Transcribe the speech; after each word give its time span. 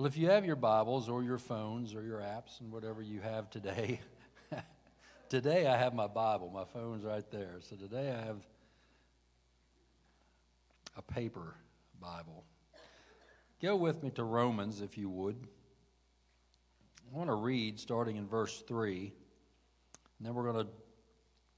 Well, 0.00 0.06
if 0.06 0.16
you 0.16 0.30
have 0.30 0.46
your 0.46 0.56
Bibles 0.56 1.10
or 1.10 1.22
your 1.22 1.36
phones 1.36 1.94
or 1.94 2.02
your 2.02 2.20
apps 2.20 2.58
and 2.60 2.72
whatever 2.72 3.02
you 3.02 3.20
have 3.20 3.50
today, 3.50 4.00
today 5.28 5.66
I 5.66 5.76
have 5.76 5.92
my 5.92 6.06
Bible. 6.06 6.48
My 6.48 6.64
phone's 6.64 7.04
right 7.04 7.30
there. 7.30 7.58
So 7.60 7.76
today 7.76 8.10
I 8.10 8.24
have 8.24 8.38
a 10.96 11.02
paper 11.02 11.54
Bible. 12.00 12.46
Go 13.60 13.76
with 13.76 14.02
me 14.02 14.08
to 14.12 14.24
Romans, 14.24 14.80
if 14.80 14.96
you 14.96 15.10
would. 15.10 15.36
I 16.96 17.14
want 17.14 17.28
to 17.28 17.34
read 17.34 17.78
starting 17.78 18.16
in 18.16 18.26
verse 18.26 18.62
3, 18.66 19.12
and 20.18 20.26
then 20.26 20.32
we're 20.32 20.50
going 20.50 20.64
to 20.64 20.72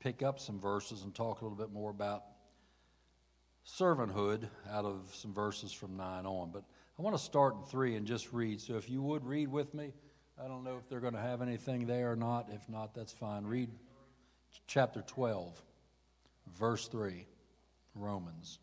pick 0.00 0.24
up 0.24 0.40
some 0.40 0.58
verses 0.58 1.04
and 1.04 1.14
talk 1.14 1.42
a 1.42 1.44
little 1.44 1.56
bit 1.56 1.70
more 1.70 1.92
about 1.92 2.24
servanthood 3.64 4.48
out 4.68 4.84
of 4.84 5.14
some 5.14 5.32
verses 5.32 5.72
from 5.72 5.96
9 5.96 6.26
on. 6.26 6.50
But 6.50 6.64
I 6.98 7.02
want 7.02 7.16
to 7.16 7.22
start 7.22 7.54
in 7.56 7.62
3 7.62 7.96
and 7.96 8.06
just 8.06 8.32
read. 8.32 8.60
So 8.60 8.76
if 8.76 8.88
you 8.90 9.02
would 9.02 9.24
read 9.24 9.48
with 9.48 9.74
me, 9.74 9.92
I 10.42 10.46
don't 10.46 10.64
know 10.64 10.76
if 10.76 10.88
they're 10.88 11.00
going 11.00 11.14
to 11.14 11.20
have 11.20 11.42
anything 11.42 11.86
there 11.86 12.12
or 12.12 12.16
not. 12.16 12.48
If 12.52 12.68
not, 12.68 12.94
that's 12.94 13.12
fine. 13.12 13.44
Read 13.44 13.70
chapter 14.66 15.02
12, 15.02 15.60
verse 16.58 16.88
3, 16.88 17.26
Romans. 17.94 18.58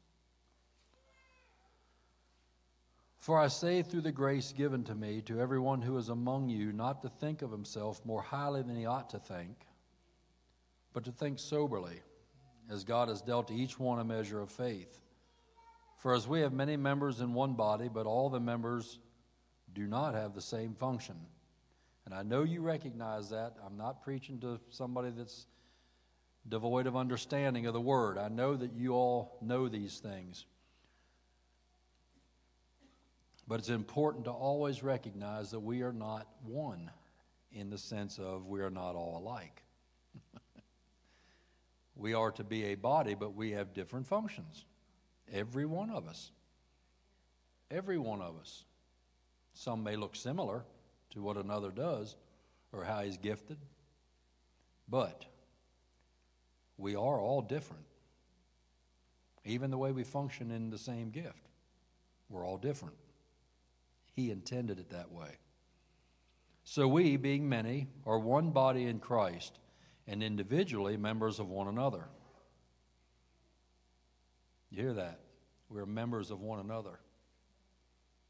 For 3.17 3.37
I 3.37 3.47
say 3.47 3.81
through 3.81 4.01
the 4.01 4.11
grace 4.11 4.53
given 4.53 4.83
to 4.85 4.95
me 4.95 5.21
to 5.23 5.39
everyone 5.39 5.81
who 5.81 5.97
is 5.97 6.09
among 6.09 6.49
you 6.49 6.71
not 6.71 7.01
to 7.01 7.09
think 7.09 7.41
of 7.41 7.51
himself 7.51 8.03
more 8.05 8.21
highly 8.21 8.61
than 8.61 8.75
he 8.75 8.85
ought 8.85 9.09
to 9.09 9.19
think, 9.19 9.55
but 10.93 11.03
to 11.03 11.11
think 11.11 11.37
soberly, 11.37 12.01
as 12.71 12.83
God 12.83 13.09
has 13.09 13.21
dealt 13.21 13.49
to 13.49 13.53
each 13.53 13.77
one 13.77 13.99
a 13.99 14.03
measure 14.03 14.39
of 14.39 14.49
faith. 14.49 14.99
For 15.99 16.13
as 16.13 16.27
we 16.27 16.39
have 16.41 16.53
many 16.53 16.77
members 16.77 17.19
in 17.19 17.33
one 17.33 17.53
body, 17.53 17.89
but 17.93 18.05
all 18.05 18.29
the 18.29 18.39
members 18.39 18.99
do 19.73 19.85
not 19.85 20.15
have 20.15 20.33
the 20.33 20.41
same 20.41 20.73
function. 20.73 21.15
And 22.05 22.13
I 22.13 22.23
know 22.23 22.43
you 22.43 22.61
recognize 22.61 23.29
that. 23.29 23.55
I'm 23.65 23.77
not 23.77 24.01
preaching 24.01 24.39
to 24.39 24.59
somebody 24.69 25.11
that's 25.11 25.45
devoid 26.47 26.87
of 26.87 26.95
understanding 26.95 27.65
of 27.65 27.73
the 27.73 27.81
word. 27.81 28.17
I 28.17 28.29
know 28.29 28.55
that 28.55 28.73
you 28.73 28.93
all 28.93 29.37
know 29.41 29.67
these 29.67 29.99
things. 29.99 30.45
But 33.45 33.59
it's 33.59 33.69
important 33.69 34.23
to 34.25 34.31
always 34.31 34.81
recognize 34.81 35.51
that 35.51 35.59
we 35.59 35.81
are 35.81 35.91
not 35.93 36.27
one 36.45 36.89
in 37.51 37.69
the 37.69 37.77
sense 37.77 38.19
of 38.19 38.45
we 38.45 38.61
are 38.61 38.69
not 38.69 38.95
all 38.95 39.17
alike. 39.17 39.63
we 41.95 42.13
are 42.13 42.31
to 42.31 42.43
be 42.45 42.65
a 42.65 42.75
body, 42.75 43.15
but 43.15 43.35
we 43.35 43.51
have 43.51 43.73
different 43.73 44.07
functions. 44.07 44.63
Every 45.33 45.65
one 45.65 45.89
of 45.89 46.07
us. 46.07 46.31
Every 47.71 47.97
one 47.97 48.21
of 48.21 48.37
us. 48.39 48.63
Some 49.53 49.83
may 49.83 49.95
look 49.95 50.15
similar 50.15 50.63
to 51.11 51.21
what 51.21 51.37
another 51.37 51.71
does 51.71 52.15
or 52.71 52.83
how 52.83 53.01
he's 53.01 53.17
gifted, 53.17 53.57
but 54.87 55.25
we 56.77 56.95
are 56.95 57.19
all 57.19 57.41
different. 57.41 57.83
Even 59.45 59.71
the 59.71 59.77
way 59.77 59.91
we 59.91 60.03
function 60.03 60.51
in 60.51 60.69
the 60.69 60.77
same 60.77 61.09
gift, 61.09 61.49
we're 62.29 62.45
all 62.45 62.57
different. 62.57 62.95
He 64.13 64.31
intended 64.31 64.79
it 64.79 64.89
that 64.91 65.11
way. 65.11 65.37
So 66.63 66.87
we, 66.87 67.17
being 67.17 67.49
many, 67.49 67.87
are 68.05 68.19
one 68.19 68.51
body 68.51 68.85
in 68.85 68.99
Christ 68.99 69.57
and 70.07 70.21
individually 70.21 70.97
members 70.97 71.39
of 71.39 71.49
one 71.49 71.67
another. 71.67 72.05
You 74.69 74.81
hear 74.81 74.93
that? 74.93 75.19
We're 75.69 75.85
members 75.85 76.31
of 76.31 76.41
one 76.41 76.59
another. 76.59 76.99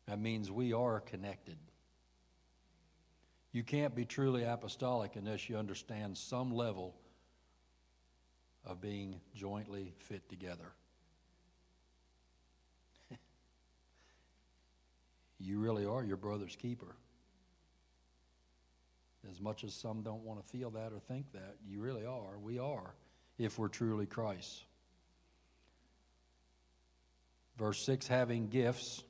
That 0.08 0.20
means 0.20 0.52
we 0.52 0.74
are 0.74 1.00
connected. 1.00 1.58
You 3.52 3.64
can't 3.64 3.96
be 3.96 4.06
truly 4.06 4.44
apostolic 4.44 5.16
unless 5.16 5.50
you 5.50 5.58
understand 5.58 6.18
some 6.18 6.54
level 6.54 6.96
of 8.66 8.82
being 8.82 9.20
jointly 9.34 9.94
fit 10.00 10.28
together. 10.30 10.72
you 15.40 15.60
really 15.60 15.86
are 15.86 16.04
your 16.04 16.18
brother's 16.18 16.56
keeper. 16.56 16.96
As 19.30 19.40
much 19.42 19.64
as 19.64 19.74
some 19.74 20.02
don't 20.02 20.24
want 20.24 20.42
to 20.42 20.48
feel 20.48 20.70
that 20.72 20.94
or 20.94 21.00
think 21.00 21.32
that, 21.34 21.58
you 21.68 21.82
really 21.82 22.06
are. 22.06 22.38
We 22.38 22.60
are, 22.60 22.94
if 23.38 23.60
we're 23.60 23.68
truly 23.68 24.06
Christ. 24.06 24.64
Verse 27.60 27.86
6 27.86 28.08
having 28.08 28.48
gifts 28.48 29.04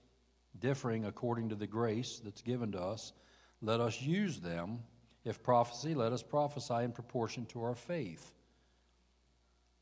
differing 0.59 1.05
according 1.05 1.49
to 1.49 1.55
the 1.55 1.67
grace 1.67 2.19
that's 2.23 2.41
given 2.41 2.71
to 2.71 2.81
us, 2.81 3.13
let 3.61 3.79
us 3.79 4.01
use 4.01 4.39
them. 4.39 4.79
If 5.23 5.43
prophecy, 5.43 5.93
let 5.93 6.11
us 6.11 6.23
prophesy 6.23 6.83
in 6.83 6.91
proportion 6.91 7.45
to 7.47 7.61
our 7.61 7.75
faith. 7.75 8.31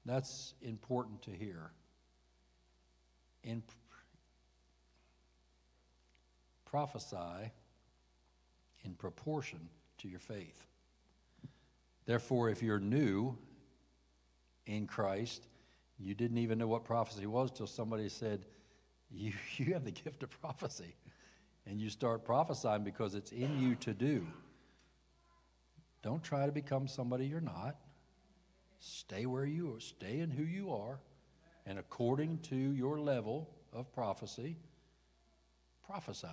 That's 0.06 0.54
important 0.62 1.22
to 1.24 1.32
hear. 1.32 1.72
In 3.44 3.64
prophesy 6.66 7.52
in 8.84 8.94
proportion 8.96 9.70
to 10.00 10.10
your 10.10 10.20
faith. 10.20 10.66
Therefore, 12.06 12.50
if 12.50 12.62
you're 12.62 12.80
new 12.80 13.38
in 14.66 14.88
Christ, 14.88 15.48
you 16.00 16.14
didn't 16.14 16.38
even 16.40 16.58
know 16.58 16.68
what 16.68 16.84
prophecy 16.84 17.26
was 17.26 17.52
till 17.52 17.68
somebody 17.68 18.10
said, 18.10 18.46
you, 19.12 19.34
you 19.58 19.74
have 19.74 19.86
the 19.86 19.92
gift 19.92 20.24
of 20.24 20.30
prophecy. 20.42 20.96
And 21.66 21.82
you 21.82 21.90
start 21.90 22.24
prophesying 22.24 22.84
because 22.84 23.14
it's 23.14 23.32
in 23.34 23.60
you 23.60 23.76
to 23.76 23.94
do. 23.94 24.26
Don't 26.02 26.24
try 26.24 26.46
to 26.46 26.52
become 26.52 26.88
somebody 26.88 27.26
you're 27.26 27.42
not. 27.42 27.76
Stay 28.80 29.26
where 29.26 29.46
you 29.46 29.76
are, 29.76 29.80
stay 29.80 30.20
in 30.20 30.30
who 30.30 30.44
you 30.44 30.72
are, 30.72 31.00
and 31.66 31.80
according 31.80 32.38
to 32.44 32.56
your 32.56 33.00
level 33.00 33.50
of 33.74 33.92
prophecy, 33.92 34.56
prophesy. 35.86 36.28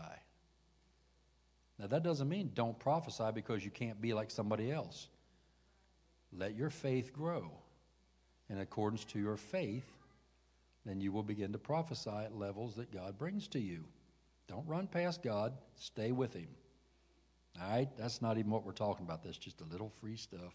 Now, 1.78 1.88
that 1.88 2.02
doesn't 2.02 2.28
mean 2.28 2.52
don't 2.54 2.78
prophesy 2.78 3.30
because 3.34 3.64
you 3.64 3.70
can't 3.70 4.00
be 4.00 4.14
like 4.14 4.30
somebody 4.30 4.70
else. 4.70 5.08
Let 6.32 6.54
your 6.54 6.70
faith 6.70 7.12
grow. 7.12 7.50
In 8.50 8.58
accordance 8.58 9.04
to 9.06 9.18
your 9.18 9.36
faith, 9.36 9.93
then 10.84 11.00
you 11.00 11.12
will 11.12 11.22
begin 11.22 11.52
to 11.52 11.58
prophesy 11.58 12.10
at 12.10 12.36
levels 12.36 12.74
that 12.76 12.92
God 12.92 13.18
brings 13.18 13.48
to 13.48 13.58
you. 13.58 13.84
Don't 14.48 14.66
run 14.66 14.86
past 14.86 15.22
God, 15.22 15.54
stay 15.76 16.12
with 16.12 16.34
Him. 16.34 16.48
All 17.60 17.70
right? 17.70 17.88
That's 17.96 18.20
not 18.20 18.38
even 18.38 18.50
what 18.50 18.64
we're 18.64 18.72
talking 18.72 19.06
about. 19.06 19.22
That's 19.22 19.38
just 19.38 19.60
a 19.60 19.64
little 19.64 19.92
free 20.00 20.16
stuff. 20.16 20.54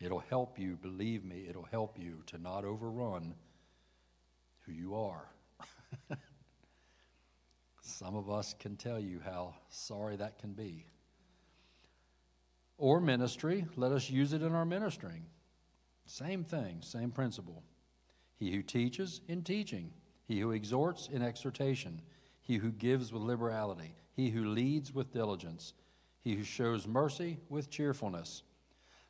It'll 0.00 0.24
help 0.28 0.58
you, 0.58 0.76
believe 0.76 1.24
me, 1.24 1.46
it'll 1.48 1.68
help 1.70 1.98
you 1.98 2.22
to 2.26 2.38
not 2.38 2.64
overrun 2.64 3.34
who 4.60 4.72
you 4.72 4.94
are. 4.94 5.26
Some 7.80 8.14
of 8.16 8.28
us 8.28 8.54
can 8.58 8.76
tell 8.76 9.00
you 9.00 9.20
how 9.24 9.54
sorry 9.70 10.16
that 10.16 10.38
can 10.38 10.52
be. 10.52 10.84
Or 12.76 13.00
ministry, 13.00 13.64
let 13.76 13.92
us 13.92 14.10
use 14.10 14.34
it 14.34 14.42
in 14.42 14.52
our 14.52 14.66
ministering. 14.66 15.24
Same 16.04 16.44
thing, 16.44 16.78
same 16.82 17.10
principle. 17.10 17.62
He 18.36 18.52
who 18.52 18.62
teaches 18.62 19.20
in 19.28 19.42
teaching, 19.42 19.92
he 20.26 20.40
who 20.40 20.50
exhorts 20.50 21.08
in 21.10 21.22
exhortation, 21.22 22.02
he 22.42 22.56
who 22.56 22.70
gives 22.70 23.12
with 23.12 23.22
liberality, 23.22 23.94
he 24.12 24.30
who 24.30 24.44
leads 24.46 24.92
with 24.92 25.12
diligence, 25.12 25.72
he 26.20 26.34
who 26.34 26.44
shows 26.44 26.86
mercy 26.86 27.38
with 27.48 27.70
cheerfulness. 27.70 28.42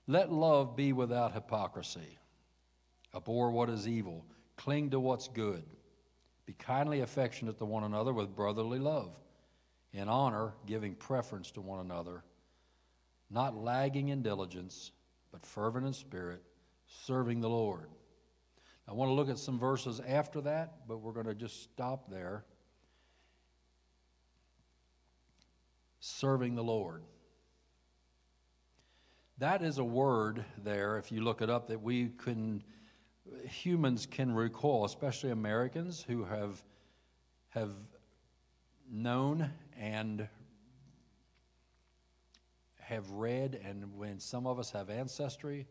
Let 0.07 0.33
love 0.33 0.77
be 0.77 0.93
without 0.93 1.33
hypocrisy. 1.33 2.19
Abhor 3.15 3.51
what 3.51 3.69
is 3.69 3.89
evil, 3.89 4.25
cling 4.57 4.91
to 4.91 5.01
what's 5.01 5.29
good. 5.29 5.65
Be 6.45 6.53
kindly 6.53 7.01
affectionate 7.01 7.59
to 7.59 7.65
one 7.65 7.83
another 7.83 8.13
with 8.13 8.37
brotherly 8.37 8.79
love, 8.79 9.19
in 9.93 10.09
honor, 10.09 10.55
giving 10.67 10.95
preference 10.95 11.51
to 11.53 11.61
one 11.61 11.81
another, 11.81 12.23
not 13.31 13.57
lagging 13.57 14.11
in 14.11 14.23
diligence, 14.23 14.93
but 15.33 15.45
fervent 15.45 15.87
in 15.87 15.93
spirit, 15.93 16.43
serving 16.87 17.41
the 17.41 17.49
Lord. 17.49 17.89
I 18.89 18.93
want 18.93 19.09
to 19.11 19.15
look 19.15 19.29
at 19.29 19.39
some 19.39 19.59
verses 19.59 20.01
after 20.07 20.41
that, 20.43 20.87
but 20.87 20.99
we're 20.99 21.13
going 21.13 21.27
to 21.27 21.35
just 21.35 21.63
stop 21.65 22.11
there. 22.11 22.45
Serving 25.99 26.55
the 26.55 26.63
Lord. 26.63 27.03
That 29.39 29.63
is 29.63 29.79
a 29.79 29.85
word 29.85 30.45
there, 30.63 30.99
if 30.99 31.11
you 31.11 31.21
look 31.21 31.43
it 31.43 31.51
up, 31.51 31.69
that 31.69 31.83
we 31.83 32.11
can 32.17 32.63
humans 33.45 34.07
can 34.07 34.35
recall, 34.35 34.85
especially 34.85 35.31
Americans 35.31 36.05
who 36.07 36.25
have, 36.25 36.63
have 37.51 37.73
known 38.91 39.51
and 39.79 40.29
have 42.81 43.11
read, 43.11 43.61
and 43.65 43.97
when 43.97 44.21
some 44.21 44.47
of 44.47 44.59
us 44.59 44.71
have 44.71 44.91
ancestry 44.91 45.67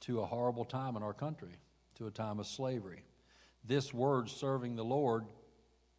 to 0.00 0.20
a 0.20 0.26
horrible 0.26 0.64
time 0.64 0.96
in 0.96 1.02
our 1.02 1.12
country, 1.12 1.56
to 1.96 2.06
a 2.06 2.10
time 2.10 2.38
of 2.38 2.46
slavery. 2.46 3.04
This 3.64 3.92
word, 3.92 4.28
serving 4.28 4.76
the 4.76 4.84
Lord, 4.84 5.26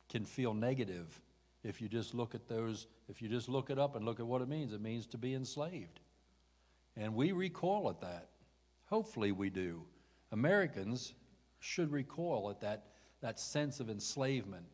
can 0.10 0.26
feel 0.26 0.54
negative 0.54 1.22
if 1.64 1.82
you 1.82 1.88
just 1.88 2.14
look 2.14 2.34
at 2.34 2.48
those, 2.48 2.88
if 3.08 3.22
you 3.22 3.30
just 3.30 3.48
look 3.48 3.70
it 3.70 3.78
up 3.78 3.96
and 3.96 4.04
look 4.04 4.20
at 4.20 4.26
what 4.26 4.42
it 4.42 4.50
means. 4.50 4.74
It 4.74 4.82
means 4.82 5.06
to 5.08 5.18
be 5.18 5.34
enslaved. 5.36 6.00
And 6.98 7.16
we 7.16 7.32
recoil 7.32 7.90
at 7.90 8.02
that. 8.02 8.30
Hopefully 8.86 9.32
we 9.32 9.50
do. 9.50 9.84
Americans 10.32 11.14
should 11.60 11.92
recoil 11.92 12.50
at 12.50 12.62
that, 12.62 12.86
that 13.22 13.40
sense 13.40 13.80
of 13.80 13.90
enslavement. 13.90 14.66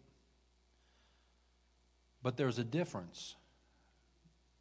But 2.23 2.37
there's 2.37 2.57
a 2.57 2.63
difference 2.63 3.35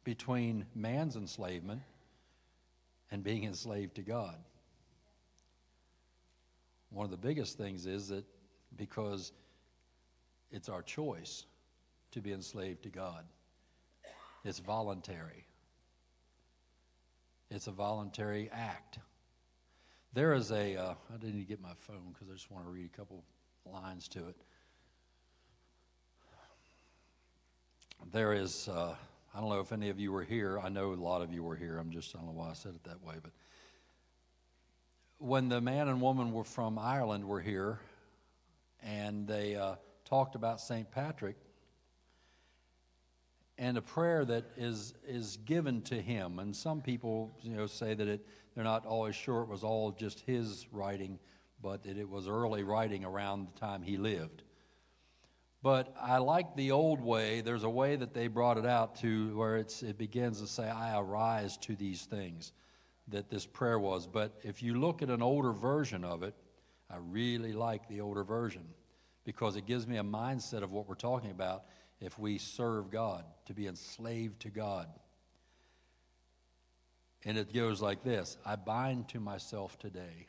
between 0.03 0.65
man's 0.75 1.15
enslavement 1.15 1.81
and 3.09 3.23
being 3.23 3.45
enslaved 3.45 3.95
to 3.95 4.01
God. 4.01 4.35
One 6.89 7.05
of 7.05 7.11
the 7.11 7.17
biggest 7.17 7.57
things 7.57 7.85
is 7.85 8.07
that 8.09 8.25
because 8.75 9.31
it's 10.51 10.69
our 10.69 10.81
choice 10.81 11.45
to 12.11 12.21
be 12.21 12.31
enslaved 12.31 12.83
to 12.83 12.89
God, 12.89 13.25
it's 14.43 14.59
voluntary. 14.59 15.45
It's 17.49 17.67
a 17.67 17.71
voluntary 17.71 18.49
act. 18.51 18.99
There 20.13 20.33
is 20.33 20.51
a. 20.51 20.75
Uh, 20.75 20.93
I 21.13 21.17
didn't 21.17 21.47
get 21.47 21.61
my 21.61 21.73
phone 21.77 22.13
because 22.13 22.29
I 22.29 22.33
just 22.33 22.49
want 22.51 22.65
to 22.65 22.71
read 22.71 22.89
a 22.93 22.97
couple 22.97 23.23
lines 23.65 24.07
to 24.09 24.27
it. 24.27 24.35
There 28.11 28.33
is, 28.33 28.67
uh, 28.69 28.95
I 29.33 29.39
don't 29.39 29.49
know 29.49 29.59
if 29.59 29.71
any 29.71 29.89
of 29.89 29.99
you 29.99 30.11
were 30.11 30.23
here. 30.23 30.59
I 30.59 30.69
know 30.69 30.93
a 30.93 30.95
lot 30.95 31.21
of 31.21 31.33
you 31.33 31.43
were 31.43 31.55
here. 31.55 31.77
I'm 31.77 31.91
just, 31.91 32.15
I 32.15 32.19
don't 32.19 32.27
know 32.27 32.33
why 32.33 32.49
I 32.49 32.53
said 32.53 32.73
it 32.73 32.83
that 32.85 33.03
way, 33.03 33.15
but 33.21 33.31
when 35.19 35.49
the 35.49 35.61
man 35.61 35.87
and 35.87 36.01
woman 36.01 36.31
were 36.31 36.43
from 36.43 36.77
Ireland 36.77 37.25
were 37.27 37.41
here, 37.41 37.79
and 38.83 39.27
they 39.27 39.55
uh, 39.55 39.75
talked 40.05 40.35
about 40.35 40.61
St. 40.61 40.89
Patrick 40.91 41.35
and 43.57 43.77
a 43.77 43.81
prayer 43.81 44.23
that 44.25 44.45
is 44.55 44.93
is 45.07 45.37
given 45.37 45.81
to 45.83 45.99
him. 45.99 46.39
And 46.39 46.55
some 46.55 46.81
people, 46.81 47.35
you 47.41 47.55
know, 47.55 47.65
say 47.65 47.93
that 47.93 48.07
it 48.07 48.25
they're 48.55 48.63
not 48.63 48.85
always 48.85 49.15
sure 49.15 49.41
it 49.41 49.49
was 49.49 49.63
all 49.63 49.91
just 49.91 50.19
his 50.21 50.67
writing, 50.71 51.19
but 51.61 51.83
that 51.83 51.97
it 51.97 52.09
was 52.09 52.27
early 52.27 52.63
writing 52.63 53.05
around 53.05 53.47
the 53.47 53.59
time 53.59 53.81
he 53.81 53.97
lived. 53.97 54.43
But 55.63 55.93
I 55.99 56.19
like 56.19 56.55
the 56.55 56.71
old 56.71 57.01
way. 57.01 57.41
There's 57.41 57.63
a 57.63 57.69
way 57.69 57.95
that 57.95 58.13
they 58.13 58.27
brought 58.27 58.57
it 58.57 58.65
out 58.65 58.95
to 59.01 59.35
where 59.35 59.57
it's 59.57 59.81
it 59.81 59.97
begins 59.97 60.39
to 60.41 60.47
say, 60.47 60.69
"I 60.69 60.99
arise 60.99 61.57
to 61.57 61.75
these 61.75 62.05
things." 62.05 62.53
That 63.09 63.29
this 63.29 63.45
prayer 63.45 63.79
was. 63.79 64.07
But 64.07 64.33
if 64.43 64.61
you 64.61 64.79
look 64.79 65.01
at 65.01 65.09
an 65.09 65.21
older 65.21 65.53
version 65.53 66.03
of 66.03 66.23
it, 66.23 66.35
I 66.89 66.95
really 66.99 67.53
like 67.53 67.87
the 67.87 68.01
older 68.01 68.23
version 68.23 68.65
because 69.23 69.55
it 69.55 69.65
gives 69.65 69.85
me 69.87 69.97
a 69.97 70.03
mindset 70.03 70.63
of 70.63 70.71
what 70.71 70.87
we're 70.87 70.95
talking 70.95 71.31
about 71.31 71.65
if 71.99 72.17
we 72.17 72.37
serve 72.37 72.91
God, 72.91 73.25
to 73.45 73.53
be 73.53 73.67
enslaved 73.67 74.41
to 74.41 74.49
God. 74.49 74.87
And 77.25 77.37
it 77.37 77.53
goes 77.53 77.81
like 77.81 78.03
this 78.03 78.37
I 78.45 78.55
bind 78.55 79.09
to 79.09 79.19
myself 79.19 79.77
today 79.79 80.27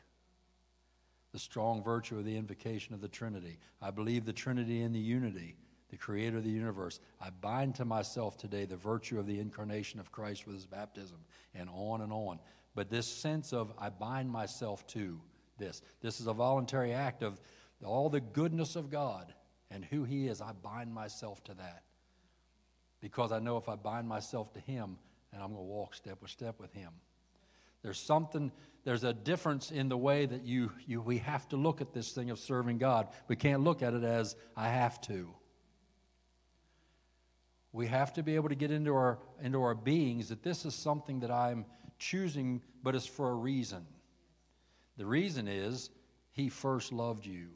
the 1.31 1.39
strong 1.39 1.83
virtue 1.83 2.17
of 2.17 2.25
the 2.25 2.35
invocation 2.35 2.93
of 2.93 3.01
the 3.01 3.07
Trinity. 3.07 3.59
I 3.81 3.91
believe 3.91 4.25
the 4.25 4.33
Trinity 4.33 4.81
in 4.81 4.93
the 4.93 4.99
unity, 4.99 5.55
the 5.91 5.97
creator 5.97 6.37
of 6.37 6.43
the 6.43 6.49
universe. 6.49 6.99
I 7.21 7.29
bind 7.29 7.75
to 7.75 7.85
myself 7.85 8.37
today 8.37 8.65
the 8.65 8.75
virtue 8.75 9.19
of 9.19 9.27
the 9.27 9.39
incarnation 9.39 9.99
of 9.99 10.11
Christ 10.11 10.45
with 10.45 10.55
his 10.55 10.65
baptism, 10.65 11.19
and 11.53 11.69
on 11.71 12.01
and 12.01 12.11
on. 12.11 12.39
But 12.75 12.89
this 12.89 13.07
sense 13.07 13.53
of 13.53 13.73
I 13.77 13.89
bind 13.89 14.29
myself 14.29 14.85
to 14.87 15.19
this. 15.57 15.81
This 16.01 16.19
is 16.19 16.27
a 16.27 16.33
voluntary 16.33 16.93
act 16.93 17.23
of 17.23 17.39
all 17.83 18.09
the 18.09 18.21
goodness 18.21 18.75
of 18.75 18.89
God 18.89 19.33
and 19.71 19.85
who 19.85 20.03
He 20.03 20.27
is. 20.27 20.41
I 20.41 20.51
bind 20.51 20.93
myself 20.93 21.43
to 21.45 21.53
that. 21.55 21.83
Because 23.01 23.31
I 23.31 23.39
know 23.39 23.57
if 23.57 23.69
I 23.69 23.75
bind 23.75 24.07
myself 24.07 24.53
to 24.53 24.59
Him, 24.59 24.97
and 25.31 25.41
I'm 25.41 25.53
going 25.53 25.61
to 25.61 25.71
walk 25.71 25.93
step 25.93 26.21
by 26.21 26.27
step 26.27 26.59
with 26.59 26.73
Him. 26.73 26.91
There's 27.81 27.99
something, 27.99 28.51
there's 28.83 29.03
a 29.03 29.13
difference 29.13 29.71
in 29.71 29.87
the 29.87 29.97
way 29.97 30.25
that 30.25 30.43
you, 30.43 30.71
you, 30.85 31.01
we 31.01 31.19
have 31.19 31.47
to 31.49 31.55
look 31.55 31.79
at 31.81 31.93
this 31.93 32.11
thing 32.11 32.29
of 32.29 32.39
serving 32.39 32.77
God. 32.77 33.07
We 33.27 33.35
can't 33.35 33.61
look 33.61 33.81
at 33.81 33.93
it 33.93 34.03
as 34.03 34.35
I 34.55 34.69
have 34.69 34.99
to. 35.01 35.33
We 37.71 37.87
have 37.87 38.13
to 38.13 38.23
be 38.23 38.35
able 38.35 38.49
to 38.49 38.55
get 38.55 38.71
into 38.71 38.93
our, 38.93 39.19
into 39.41 39.61
our 39.61 39.75
beings 39.75 40.29
that 40.29 40.43
this 40.43 40.65
is 40.65 40.73
something 40.73 41.19
that 41.21 41.31
I'm 41.31 41.65
choosing, 41.99 42.61
but 42.81 42.95
it's 42.95 43.05
for 43.05 43.29
a 43.29 43.35
reason. 43.35 43.85
The 44.97 45.05
reason 45.05 45.47
is 45.47 45.89
He 46.31 46.49
first 46.49 46.91
loved 46.91 47.25
you, 47.25 47.49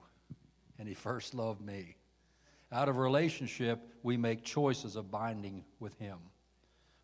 and 0.77 0.87
He 0.87 0.93
first 0.93 1.33
loved 1.33 1.61
me. 1.61 1.97
Out 2.71 2.89
of 2.89 2.97
relationship, 2.97 3.79
we 4.03 4.17
make 4.17 4.43
choices 4.43 4.95
of 4.95 5.11
binding 5.11 5.63
with 5.79 5.97
Him, 5.99 6.17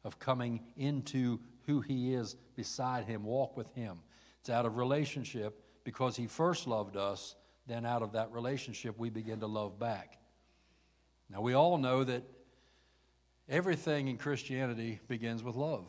of 0.04 0.20
coming 0.20 0.62
into 0.78 1.40
who 1.66 1.82
He 1.82 2.14
is 2.14 2.36
beside 2.56 3.06
Him, 3.06 3.24
walk 3.24 3.58
with 3.58 3.74
Him. 3.74 4.00
It's 4.40 4.50
out 4.50 4.66
of 4.66 4.78
relationship 4.78 5.62
because 5.84 6.16
He 6.16 6.28
first 6.28 6.68
loved 6.68 6.98
us, 6.98 7.36
then 7.68 7.86
out 7.86 8.02
of 8.02 8.14
that 8.14 8.32
relationship, 8.32 8.98
we 8.98 9.10
begin 9.10 9.40
to 9.42 9.48
love 9.48 9.80
back. 9.80 10.18
Now, 11.30 11.42
we 11.42 11.54
all 11.54 11.78
know 11.78 12.04
that 12.04 12.24
everything 13.48 14.08
in 14.08 14.18
Christianity 14.18 15.00
begins 15.08 15.44
with 15.44 15.56
love. 15.56 15.86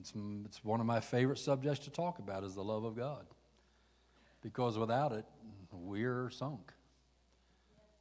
It's, 0.00 0.12
it's 0.46 0.64
one 0.64 0.80
of 0.80 0.86
my 0.86 1.00
favorite 1.00 1.38
subjects 1.38 1.84
to 1.84 1.90
talk 1.90 2.18
about 2.18 2.42
is 2.42 2.54
the 2.54 2.64
love 2.64 2.84
of 2.84 2.96
God. 2.96 3.26
Because 4.42 4.78
without 4.78 5.12
it, 5.12 5.26
we're 5.70 6.30
sunk. 6.30 6.72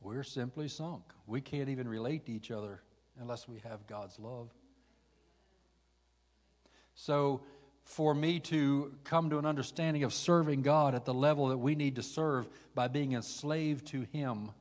We're 0.02 0.24
simply 0.24 0.70
sunk. 0.70 1.04
We 1.28 1.42
can't 1.42 1.70
even 1.70 1.88
relate 1.88 2.26
to 2.28 2.32
each 2.32 2.52
other 2.52 2.82
unless 3.20 3.48
we 3.48 3.60
have 3.68 3.86
God's 3.86 4.18
love. 4.18 4.50
So, 6.96 7.42
for 7.84 8.14
me 8.14 8.40
to 8.42 8.94
come 9.04 9.32
to 9.32 9.40
an 9.40 9.46
understanding 9.46 10.04
of 10.04 10.14
serving 10.14 10.62
God 10.62 10.96
at 10.96 11.06
the 11.06 11.14
level 11.14 11.48
that 11.48 11.58
we 11.58 11.76
need 11.76 11.96
to 11.96 12.04
serve 12.04 12.48
by 12.76 12.88
being 12.88 13.14
enslaved 13.14 13.88
to 13.88 14.02
Him, 14.14 14.52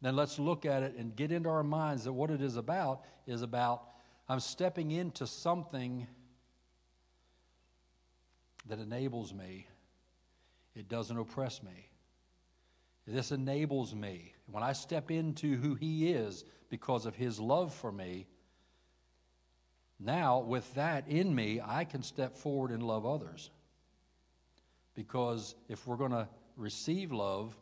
then 0.00 0.16
let's 0.16 0.38
look 0.38 0.64
at 0.64 0.82
it 0.82 0.96
and 0.96 1.14
get 1.14 1.30
into 1.32 1.48
our 1.48 1.62
minds 1.62 2.04
that 2.04 2.12
what 2.12 2.30
it 2.30 2.40
is 2.40 2.56
about 2.56 3.04
is 3.26 3.42
about 3.42 3.82
I'm 4.28 4.40
stepping 4.40 4.92
into 4.92 5.26
something 5.26 6.06
that 8.66 8.78
enables 8.78 9.32
me. 9.32 9.66
It 10.74 10.88
doesn't 10.88 11.18
oppress 11.18 11.62
me. 11.62 11.88
This 13.06 13.32
enables 13.32 13.94
me. 13.94 14.34
When 14.46 14.62
I 14.62 14.72
step 14.72 15.10
into 15.10 15.56
who 15.56 15.74
He 15.74 16.10
is 16.10 16.44
because 16.70 17.06
of 17.06 17.16
His 17.16 17.40
love 17.40 17.74
for 17.74 17.90
me, 17.90 18.26
now 19.98 20.40
with 20.40 20.72
that 20.74 21.08
in 21.08 21.34
me, 21.34 21.60
I 21.64 21.84
can 21.84 22.02
step 22.02 22.36
forward 22.36 22.70
and 22.70 22.82
love 22.82 23.04
others. 23.04 23.50
Because 24.94 25.54
if 25.68 25.86
we're 25.86 25.96
going 25.96 26.12
to 26.12 26.28
receive 26.56 27.12
love 27.12 27.56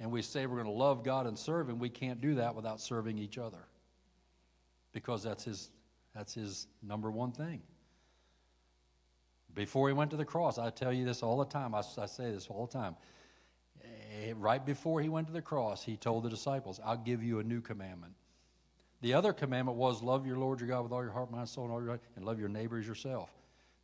and 0.00 0.10
we 0.10 0.22
say 0.22 0.46
we're 0.46 0.62
going 0.62 0.66
to 0.66 0.72
love 0.72 1.02
God 1.02 1.26
and 1.26 1.38
serve 1.38 1.68
Him, 1.68 1.78
we 1.78 1.88
can't 1.88 2.20
do 2.20 2.36
that 2.36 2.54
without 2.54 2.80
serving 2.80 3.18
each 3.18 3.38
other. 3.38 3.66
Because 4.92 5.22
that's 5.22 5.44
His, 5.44 5.70
that's 6.14 6.34
his 6.34 6.66
number 6.82 7.10
one 7.10 7.30
thing. 7.30 7.62
Before 9.58 9.88
he 9.88 9.92
went 9.92 10.12
to 10.12 10.16
the 10.16 10.24
cross, 10.24 10.56
I 10.56 10.70
tell 10.70 10.92
you 10.92 11.04
this 11.04 11.20
all 11.20 11.36
the 11.36 11.44
time. 11.44 11.74
I, 11.74 11.80
I 11.80 12.06
say 12.06 12.30
this 12.30 12.46
all 12.46 12.66
the 12.66 12.78
time. 12.78 12.94
Eh, 13.82 14.32
right 14.36 14.64
before 14.64 15.00
he 15.00 15.08
went 15.08 15.26
to 15.26 15.32
the 15.32 15.42
cross, 15.42 15.82
he 15.82 15.96
told 15.96 16.22
the 16.22 16.30
disciples, 16.30 16.78
I'll 16.84 16.96
give 16.96 17.24
you 17.24 17.40
a 17.40 17.42
new 17.42 17.60
commandment. 17.60 18.12
The 19.00 19.14
other 19.14 19.32
commandment 19.32 19.76
was 19.76 20.00
love 20.00 20.28
your 20.28 20.38
Lord 20.38 20.60
your 20.60 20.68
God 20.68 20.82
with 20.82 20.92
all 20.92 21.02
your 21.02 21.10
heart, 21.10 21.32
mind, 21.32 21.48
soul, 21.48 21.64
and 21.64 21.72
all 21.72 21.82
your 21.82 21.98
and 22.14 22.24
love 22.24 22.38
your 22.38 22.48
neighbor 22.48 22.78
as 22.78 22.86
yourself. 22.86 23.30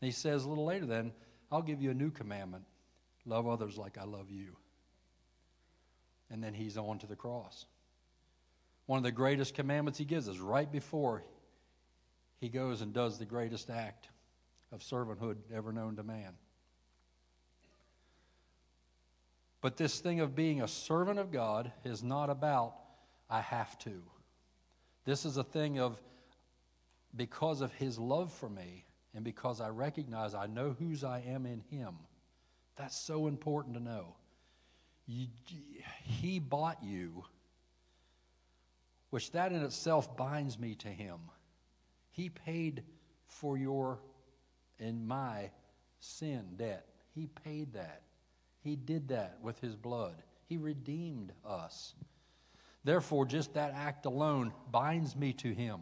And 0.00 0.06
he 0.06 0.12
says 0.12 0.44
a 0.44 0.48
little 0.48 0.64
later, 0.64 0.86
then, 0.86 1.10
I'll 1.50 1.60
give 1.60 1.82
you 1.82 1.90
a 1.90 1.94
new 1.94 2.12
commandment 2.12 2.62
love 3.26 3.48
others 3.48 3.76
like 3.76 3.98
I 3.98 4.04
love 4.04 4.30
you. 4.30 4.56
And 6.30 6.40
then 6.40 6.54
he's 6.54 6.76
on 6.76 7.00
to 7.00 7.08
the 7.08 7.16
cross. 7.16 7.66
One 8.86 8.98
of 8.98 9.02
the 9.02 9.10
greatest 9.10 9.54
commandments 9.54 9.98
he 9.98 10.04
gives 10.04 10.28
is 10.28 10.38
right 10.38 10.70
before 10.70 11.24
he 12.38 12.48
goes 12.48 12.80
and 12.80 12.92
does 12.92 13.18
the 13.18 13.24
greatest 13.24 13.70
act 13.70 14.06
of 14.73 14.80
servanthood 14.80 15.37
ever 15.54 15.73
known 15.73 15.97
to 15.97 16.02
man. 16.02 16.33
But 19.61 19.76
this 19.78 20.00
thing 20.00 20.21
of 20.21 20.35
being 20.35 20.61
a 20.61 20.68
servant 20.68 21.18
of 21.18 21.33
God 21.33 21.73
is 21.85 22.02
not 22.02 22.28
about, 22.28 22.75
I 23.30 23.40
have 23.40 23.78
to. 23.80 24.02
This 25.06 25.25
is 25.25 25.38
a 25.38 25.44
thing 25.44 25.78
of, 25.78 25.99
because 27.16 27.62
of 27.62 27.73
his 27.73 27.99
love 27.99 28.33
for 28.33 28.49
me 28.50 28.85
and 29.14 29.25
because 29.25 29.61
I 29.61 29.68
recognize 29.68 30.35
I 30.35 30.47
know 30.47 30.76
whose 30.78 31.02
I 31.04 31.21
am 31.26 31.47
in 31.47 31.62
him. 31.71 31.94
That's 32.76 32.97
so 32.97 33.26
important 33.26 33.75
to 33.76 33.83
know. 33.83 34.16
You, 35.06 35.28
he 36.02 36.38
bought 36.38 36.83
you, 36.83 37.25
which 39.11 39.33
that 39.33 39.52
in 39.52 39.62
itself 39.62 40.16
binds 40.16 40.59
me 40.59 40.75
to 40.76 40.88
him. 40.88 41.18
He 42.11 42.28
paid 42.28 42.83
for 43.26 43.56
your 43.56 44.00
in 44.78 45.06
my 45.06 45.50
sin 45.98 46.44
debt. 46.56 46.86
He 47.14 47.26
paid 47.26 47.74
that. 47.74 48.02
He 48.62 48.76
did 48.76 49.08
that 49.08 49.38
with 49.42 49.60
his 49.60 49.76
blood. 49.76 50.16
He 50.48 50.56
redeemed 50.56 51.32
us. 51.44 51.94
Therefore, 52.84 53.24
just 53.24 53.54
that 53.54 53.72
act 53.74 54.04
alone 54.04 54.52
binds 54.70 55.16
me 55.16 55.32
to 55.34 55.52
Him. 55.52 55.80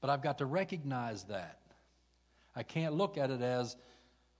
But 0.00 0.10
I've 0.10 0.22
got 0.22 0.38
to 0.38 0.46
recognize 0.46 1.24
that. 1.24 1.60
I 2.56 2.62
can't 2.62 2.94
look 2.94 3.18
at 3.18 3.30
it 3.30 3.42
as, 3.42 3.76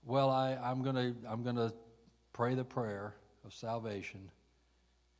well, 0.03 0.29
I, 0.29 0.55
I'm 0.55 0.81
going 0.81 0.95
to 0.95 1.15
I'm 1.27 1.43
going 1.43 1.55
to 1.55 1.71
pray 2.33 2.55
the 2.55 2.65
prayer 2.65 3.15
of 3.45 3.53
salvation, 3.53 4.31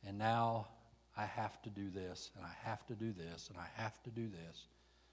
and 0.06 0.18
now 0.18 0.68
I 1.16 1.26
have 1.26 1.62
to 1.62 1.70
do 1.70 1.90
this, 1.90 2.30
and 2.36 2.44
I 2.44 2.52
have 2.68 2.84
to 2.86 2.94
do 2.94 3.12
this, 3.12 3.48
and 3.48 3.58
I 3.58 3.66
have 3.80 4.02
to 4.02 4.10
do 4.10 4.28
this, 4.28 4.66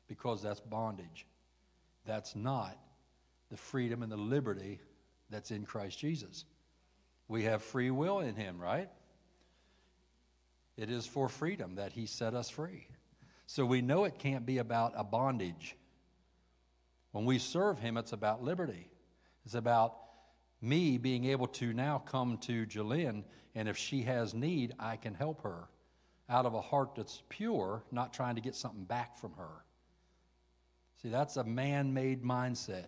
because 0.07 0.41
that's 0.41 0.59
bondage. 0.59 1.25
That's 2.07 2.35
not 2.35 2.77
the 3.49 3.57
freedom 3.57 4.01
and 4.01 4.11
the 4.11 4.17
liberty 4.17 4.79
that's 5.29 5.51
in 5.51 5.65
Christ 5.65 5.99
Jesus. 5.99 6.45
We 7.27 7.43
have 7.43 7.61
free 7.61 7.91
will 7.91 8.19
in 8.19 8.35
Him, 8.35 8.59
right? 8.59 8.89
It 10.77 10.89
is 10.89 11.05
for 11.05 11.27
freedom 11.27 11.75
that 11.75 11.91
He 11.91 12.05
set 12.05 12.33
us 12.33 12.49
free. 12.49 12.87
So 13.45 13.65
we 13.65 13.81
know 13.81 14.05
it 14.05 14.19
can't 14.19 14.45
be 14.45 14.57
about 14.57 14.93
a 14.95 15.03
bondage. 15.03 15.75
When 17.11 17.25
we 17.25 17.39
serve 17.39 17.79
Him, 17.79 17.97
it's 17.97 18.13
about 18.13 18.43
liberty. 18.43 18.89
It's 19.45 19.55
about 19.55 19.95
me 20.61 20.97
being 20.97 21.25
able 21.25 21.47
to 21.47 21.73
now 21.73 21.99
come 21.99 22.37
to 22.39 22.65
Jalen, 22.65 23.23
and 23.53 23.67
if 23.67 23.77
she 23.77 24.03
has 24.03 24.33
need, 24.33 24.73
I 24.79 24.95
can 24.95 25.13
help 25.13 25.41
her 25.41 25.67
out 26.29 26.45
of 26.45 26.53
a 26.53 26.61
heart 26.61 26.95
that's 26.95 27.21
pure, 27.29 27.83
not 27.91 28.13
trying 28.13 28.35
to 28.35 28.41
get 28.41 28.55
something 28.55 28.83
back 28.83 29.17
from 29.17 29.33
her. 29.33 29.63
See, 31.01 31.09
that's 31.09 31.37
a 31.37 31.43
man 31.43 31.93
made 31.93 32.23
mindset. 32.23 32.87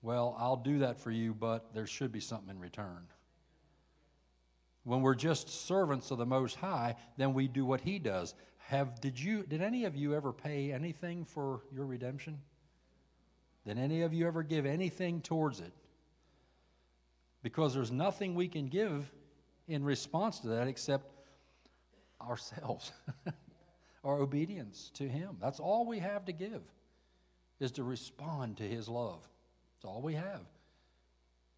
Well, 0.00 0.36
I'll 0.38 0.56
do 0.56 0.78
that 0.80 0.98
for 1.00 1.10
you, 1.10 1.34
but 1.34 1.74
there 1.74 1.86
should 1.86 2.12
be 2.12 2.20
something 2.20 2.50
in 2.50 2.58
return. 2.58 3.06
When 4.84 5.02
we're 5.02 5.14
just 5.14 5.48
servants 5.66 6.10
of 6.10 6.18
the 6.18 6.26
Most 6.26 6.56
High, 6.56 6.96
then 7.16 7.34
we 7.34 7.48
do 7.48 7.64
what 7.66 7.80
He 7.80 7.98
does. 7.98 8.34
Have 8.68 9.00
did 9.00 9.18
you 9.18 9.42
did 9.42 9.60
any 9.60 9.84
of 9.84 9.96
you 9.96 10.14
ever 10.14 10.32
pay 10.32 10.72
anything 10.72 11.24
for 11.24 11.62
your 11.72 11.84
redemption? 11.84 12.38
Did 13.66 13.78
any 13.78 14.02
of 14.02 14.14
you 14.14 14.26
ever 14.26 14.42
give 14.42 14.64
anything 14.64 15.20
towards 15.20 15.60
it? 15.60 15.72
Because 17.42 17.74
there's 17.74 17.90
nothing 17.90 18.34
we 18.34 18.48
can 18.48 18.66
give 18.66 19.12
in 19.66 19.84
response 19.84 20.40
to 20.40 20.48
that 20.48 20.68
except 20.68 21.06
ourselves, 22.20 22.92
our 24.04 24.18
obedience 24.18 24.90
to 24.94 25.08
Him. 25.08 25.36
That's 25.40 25.60
all 25.60 25.86
we 25.86 25.98
have 25.98 26.24
to 26.26 26.32
give, 26.32 26.62
is 27.60 27.72
to 27.72 27.84
respond 27.84 28.56
to 28.58 28.62
His 28.64 28.88
love. 28.88 29.20
That's 29.74 29.84
all 29.84 30.02
we 30.02 30.14
have. 30.14 30.42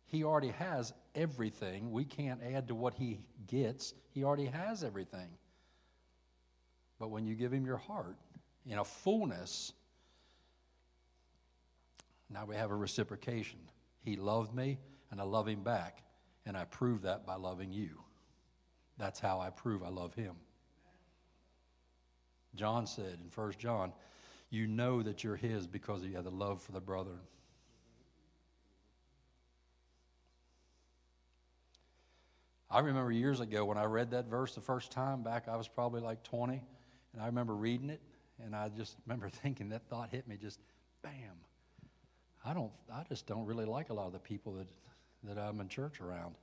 He 0.07 0.25
already 0.25 0.49
has 0.49 0.93
everything. 1.15 1.93
We 1.93 2.05
can't 2.05 2.41
add 2.43 2.69
to 2.69 2.75
what 2.75 2.95
He 2.95 3.21
gets, 3.47 3.95
He 4.11 4.25
already 4.25 4.47
has 4.47 4.83
everything. 4.83 5.29
But 6.99 7.09
when 7.09 7.25
you 7.25 7.35
give 7.35 7.53
Him 7.53 7.65
your 7.65 7.79
heart 7.79 8.17
in 8.67 8.79
a 8.79 8.85
fullness, 8.85 9.73
now 12.29 12.45
we 12.45 12.57
have 12.57 12.71
a 12.71 12.77
reciprocation. 12.77 13.59
He 14.03 14.17
loved 14.17 14.55
me, 14.55 14.79
and 15.11 15.21
I 15.21 15.25
love 15.25 15.49
Him 15.49 15.63
back. 15.63 16.03
And 16.47 16.57
I 16.57 16.65
prove 16.65 17.03
that 17.03 17.27
by 17.27 17.37
loving 17.37 17.73
you. 17.73 17.91
That's 18.99 19.21
how 19.21 19.41
I 19.41 19.51
prove 19.51 19.83
I 19.83 19.89
love 19.89 20.15
Him. 20.15 20.35
John 22.55 22.87
said 22.87 23.19
in 23.21 23.31
1 23.35 23.53
John, 23.59 23.93
You 24.51 24.67
know 24.67 25.03
that 25.03 25.25
you're 25.25 25.37
His 25.37 25.67
because 25.67 26.03
you 26.05 26.13
have 26.17 26.25
the 26.25 26.31
love 26.31 26.61
for 26.63 26.73
the 26.73 26.81
brother. 26.81 27.21
I 32.71 32.81
remember 32.81 33.11
years 33.11 33.41
ago 33.41 33.65
when 33.65 33.79
I 33.79 33.85
read 33.85 34.11
that 34.13 34.27
verse 34.27 34.55
the 34.55 34.61
first 34.61 34.93
time 34.93 35.23
back, 35.23 35.49
I 35.49 35.57
was 35.57 35.67
probably 35.69 36.01
like 36.01 36.23
20, 36.23 36.63
and 37.13 37.23
I 37.23 37.27
remember 37.27 37.55
reading 37.57 37.91
it, 37.91 38.01
and 38.43 38.55
I 38.55 38.69
just 38.69 38.97
remember 39.07 39.29
thinking 39.43 39.71
that 39.71 39.89
thought 39.89 40.11
hit 40.11 40.29
me 40.29 40.37
just 40.37 40.61
bam. 41.03 41.13
I 42.45 42.55
don't, 42.55 42.73
I 42.93 43.03
just 43.09 43.27
don't 43.27 43.45
really 43.47 43.65
like 43.67 43.91
a 43.91 43.95
lot 43.95 44.07
of 44.07 44.13
the 44.13 44.19
people 44.19 44.55
that, 44.55 44.69
that 45.25 45.39
I'm 45.39 45.61
in 45.61 45.69
church 45.69 46.01
around. 46.01 46.35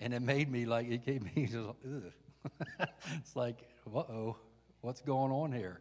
And 0.00 0.12
it 0.12 0.20
made 0.20 0.50
me 0.50 0.66
like, 0.66 0.88
it 0.90 1.04
gave 1.04 1.22
me 1.22 1.46
just, 1.50 1.68
it's 3.18 3.36
like, 3.36 3.64
uh 3.94 3.98
oh, 4.00 4.36
what's 4.84 5.00
going 5.00 5.32
on 5.32 5.50
here? 5.50 5.80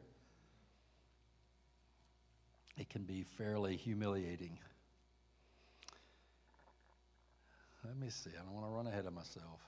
It 2.77 2.89
can 2.89 3.03
be 3.03 3.25
fairly 3.38 3.75
humiliating. 3.75 4.57
Let 7.86 7.98
me 7.98 8.10
see. 8.10 8.29
I 8.33 8.43
don't 8.43 8.53
want 8.53 8.65
to 8.65 8.72
run 8.72 8.88
ahead 8.88 9.05
of 9.05 9.13
myself. 9.13 9.60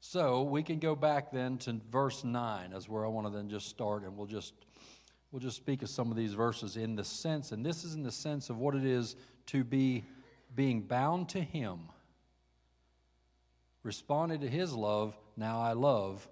So 0.00 0.44
we 0.44 0.62
can 0.62 0.78
go 0.78 0.94
back 0.94 1.32
then 1.32 1.58
to 1.58 1.80
verse 1.90 2.22
9 2.22 2.72
as 2.72 2.88
where 2.88 3.04
I 3.04 3.08
want 3.08 3.26
to 3.26 3.32
then 3.32 3.50
just 3.50 3.68
start 3.68 4.04
and 4.04 4.16
we'll 4.16 4.28
just 4.28 4.54
we'll 5.32 5.40
just 5.40 5.56
speak 5.56 5.82
of 5.82 5.90
some 5.90 6.12
of 6.12 6.16
these 6.16 6.32
verses 6.32 6.76
in 6.76 6.94
the 6.94 7.02
sense 7.02 7.50
and 7.50 7.66
this 7.66 7.82
is 7.82 7.94
in 7.94 8.04
the 8.04 8.12
sense 8.12 8.48
of 8.48 8.56
what 8.56 8.76
it 8.76 8.84
is 8.84 9.16
to 9.46 9.64
be 9.64 10.04
being 10.54 10.80
bound 10.80 11.28
to 11.30 11.40
him 11.40 11.80
responding 13.86 14.40
to 14.40 14.48
his 14.48 14.74
love 14.74 15.16
now 15.36 15.60
I 15.60 15.72
love 15.72 16.28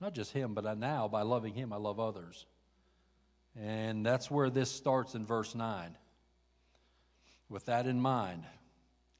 not 0.00 0.14
just 0.14 0.32
him 0.32 0.54
but 0.54 0.66
I 0.66 0.74
now 0.74 1.08
by 1.08 1.22
loving 1.22 1.54
him 1.54 1.72
I 1.72 1.76
love 1.76 1.98
others 1.98 2.46
and 3.60 4.04
that's 4.04 4.30
where 4.30 4.50
this 4.50 4.70
starts 4.70 5.14
in 5.14 5.24
verse 5.24 5.54
9. 5.54 5.96
With 7.48 7.66
that 7.66 7.86
in 7.86 8.00
mind, 8.00 8.44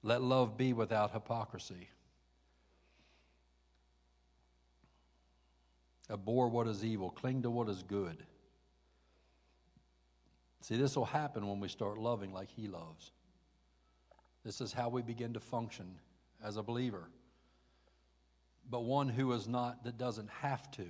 let 0.03 0.23
love 0.23 0.57
be 0.57 0.73
without 0.73 1.13
hypocrisy. 1.13 1.89
Abhor 6.11 6.49
what 6.49 6.67
is 6.67 6.85
evil, 6.85 7.11
cling 7.11 7.43
to 7.43 7.51
what 7.51 7.69
is 7.69 7.83
good. 7.83 8.25
See, 10.61 10.77
this 10.77 10.97
will 10.97 11.05
happen 11.05 11.47
when 11.47 11.61
we 11.61 11.69
start 11.69 11.99
loving 11.99 12.33
like 12.33 12.51
He 12.51 12.67
loves. 12.67 13.13
This 14.45 14.61
is 14.61 14.73
how 14.73 14.89
we 14.89 15.03
begin 15.03 15.35
to 15.35 15.41
function 15.41 15.87
as 16.45 16.57
a 16.57 16.63
believer. 16.63 17.09
But 18.71 18.85
one 18.85 19.09
who 19.09 19.33
is 19.33 19.49
not, 19.49 19.85
that 19.85 19.99
doesn't 19.99 20.31
have 20.31 20.71
to. 20.73 20.87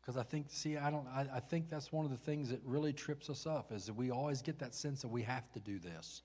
Because 0.00 0.16
I 0.16 0.22
think, 0.22 0.46
see, 0.48 0.76
I 0.76 0.90
don't, 0.90 1.06
I, 1.08 1.26
I 1.34 1.40
think 1.40 1.68
that's 1.68 1.92
one 1.92 2.04
of 2.04 2.10
the 2.10 2.16
things 2.16 2.50
that 2.50 2.60
really 2.64 2.92
trips 2.92 3.28
us 3.28 3.46
up 3.46 3.72
is 3.72 3.86
that 3.86 3.94
we 3.94 4.10
always 4.10 4.42
get 4.42 4.58
that 4.60 4.74
sense 4.74 5.02
that 5.02 5.08
we 5.08 5.22
have 5.22 5.50
to 5.52 5.60
do 5.60 5.78
this. 5.78 6.22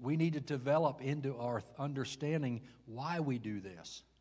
We 0.00 0.16
need 0.16 0.34
to 0.34 0.40
develop 0.40 1.02
into 1.02 1.36
our 1.36 1.62
understanding 1.78 2.60
why 2.86 3.20
we 3.20 3.38
do 3.38 3.60
this. 3.60 4.02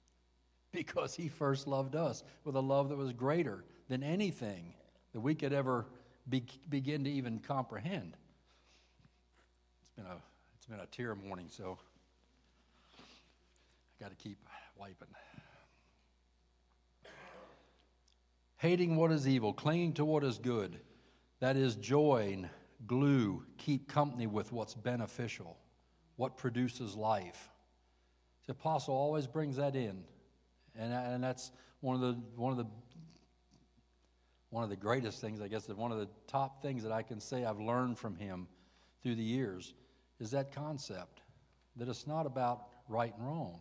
Because 0.72 1.16
he 1.16 1.30
first 1.30 1.66
loved 1.66 1.96
us 1.96 2.24
with 2.44 2.56
a 2.56 2.60
love 2.60 2.90
that 2.90 2.96
was 2.96 3.12
greater 3.12 3.64
than 3.88 4.04
anything 4.04 4.76
that 5.14 5.20
we 5.20 5.34
could 5.34 5.52
ever 5.52 5.88
be, 6.30 6.46
begin 6.70 7.06
to 7.06 7.10
even 7.10 7.40
comprehend. 7.40 8.16
It's 9.82 9.90
been 9.96 10.06
a, 10.06 10.18
been 10.70 10.80
a 10.80 10.86
tear 10.86 11.16
morning, 11.16 11.48
so 11.50 11.80
I 13.00 14.04
got 14.04 14.12
to 14.12 14.16
keep 14.16 14.38
wiping. 14.78 15.08
hating 18.58 18.96
what 18.96 19.12
is 19.12 19.28
evil, 19.28 19.52
clinging 19.52 19.94
to 19.94 20.06
what 20.06 20.24
is 20.24 20.38
good. 20.38 20.80
That 21.40 21.56
is, 21.56 21.76
join, 21.76 22.52
glue, 22.86 23.44
keep 23.58 23.88
company 23.88 24.28
with 24.28 24.52
what's 24.52 24.76
beneficial, 24.76 25.58
what 26.18 26.38
produces 26.38 26.96
life. 26.96 27.50
The 28.46 28.52
apostle 28.52 28.94
always 28.94 29.26
brings 29.26 29.56
that 29.56 29.76
in, 29.76 30.04
and, 30.78 30.94
and 30.94 31.24
that's 31.24 31.52
one 31.82 31.96
of 31.96 32.02
the 32.02 32.14
one 32.36 32.52
of 32.52 32.58
the 32.60 32.68
one 34.52 34.64
of 34.64 34.70
the 34.70 34.76
greatest 34.76 35.20
things, 35.20 35.42
I 35.42 35.48
guess, 35.48 35.68
one 35.68 35.92
of 35.92 35.98
the 35.98 36.10
top 36.28 36.62
things 36.62 36.84
that 36.84 36.92
I 36.92 37.02
can 37.02 37.20
say 37.20 37.44
I've 37.44 37.60
learned 37.60 37.98
from 37.98 38.16
him 38.16 38.48
through 39.02 39.16
the 39.16 39.24
years 39.24 39.74
is 40.20 40.32
that 40.32 40.52
concept 40.52 41.22
that 41.76 41.88
it's 41.88 42.06
not 42.06 42.26
about 42.26 42.68
right 42.88 43.14
and 43.18 43.26
wrong, 43.26 43.60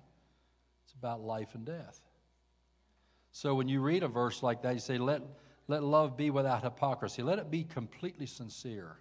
it's 0.84 0.94
about 0.94 1.20
life 1.20 1.54
and 1.54 1.64
death. 1.64 2.00
So 3.30 3.54
when 3.54 3.68
you 3.68 3.80
read 3.80 4.02
a 4.02 4.08
verse 4.08 4.42
like 4.42 4.62
that, 4.62 4.74
you 4.74 4.80
say, 4.80 4.98
let, 4.98 5.22
let 5.68 5.82
love 5.82 6.16
be 6.16 6.30
without 6.30 6.64
hypocrisy. 6.64 7.22
Let 7.22 7.38
it 7.38 7.50
be 7.50 7.62
completely 7.62 8.26
sincere, 8.26 8.96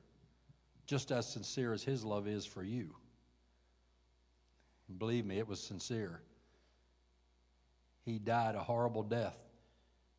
just 0.85 1.11
as 1.11 1.27
sincere 1.27 1.73
as 1.73 1.83
His 1.83 2.03
love 2.03 2.27
is 2.27 2.45
for 2.45 2.63
you. 2.63 2.93
And 4.87 4.99
believe 4.99 5.25
me, 5.25 5.39
it 5.39 5.47
was 5.47 5.59
sincere. 5.59 6.21
He 8.05 8.19
died 8.19 8.55
a 8.55 8.59
horrible 8.59 9.03
death 9.03 9.37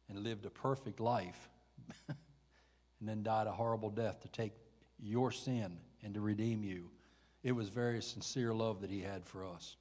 and 0.08 0.18
lived 0.20 0.46
a 0.46 0.50
perfect 0.50 1.00
life, 1.00 1.48
and 2.08 3.08
then 3.08 3.22
died 3.22 3.46
a 3.46 3.52
horrible 3.52 3.90
death 3.90 4.20
to 4.20 4.28
take 4.28 4.52
your 4.98 5.30
sin 5.30 5.76
and 6.02 6.14
to 6.14 6.20
redeem 6.20 6.64
you. 6.64 6.90
It 7.42 7.52
was 7.52 7.68
very 7.68 8.02
sincere 8.02 8.52
love 8.52 8.80
that 8.80 8.90
He 8.90 9.02
had 9.02 9.24
for 9.24 9.44
us. 9.44 9.76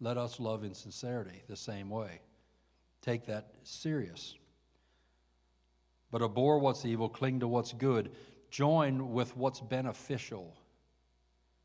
Let 0.00 0.16
us 0.16 0.40
love 0.40 0.64
in 0.64 0.74
sincerity 0.74 1.42
the 1.48 1.56
same 1.56 1.90
way 1.90 2.20
take 3.02 3.26
that 3.26 3.54
serious. 3.62 4.34
But 6.10 6.22
abhor 6.22 6.58
what's 6.58 6.84
evil, 6.84 7.08
cling 7.08 7.40
to 7.40 7.48
what's 7.48 7.72
good. 7.72 8.10
join 8.50 9.12
with 9.12 9.36
what's 9.36 9.60
beneficial. 9.60 10.56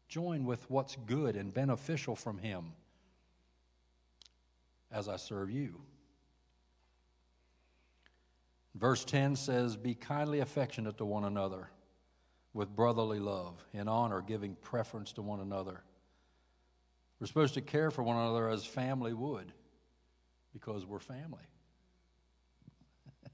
Join 0.08 0.46
with 0.46 0.70
what's 0.70 0.96
good 1.08 1.36
and 1.36 1.54
beneficial 1.54 2.16
from 2.16 2.38
Him 2.38 2.74
as 4.92 5.10
I 5.10 5.16
serve 5.16 5.50
you. 5.50 5.82
Verse 8.76 9.04
10 9.04 9.36
says, 9.36 9.76
Be 9.76 9.96
kindly 9.96 10.40
affectionate 10.40 10.98
to 11.00 11.06
one 11.06 11.24
another 11.24 11.70
with 12.56 12.74
brotherly 12.74 13.20
love, 13.20 13.54
in 13.74 13.90
honor, 13.90 14.22
giving 14.22 14.56
preference 14.56 15.12
to 15.12 15.22
one 15.22 15.42
another. 15.42 15.82
We're 17.20 17.28
supposed 17.28 17.54
to 17.56 17.62
care 17.62 17.92
for 17.92 18.02
one 18.02 18.16
another 18.16 18.50
as 18.50 18.66
family 18.66 19.14
would, 19.14 19.52
because 20.54 20.86
we're 20.86 21.00
family. 21.00 21.44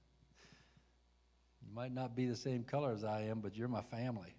you 1.62 1.74
might 1.76 1.94
not 1.94 2.16
be 2.16 2.26
the 2.26 2.36
same 2.36 2.64
color 2.64 2.92
as 2.92 3.04
I 3.04 3.26
am, 3.26 3.42
but 3.42 3.56
you're 3.56 3.68
my 3.68 3.84
family. 3.84 4.34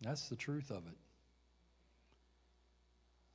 That's 0.00 0.30
the 0.30 0.36
truth 0.36 0.70
of 0.70 0.86
it. 0.86 0.96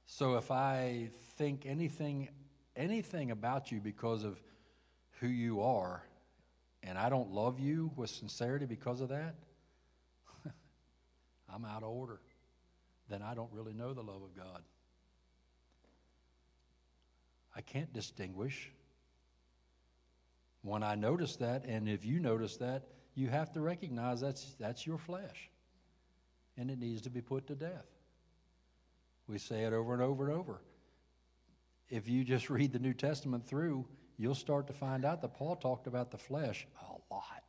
So 0.07 0.37
if 0.37 0.49
I 0.49 1.09
think 1.37 1.67
anything 1.67 2.29
anything 2.75 3.29
about 3.29 3.71
you 3.71 3.79
because 3.79 4.23
of 4.23 4.41
who 5.19 5.27
you 5.27 5.61
are, 5.61 6.01
and 6.83 6.97
I 6.97 7.09
don't 7.09 7.31
love 7.31 7.59
you 7.59 7.91
with 7.95 8.09
sincerity 8.09 8.65
because 8.65 9.01
of 9.01 9.09
that, 9.09 9.35
I'm 11.53 11.65
out 11.65 11.83
of 11.83 11.89
order. 11.89 12.19
Then 13.09 13.21
I 13.21 13.33
don't 13.33 13.51
really 13.51 13.73
know 13.73 13.93
the 13.93 14.01
love 14.01 14.21
of 14.21 14.35
God. 14.35 14.61
I 17.55 17.61
can't 17.61 17.91
distinguish. 17.93 18.71
When 20.61 20.83
I 20.83 20.95
notice 20.95 21.35
that, 21.37 21.65
and 21.65 21.89
if 21.89 22.05
you 22.05 22.19
notice 22.19 22.57
that, 22.57 22.83
you 23.15 23.27
have 23.27 23.51
to 23.53 23.61
recognize 23.61 24.21
that's, 24.21 24.55
that's 24.59 24.87
your 24.87 24.97
flesh. 24.97 25.49
And 26.57 26.71
it 26.71 26.79
needs 26.79 27.01
to 27.01 27.09
be 27.09 27.21
put 27.21 27.47
to 27.47 27.55
death. 27.55 27.85
We 29.27 29.37
say 29.37 29.63
it 29.63 29.73
over 29.73 29.93
and 29.93 30.01
over 30.01 30.29
and 30.29 30.37
over 30.37 30.61
if 31.91 32.07
you 32.07 32.23
just 32.23 32.49
read 32.49 32.71
the 32.71 32.79
New 32.79 32.93
Testament 32.93 33.45
through, 33.45 33.85
you'll 34.21 34.35
start 34.35 34.67
to 34.67 34.73
find 34.73 35.03
out 35.03 35.21
that 35.21 35.33
Paul 35.33 35.55
talked 35.55 35.87
about 35.87 36.11
the 36.11 36.17
flesh 36.17 36.67
a 36.79 37.13
lot 37.13 37.43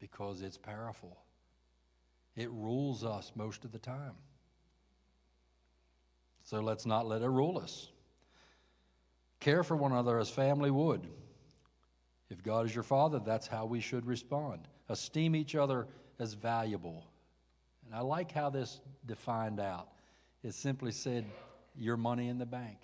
because 0.00 0.42
it's 0.42 0.58
powerful. 0.58 1.16
It 2.34 2.50
rules 2.50 3.04
us 3.04 3.30
most 3.36 3.64
of 3.64 3.70
the 3.70 3.78
time. 3.78 4.14
So 6.42 6.60
let's 6.60 6.86
not 6.86 7.06
let 7.06 7.22
it 7.22 7.28
rule 7.28 7.58
us. 7.58 7.88
Care 9.38 9.62
for 9.62 9.76
one 9.76 9.92
another 9.92 10.18
as 10.18 10.28
family 10.28 10.72
would. 10.72 11.06
If 12.28 12.42
God 12.42 12.66
is 12.66 12.74
your 12.74 12.82
father, 12.82 13.20
that's 13.24 13.46
how 13.46 13.64
we 13.64 13.80
should 13.80 14.06
respond. 14.06 14.66
Esteem 14.88 15.36
each 15.36 15.54
other 15.54 15.86
as 16.18 16.34
valuable. 16.34 17.06
And 17.84 17.94
I 17.94 18.00
like 18.00 18.32
how 18.32 18.50
this 18.50 18.80
defined 19.06 19.60
out. 19.60 19.88
It 20.42 20.54
simply 20.54 20.90
said, 20.90 21.24
your 21.78 21.96
money 21.96 22.28
in 22.28 22.38
the 22.38 22.46
bank. 22.46 22.78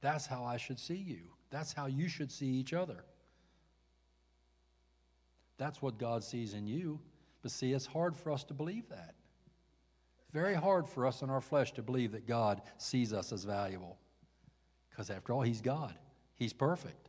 That's 0.00 0.26
how 0.26 0.44
I 0.44 0.56
should 0.56 0.78
see 0.78 0.96
you. 0.96 1.20
That's 1.50 1.72
how 1.72 1.86
you 1.86 2.08
should 2.08 2.30
see 2.30 2.46
each 2.46 2.72
other. 2.72 3.04
That's 5.56 5.82
what 5.82 5.98
God 5.98 6.22
sees 6.22 6.54
in 6.54 6.66
you. 6.66 7.00
But 7.42 7.50
see, 7.50 7.72
it's 7.72 7.86
hard 7.86 8.16
for 8.16 8.30
us 8.32 8.44
to 8.44 8.54
believe 8.54 8.88
that. 8.88 9.14
It's 10.20 10.32
very 10.32 10.54
hard 10.54 10.88
for 10.88 11.06
us 11.06 11.22
in 11.22 11.30
our 11.30 11.40
flesh 11.40 11.72
to 11.72 11.82
believe 11.82 12.12
that 12.12 12.26
God 12.26 12.62
sees 12.76 13.12
us 13.12 13.32
as 13.32 13.44
valuable. 13.44 13.98
Because 14.90 15.10
after 15.10 15.32
all, 15.32 15.42
He's 15.42 15.60
God, 15.60 15.94
He's 16.34 16.52
perfect. 16.52 17.08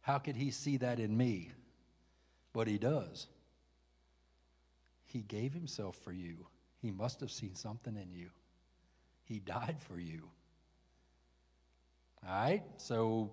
How 0.00 0.18
could 0.18 0.36
He 0.36 0.50
see 0.50 0.76
that 0.78 1.00
in 1.00 1.16
me? 1.16 1.50
But 2.52 2.68
He 2.68 2.78
does. 2.78 3.26
He 5.04 5.20
gave 5.20 5.52
Himself 5.52 5.96
for 5.96 6.12
you. 6.12 6.46
He 6.80 6.90
must 6.90 7.20
have 7.20 7.30
seen 7.30 7.54
something 7.54 7.96
in 7.96 8.12
you. 8.12 8.30
He 9.24 9.40
died 9.40 9.76
for 9.80 9.98
you. 9.98 10.30
All 12.24 12.32
right? 12.32 12.62
So 12.76 13.32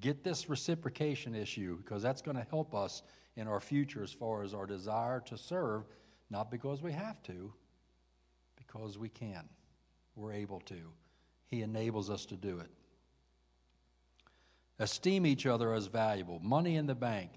get 0.00 0.22
this 0.22 0.48
reciprocation 0.48 1.34
issue 1.34 1.78
because 1.78 2.02
that's 2.02 2.22
going 2.22 2.36
to 2.36 2.46
help 2.50 2.74
us 2.74 3.02
in 3.36 3.48
our 3.48 3.60
future 3.60 4.02
as 4.02 4.12
far 4.12 4.42
as 4.42 4.54
our 4.54 4.66
desire 4.66 5.20
to 5.26 5.36
serve, 5.36 5.84
not 6.30 6.50
because 6.50 6.82
we 6.82 6.92
have 6.92 7.22
to, 7.24 7.52
because 8.56 8.98
we 8.98 9.08
can. 9.08 9.44
We're 10.14 10.32
able 10.32 10.60
to. 10.60 10.92
He 11.46 11.62
enables 11.62 12.10
us 12.10 12.26
to 12.26 12.36
do 12.36 12.58
it. 12.58 12.70
Esteem 14.78 15.26
each 15.26 15.46
other 15.46 15.72
as 15.72 15.86
valuable. 15.86 16.40
Money 16.42 16.76
in 16.76 16.86
the 16.86 16.94
bank. 16.94 17.30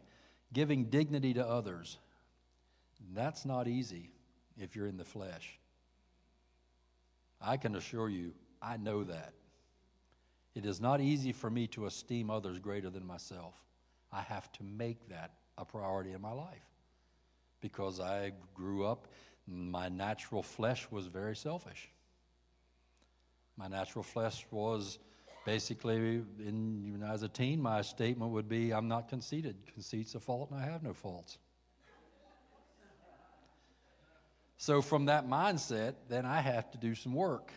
Giving 0.52 0.86
dignity 0.86 1.34
to 1.36 1.46
others. 1.46 2.00
That's 3.14 3.46
not 3.46 3.68
easy 3.68 4.12
if 4.58 4.76
you're 4.76 4.88
in 4.88 4.98
the 4.98 5.06
flesh. 5.06 5.60
I 7.42 7.58
can 7.58 7.76
assure 7.76 8.10
you, 8.10 8.34
I 8.62 8.78
know 8.78 9.04
that. 9.04 9.34
It 10.56 10.66
is 10.66 10.82
not 10.82 11.02
easy 11.02 11.32
for 11.32 11.50
me 11.50 11.68
to 11.68 11.86
esteem 11.86 12.30
others 12.30 12.60
greater 12.60 12.90
than 12.90 13.06
myself. 13.06 13.54
I 14.12 14.22
have 14.22 14.52
to 14.54 14.64
make 14.64 15.10
that 15.10 15.34
a 15.58 15.66
priority 15.66 16.14
in 16.14 16.22
my 16.22 16.32
life 16.32 16.66
because 17.62 18.00
I 18.00 18.32
grew 18.54 18.86
up, 18.86 19.08
my 19.48 19.90
natural 19.90 20.42
flesh 20.42 20.88
was 20.92 21.08
very 21.08 21.36
selfish. 21.36 21.90
My 23.58 23.68
natural 23.68 24.04
flesh 24.04 24.46
was 24.52 25.00
basically, 25.46 25.96
in, 26.40 27.04
as 27.08 27.24
a 27.24 27.28
teen, 27.28 27.62
my 27.62 27.82
statement 27.82 28.32
would 28.32 28.48
be 28.48 28.72
I'm 28.72 28.88
not 28.88 29.10
conceited. 29.10 29.56
Conceit's 29.74 30.16
a 30.16 30.20
fault, 30.20 30.52
and 30.52 30.60
I 30.60 30.66
have 30.66 30.84
no 30.84 30.94
faults. 30.94 31.38
So, 34.58 34.82
from 34.82 35.06
that 35.06 35.28
mindset, 35.28 35.96
then 36.10 36.26
I 36.26 36.42
have 36.42 36.70
to 36.72 36.78
do 36.78 36.94
some 36.94 37.14
work. 37.14 37.52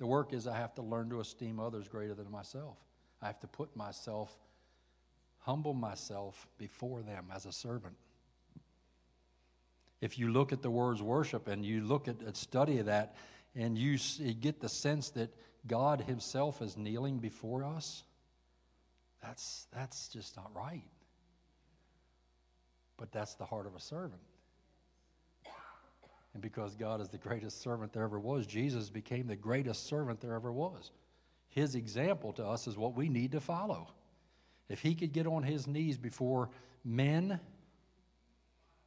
The 0.00 0.06
work 0.06 0.32
is 0.32 0.46
I 0.46 0.56
have 0.56 0.74
to 0.76 0.82
learn 0.82 1.10
to 1.10 1.20
esteem 1.20 1.60
others 1.60 1.86
greater 1.86 2.14
than 2.14 2.30
myself. 2.30 2.78
I 3.20 3.26
have 3.26 3.38
to 3.40 3.46
put 3.46 3.76
myself, 3.76 4.34
humble 5.40 5.74
myself 5.74 6.48
before 6.56 7.02
them 7.02 7.26
as 7.32 7.44
a 7.44 7.52
servant. 7.52 7.94
If 10.00 10.18
you 10.18 10.32
look 10.32 10.52
at 10.54 10.62
the 10.62 10.70
words 10.70 11.02
worship 11.02 11.48
and 11.48 11.66
you 11.66 11.82
look 11.82 12.08
at, 12.08 12.22
at 12.22 12.38
study 12.38 12.78
of 12.78 12.86
that, 12.86 13.14
and 13.54 13.76
you, 13.76 13.98
you 14.16 14.32
get 14.32 14.62
the 14.62 14.70
sense 14.70 15.10
that 15.10 15.34
God 15.66 16.00
Himself 16.00 16.62
is 16.62 16.78
kneeling 16.78 17.18
before 17.18 17.62
us, 17.62 18.02
that's, 19.22 19.66
that's 19.70 20.08
just 20.08 20.34
not 20.34 20.50
right. 20.54 20.88
But 22.96 23.12
that's 23.12 23.34
the 23.34 23.44
heart 23.44 23.66
of 23.66 23.74
a 23.74 23.80
servant. 23.80 24.22
And 26.32 26.42
because 26.42 26.74
God 26.76 27.00
is 27.00 27.08
the 27.08 27.18
greatest 27.18 27.60
servant 27.60 27.92
there 27.92 28.04
ever 28.04 28.18
was, 28.20 28.46
Jesus 28.46 28.88
became 28.88 29.26
the 29.26 29.34
greatest 29.36 29.86
servant 29.86 30.20
there 30.20 30.34
ever 30.34 30.52
was. 30.52 30.92
His 31.48 31.74
example 31.74 32.32
to 32.34 32.46
us 32.46 32.68
is 32.68 32.76
what 32.76 32.94
we 32.94 33.08
need 33.08 33.32
to 33.32 33.40
follow. 33.40 33.88
If 34.68 34.80
he 34.80 34.94
could 34.94 35.12
get 35.12 35.26
on 35.26 35.42
his 35.42 35.66
knees 35.66 35.98
before 35.98 36.50
men 36.84 37.40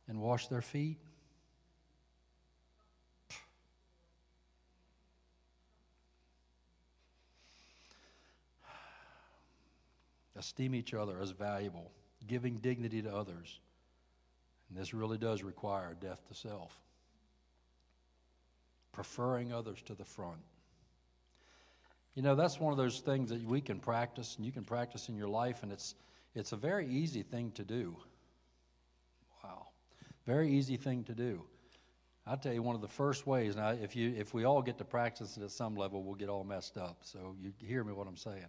and 0.08 0.22
wash 0.22 0.48
their 0.48 0.62
feet, 0.62 1.00
esteem 10.38 10.74
each 10.74 10.94
other 10.94 11.20
as 11.22 11.32
valuable, 11.32 11.92
giving 12.26 12.60
dignity 12.60 13.02
to 13.02 13.14
others. 13.14 13.60
And 14.70 14.78
this 14.80 14.94
really 14.94 15.18
does 15.18 15.44
require 15.44 15.98
death 16.00 16.26
to 16.30 16.34
self 16.34 16.80
preferring 18.94 19.52
others 19.52 19.82
to 19.82 19.96
the 19.96 20.06
front. 20.06 20.40
You 22.16 22.22
know, 22.22 22.36
that's 22.36 22.60
one 22.60 22.72
of 22.72 22.78
those 22.78 23.00
things 23.00 23.30
that 23.32 23.44
we 23.44 23.60
can 23.60 23.80
practice 23.80 24.36
and 24.38 24.46
you 24.46 24.52
can 24.52 24.64
practice 24.64 25.10
in 25.10 25.18
your 25.18 25.28
life, 25.28 25.64
and 25.64 25.72
it's, 25.72 25.96
it's 26.36 26.52
a 26.52 26.56
very 26.56 26.88
easy 26.88 27.24
thing 27.24 27.52
to 27.56 27.64
do. 27.64 27.98
Wow. 29.44 29.68
Very 30.26 30.50
easy 30.50 30.78
thing 30.78 31.04
to 31.06 31.14
do. 31.14 31.42
I'll 32.26 32.38
tell 32.38 32.54
you 32.54 32.62
one 32.62 32.76
of 32.76 32.82
the 32.82 32.88
first 32.88 33.28
ways, 33.28 33.58
now 33.58 33.70
if, 33.70 33.96
you, 33.96 34.14
if 34.16 34.34
we 34.34 34.46
all 34.46 34.62
get 34.62 34.78
to 34.78 34.86
practice 34.86 35.36
it 35.36 35.44
at 35.44 35.52
some 35.52 35.76
level, 35.76 36.04
we'll 36.04 36.16
get 36.16 36.30
all 36.30 36.46
messed 36.46 36.78
up. 36.78 37.00
So 37.02 37.36
you 37.42 37.52
hear 37.60 37.84
me 37.84 37.92
what 37.92 38.08
I'm 38.08 38.16
saying. 38.16 38.46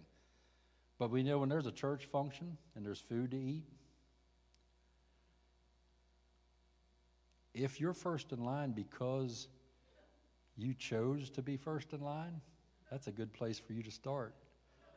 But 0.97 1.09
we 1.09 1.23
know 1.23 1.39
when 1.39 1.49
there's 1.49 1.65
a 1.65 1.73
church 1.73 2.05
function 2.05 2.55
and 2.75 2.85
there's 2.85 3.01
food 3.01 3.31
to 3.31 3.37
eat, 3.37 3.65
if 7.53 7.81
you're 7.81 7.93
first 7.93 8.31
in 8.31 8.45
line 8.45 8.71
because 8.71 9.47
you 10.57 10.73
chose 10.73 11.29
to 11.31 11.41
be 11.41 11.57
first 11.57 11.93
in 11.93 12.01
line, 12.01 12.41
that's 12.91 13.07
a 13.07 13.11
good 13.11 13.33
place 13.33 13.59
for 13.59 13.73
you 13.73 13.83
to 13.83 13.91
start 13.91 14.33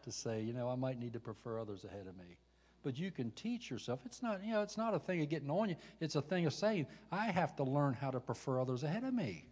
to 0.03 0.12
say, 0.12 0.40
you 0.42 0.53
know, 0.53 0.68
I 0.68 0.75
might 0.75 0.99
need 0.99 1.12
to 1.14 1.21
prefer 1.21 1.61
others 1.61 1.85
ahead 1.85 2.07
of 2.07 2.16
me. 2.16 2.37
But 2.83 2.99
you 2.99 3.11
can 3.11 3.33
teach 3.33 3.71
yourself. 3.71 4.01
It's 4.07 4.23
not, 4.23 4.44
you 4.44 4.53
know, 4.53 4.62
it's 4.62 4.79
not 4.79 4.94
a 4.94 4.99
thing 4.99 5.21
of 5.21 5.29
getting 5.29 5.51
on 5.51 5.68
you. 5.68 5.77
It's 6.01 6.14
a 6.14 6.23
thing 6.23 6.47
of 6.47 6.55
saying, 6.55 6.87
I 7.11 7.27
have 7.27 7.57
to 7.57 7.64
learn 7.64 7.94
how 7.94 8.11
to 8.11 8.21
prefer 8.21 8.61
others 8.61 8.85
ahead 8.85 9.05
of 9.05 9.12
me. 9.12 9.47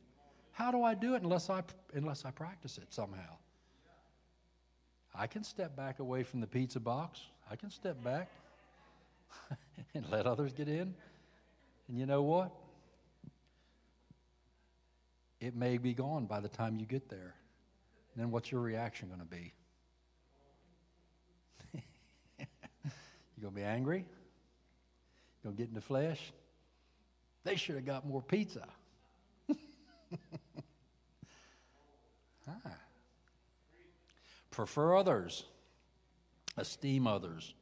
How 0.52 0.70
do 0.70 0.82
I 0.82 0.94
do 0.94 1.14
it 1.14 1.22
unless 1.22 1.50
I 1.50 1.62
unless 1.92 2.24
I 2.24 2.30
practice 2.30 2.78
it 2.78 2.94
somehow? 2.94 3.36
I 5.14 5.26
can 5.26 5.44
step 5.44 5.76
back 5.76 5.98
away 5.98 6.22
from 6.22 6.40
the 6.40 6.46
pizza 6.46 6.80
box. 6.80 7.20
I 7.50 7.56
can 7.56 7.70
step 7.70 8.02
back 8.02 8.30
and 9.94 10.08
let 10.10 10.26
others 10.26 10.52
get 10.52 10.68
in. 10.68 10.94
And 11.88 11.98
you 11.98 12.06
know 12.06 12.22
what? 12.22 12.52
It 15.40 15.54
may 15.54 15.78
be 15.78 15.94
gone 15.94 16.26
by 16.26 16.40
the 16.40 16.48
time 16.48 16.76
you 16.78 16.86
get 16.86 17.08
there. 17.08 17.34
Then 18.16 18.30
what's 18.30 18.50
your 18.50 18.62
reaction 18.62 19.08
going 19.08 19.20
to 19.20 19.26
be? 19.26 19.52
you 22.38 22.46
going 23.42 23.54
to 23.54 23.60
be 23.60 23.62
angry? 23.62 23.98
You 23.98 24.04
going 25.44 25.56
to 25.56 25.62
get 25.62 25.68
in 25.68 25.74
the 25.74 25.82
flesh? 25.82 26.32
They 27.44 27.56
should 27.56 27.74
have 27.74 27.84
got 27.84 28.06
more 28.06 28.22
pizza. 28.22 28.66
ah. 32.48 32.54
Prefer 34.50 34.96
others, 34.96 35.44
esteem 36.56 37.06
others. 37.06 37.52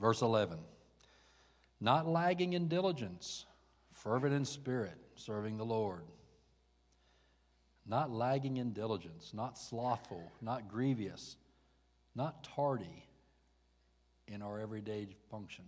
Verse 0.00 0.20
11 0.20 0.58
Not 1.80 2.08
lagging 2.08 2.54
in 2.54 2.66
diligence, 2.66 3.46
fervent 3.92 4.34
in 4.34 4.44
spirit, 4.44 4.98
serving 5.20 5.56
the 5.56 5.64
Lord. 5.64 6.04
Not 7.86 8.10
lagging 8.10 8.56
in 8.56 8.72
diligence, 8.72 9.32
not 9.34 9.58
slothful, 9.58 10.32
not 10.40 10.68
grievous, 10.68 11.36
not 12.14 12.44
tardy 12.44 13.04
in 14.28 14.42
our 14.42 14.60
everyday 14.60 15.08
function. 15.30 15.64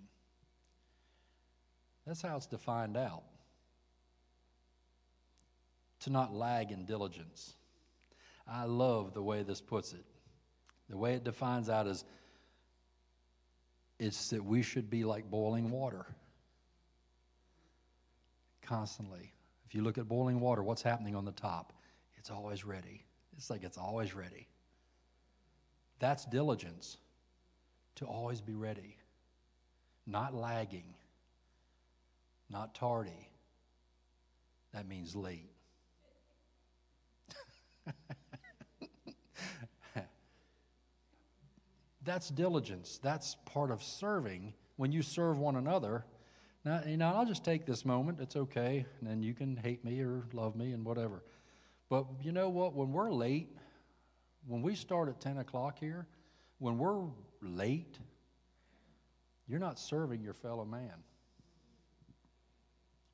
That's 2.07 2.23
how 2.23 2.37
it's 2.37 2.47
defined 2.47 2.97
out. 2.97 3.23
To 6.01 6.11
not 6.11 6.35
lag 6.35 6.73
in 6.73 6.85
diligence. 6.85 7.55
I 8.47 8.65
love 8.65 9.15
the 9.15 9.23
way 9.23 9.43
this 9.43 9.61
puts 9.61 9.93
it. 9.93 10.05
The 10.91 10.97
way 10.97 11.15
it 11.15 11.25
defines 11.25 11.69
out 11.69 11.87
is 11.87 12.05
it's 13.99 14.31
that 14.31 14.45
we 14.45 14.63
should 14.63 14.91
be 14.91 15.05
like 15.05 15.31
boiling 15.31 15.71
water 15.71 16.07
constantly. 18.63 19.33
If 19.73 19.77
you 19.77 19.83
look 19.83 19.97
at 19.97 20.07
boiling 20.07 20.39
water, 20.39 20.63
what's 20.63 20.83
happening 20.83 21.17
on 21.17 21.25
the 21.25 21.33
top? 21.33 21.73
It's 22.19 22.29
always 22.29 22.63
ready. 22.63 23.07
It's 23.39 23.49
like 23.49 23.65
it's 23.65 23.79
always 23.79 24.15
ready. 24.15 24.47
That's 25.99 26.27
diligence 26.27 26.99
to 27.95 28.05
always 28.05 28.43
be 28.43 28.53
ready, 28.53 28.99
not 30.07 30.35
lagging, 30.35 30.93
not 32.51 32.75
tardy. 32.75 33.31
That 34.75 34.87
means 34.87 35.17
late. 35.17 35.49
That's 42.05 42.29
diligence. 42.29 43.01
That's 43.03 43.37
part 43.47 43.71
of 43.71 43.83
serving. 43.83 44.53
When 44.77 44.93
you 44.93 45.01
serve 45.01 45.39
one 45.39 45.57
another, 45.57 46.05
now, 46.65 46.83
you 46.87 46.97
know, 46.97 47.13
I'll 47.15 47.27
just 47.27 47.45
take 47.45 47.67
this 47.67 47.85
moment. 47.85 48.21
It's 48.21 48.37
okay. 48.37 48.87
And 49.01 49.09
then 49.09 49.23
you 49.23 49.35
can 49.35 49.57
hate 49.57 49.85
me 49.85 50.01
or 50.01 50.25
love 50.33 50.55
me 50.55 50.73
and 50.73 50.85
whatever. 50.85 51.23
But 51.89 52.07
you 52.23 52.33
know 52.33 52.49
what? 52.49 52.75
When 52.75 52.93
we're 52.93 53.11
late, 53.11 53.57
when 54.47 54.63
we 54.63 54.75
start 54.75 55.09
at 55.09 55.21
10 55.21 55.39
o'clock 55.39 55.79
here, 55.79 56.07
when 56.59 56.79
we're 56.79 57.03
late, 57.41 57.99
you're 59.49 59.59
not 59.59 59.79
serving 59.79 60.23
your 60.23 60.35
fellow 60.35 60.65
man. 60.65 60.95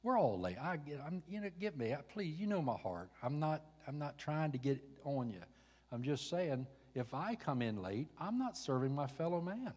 We're 0.03 0.19
all 0.19 0.39
late. 0.39 0.57
I 0.61 0.77
get, 0.77 1.01
I'm, 1.05 1.23
you 1.29 1.41
know, 1.41 1.51
get 1.59 1.77
me. 1.77 1.95
Please, 2.13 2.39
you 2.39 2.47
know 2.47 2.63
my 2.63 2.77
heart. 2.77 3.11
I'm 3.23 3.41
not, 3.41 3.65
I'm 3.87 3.99
not 3.99 4.19
trying 4.19 4.53
to 4.53 4.59
get 4.59 4.79
on 5.05 5.31
you. 5.31 5.41
I'm 5.91 6.03
just 6.03 6.29
saying 6.29 6.67
if 6.95 7.15
I 7.15 7.35
come 7.35 7.63
in 7.63 7.83
late, 7.83 8.09
I'm 8.21 8.39
not 8.39 8.57
serving 8.57 8.95
my 8.95 9.07
fellow 9.07 9.41
man. 9.41 9.73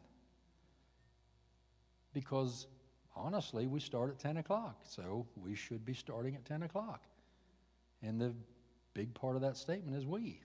Because 2.14 2.68
honestly, 3.16 3.68
we 3.68 3.80
start 3.80 4.10
at 4.10 4.20
10 4.20 4.38
o'clock, 4.38 4.80
so 4.84 5.26
we 5.36 5.56
should 5.56 5.86
be 5.86 5.94
starting 5.94 6.36
at 6.36 6.46
10 6.46 6.64
o'clock. 6.64 7.04
And 8.02 8.20
the 8.20 8.34
big 8.94 9.14
part 9.14 9.36
of 9.36 9.42
that 9.42 9.58
statement 9.58 9.98
is 9.98 10.06
we. 10.06 10.42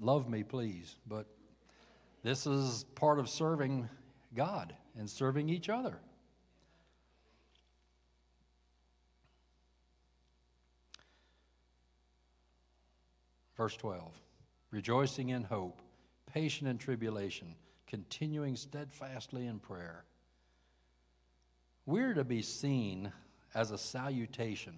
Love 0.00 0.28
me, 0.28 0.42
please, 0.42 0.96
but 1.06 1.26
this 2.22 2.46
is 2.46 2.84
part 2.94 3.18
of 3.18 3.28
serving 3.28 3.88
God 4.34 4.74
and 4.98 5.08
serving 5.08 5.48
each 5.48 5.68
other. 5.68 5.98
Verse 13.56 13.76
12 13.76 14.12
rejoicing 14.72 15.28
in 15.28 15.44
hope, 15.44 15.80
patient 16.26 16.68
in 16.68 16.76
tribulation, 16.76 17.54
continuing 17.94 18.56
steadfastly 18.56 19.46
in 19.46 19.60
prayer. 19.60 20.02
We're 21.86 22.12
to 22.14 22.24
be 22.24 22.42
seen 22.42 23.12
as 23.54 23.70
a 23.70 23.78
salutation. 23.78 24.72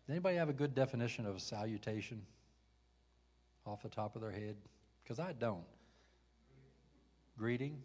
Does 0.00 0.10
anybody 0.10 0.36
have 0.36 0.48
a 0.48 0.52
good 0.52 0.74
definition 0.74 1.26
of 1.26 1.36
a 1.36 1.38
salutation 1.38 2.22
off 3.64 3.84
the 3.84 3.88
top 3.88 4.16
of 4.16 4.20
their 4.20 4.32
head? 4.32 4.56
Because 5.04 5.20
I 5.20 5.32
don't. 5.32 5.62
Greeting? 7.38 7.78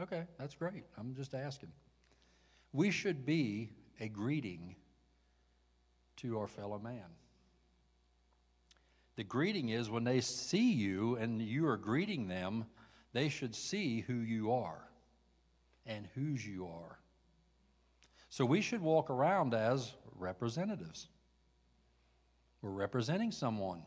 Okay, 0.00 0.24
that's 0.36 0.56
great. 0.56 0.82
I'm 0.98 1.14
just 1.14 1.32
asking. 1.32 1.70
We 2.72 2.90
should 2.90 3.24
be 3.24 3.70
a 4.00 4.08
greeting 4.08 4.74
to 6.16 6.40
our 6.40 6.48
fellow 6.48 6.80
man. 6.80 7.06
The 9.20 9.24
greeting 9.24 9.68
is 9.68 9.90
when 9.90 10.04
they 10.04 10.22
see 10.22 10.72
you 10.72 11.16
and 11.16 11.42
you 11.42 11.68
are 11.68 11.76
greeting 11.76 12.26
them, 12.26 12.64
they 13.12 13.28
should 13.28 13.54
see 13.54 14.00
who 14.00 14.14
you 14.14 14.50
are 14.50 14.88
and 15.84 16.08
whose 16.14 16.46
you 16.46 16.66
are. 16.66 16.98
So 18.30 18.46
we 18.46 18.62
should 18.62 18.80
walk 18.80 19.10
around 19.10 19.52
as 19.52 19.92
representatives. 20.16 21.08
We're 22.62 22.70
representing 22.70 23.30
someone. 23.30 23.82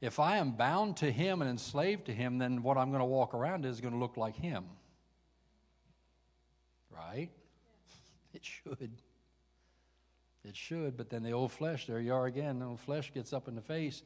If 0.00 0.18
I 0.18 0.38
am 0.38 0.52
bound 0.52 0.96
to 0.96 1.12
him 1.12 1.42
and 1.42 1.50
enslaved 1.50 2.06
to 2.06 2.14
him, 2.14 2.38
then 2.38 2.62
what 2.62 2.78
I'm 2.78 2.88
going 2.88 3.00
to 3.00 3.04
walk 3.04 3.34
around 3.34 3.66
is 3.66 3.82
going 3.82 3.92
to 3.92 4.00
look 4.00 4.16
like 4.16 4.36
him. 4.36 4.64
Right? 6.90 7.28
It 8.32 8.46
should. 8.46 8.92
It 10.46 10.56
should, 10.56 10.96
but 10.96 11.08
then 11.08 11.22
the 11.22 11.32
old 11.32 11.52
flesh, 11.52 11.86
there 11.86 12.00
you 12.00 12.12
are 12.12 12.26
again, 12.26 12.58
the 12.58 12.66
old 12.66 12.80
flesh 12.80 13.12
gets 13.12 13.32
up 13.32 13.48
in 13.48 13.54
the 13.54 13.62
face, 13.62 14.02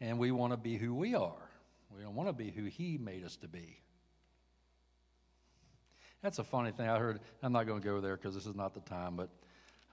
and 0.00 0.18
we 0.18 0.32
want 0.32 0.52
to 0.52 0.56
be 0.56 0.76
who 0.76 0.94
we 0.94 1.14
are. 1.14 1.50
We 1.96 2.02
don't 2.02 2.14
want 2.14 2.28
to 2.28 2.32
be 2.32 2.50
who 2.50 2.64
He 2.64 2.98
made 2.98 3.24
us 3.24 3.36
to 3.36 3.48
be. 3.48 3.78
That's 6.22 6.40
a 6.40 6.44
funny 6.44 6.72
thing 6.72 6.88
I 6.88 6.98
heard. 6.98 7.20
I'm 7.42 7.52
not 7.52 7.66
going 7.66 7.80
to 7.80 7.86
go 7.86 8.00
there 8.00 8.16
because 8.16 8.34
this 8.34 8.46
is 8.46 8.56
not 8.56 8.74
the 8.74 8.80
time, 8.80 9.14
but 9.14 9.28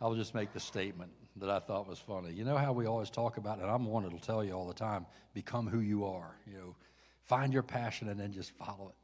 I'll 0.02 0.16
just 0.16 0.34
make 0.34 0.54
the 0.54 0.60
statement 0.60 1.12
that 1.38 1.50
I 1.50 1.60
thought 1.60 1.88
was 1.88 2.00
funny. 2.00 2.34
You 2.34 2.46
know 2.46 2.58
how 2.58 2.74
we 2.74 2.88
always 2.88 3.12
talk 3.12 3.38
about, 3.38 3.60
and 3.60 3.70
I'm 3.70 3.86
one 3.86 4.04
that'll 4.04 4.20
tell 4.20 4.44
you 4.44 4.54
all 4.54 4.68
the 4.68 4.74
time, 4.74 5.06
become 5.34 5.68
who 5.68 5.80
you 5.80 6.06
are. 6.06 6.36
You 6.48 6.58
know, 6.58 6.76
find 7.24 7.54
your 7.54 7.64
passion 7.64 8.10
and 8.10 8.20
then 8.20 8.32
just 8.32 8.52
follow 8.52 8.90
it. 8.90 8.96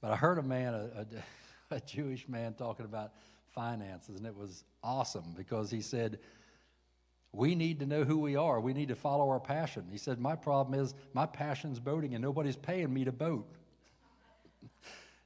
But 0.00 0.10
I 0.10 0.16
heard 0.16 0.38
a 0.38 0.42
man, 0.42 0.74
a, 0.74 1.06
a, 1.70 1.76
a 1.76 1.80
Jewish 1.80 2.28
man, 2.28 2.54
talking 2.54 2.84
about 2.84 3.12
finances, 3.58 4.16
and 4.16 4.24
it 4.24 4.36
was 4.36 4.62
awesome 4.84 5.34
because 5.36 5.68
he 5.68 5.80
said, 5.80 6.20
We 7.32 7.56
need 7.56 7.80
to 7.80 7.86
know 7.86 8.04
who 8.04 8.18
we 8.18 8.36
are. 8.36 8.60
We 8.60 8.72
need 8.72 8.86
to 8.86 8.94
follow 8.94 9.28
our 9.30 9.40
passion. 9.40 9.84
He 9.90 9.98
said, 9.98 10.20
My 10.20 10.36
problem 10.36 10.78
is 10.78 10.94
my 11.12 11.26
passion's 11.26 11.80
boating, 11.80 12.14
and 12.14 12.22
nobody's 12.22 12.54
paying 12.54 12.94
me 12.94 13.04
to 13.04 13.10
boat. 13.10 13.52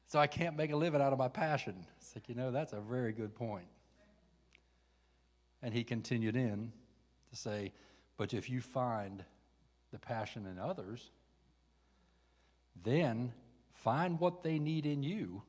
so 0.06 0.18
I 0.18 0.26
can't 0.26 0.56
make 0.56 0.72
a 0.72 0.76
living 0.76 1.02
out 1.02 1.12
of 1.12 1.18
my 1.18 1.28
passion. 1.28 1.84
It's 1.98 2.16
like, 2.16 2.26
you 2.30 2.34
know, 2.34 2.50
that's 2.50 2.72
a 2.72 2.80
very 2.80 3.12
good 3.12 3.34
point. 3.34 3.66
And 5.62 5.74
he 5.74 5.84
continued 5.84 6.34
in 6.34 6.72
to 7.28 7.36
say, 7.36 7.70
But 8.16 8.32
if 8.32 8.48
you 8.48 8.62
find 8.62 9.22
the 9.90 9.98
passion 9.98 10.46
in 10.46 10.58
others, 10.58 11.10
then 12.82 13.30
find 13.74 14.18
what 14.18 14.42
they 14.42 14.58
need 14.58 14.86
in 14.86 15.02
you, 15.02 15.42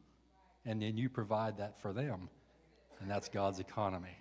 and 0.66 0.82
then 0.82 0.98
you 0.98 1.08
provide 1.08 1.60
that 1.60 1.80
for 1.80 1.94
them. 1.94 2.28
And 3.04 3.12
that's 3.12 3.28
God's 3.28 3.60
economy. 3.60 4.16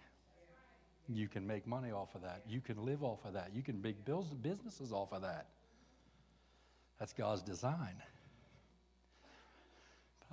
You 1.08 1.28
can 1.28 1.46
make 1.46 1.68
money 1.68 1.92
off 1.92 2.16
of 2.16 2.22
that. 2.22 2.42
You 2.48 2.60
can 2.60 2.84
live 2.84 3.04
off 3.04 3.24
of 3.24 3.32
that. 3.34 3.52
You 3.54 3.62
can 3.62 3.80
make 3.80 4.04
businesses 4.04 4.92
off 4.92 5.12
of 5.12 5.22
that. 5.22 5.46
That's 6.98 7.12
God's 7.12 7.42
design. 7.42 8.02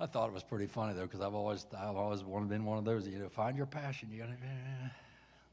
I 0.00 0.06
thought 0.06 0.28
it 0.28 0.32
was 0.32 0.42
pretty 0.42 0.66
funny 0.66 0.94
though, 0.94 1.02
because 1.02 1.20
I've 1.20 1.34
always 1.34 1.64
I've 1.78 1.94
always 1.94 2.22
been 2.22 2.64
one 2.64 2.76
of 2.76 2.84
those. 2.84 3.06
You 3.06 3.20
know, 3.20 3.28
find 3.28 3.56
your 3.56 3.66
passion. 3.66 4.10
You 4.12 4.18
gotta. 4.18 4.34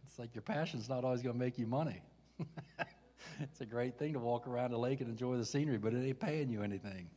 It's 0.05 0.17
like 0.17 0.33
your 0.33 0.41
passion's 0.41 0.87
not 0.87 1.03
always 1.03 1.21
going 1.21 1.35
to 1.35 1.39
make 1.39 1.59
you 1.59 1.67
money. 1.67 2.01
it's 3.41 3.59
a 3.59 3.65
great 3.65 3.99
thing 3.99 4.13
to 4.13 4.19
walk 4.19 4.47
around 4.47 4.71
the 4.71 4.77
lake 4.77 5.01
and 5.01 5.09
enjoy 5.09 5.35
the 5.35 5.43
scenery, 5.45 5.77
but 5.77 5.93
it 5.93 6.07
ain't 6.07 6.19
paying 6.19 6.49
you 6.49 6.63
anything. 6.63 7.09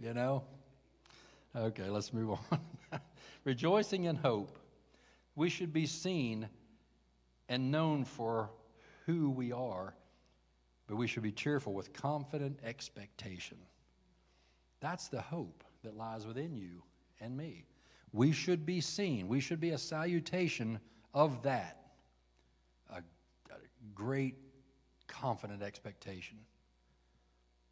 You 0.00 0.12
know. 0.12 0.44
Okay, 1.56 1.88
let's 1.88 2.12
move 2.12 2.32
on. 2.32 2.60
Rejoicing 3.44 4.04
in 4.04 4.16
hope 4.16 4.58
We 5.34 5.48
should 5.48 5.72
be 5.72 5.86
seen 5.86 6.48
and 7.48 7.70
known 7.70 8.04
for 8.04 8.50
who 9.06 9.30
we 9.30 9.52
are, 9.52 9.94
but 10.86 10.96
we 10.96 11.06
should 11.06 11.22
be 11.22 11.32
cheerful 11.32 11.72
with 11.72 11.92
confident 11.92 12.58
expectation. 12.62 13.58
That's 14.80 15.08
the 15.08 15.20
hope 15.20 15.64
that 15.84 15.96
lies 15.96 16.26
within 16.26 16.56
you 16.56 16.82
and 17.20 17.36
me. 17.36 17.64
We 18.12 18.32
should 18.32 18.66
be 18.66 18.80
seen. 18.80 19.28
We 19.28 19.40
should 19.40 19.60
be 19.60 19.70
a 19.70 19.78
salutation 19.78 20.80
of 21.14 21.42
that. 21.42 21.78
A, 22.90 22.96
a 22.96 23.58
great, 23.94 24.36
confident 25.08 25.62
expectation. 25.62 26.38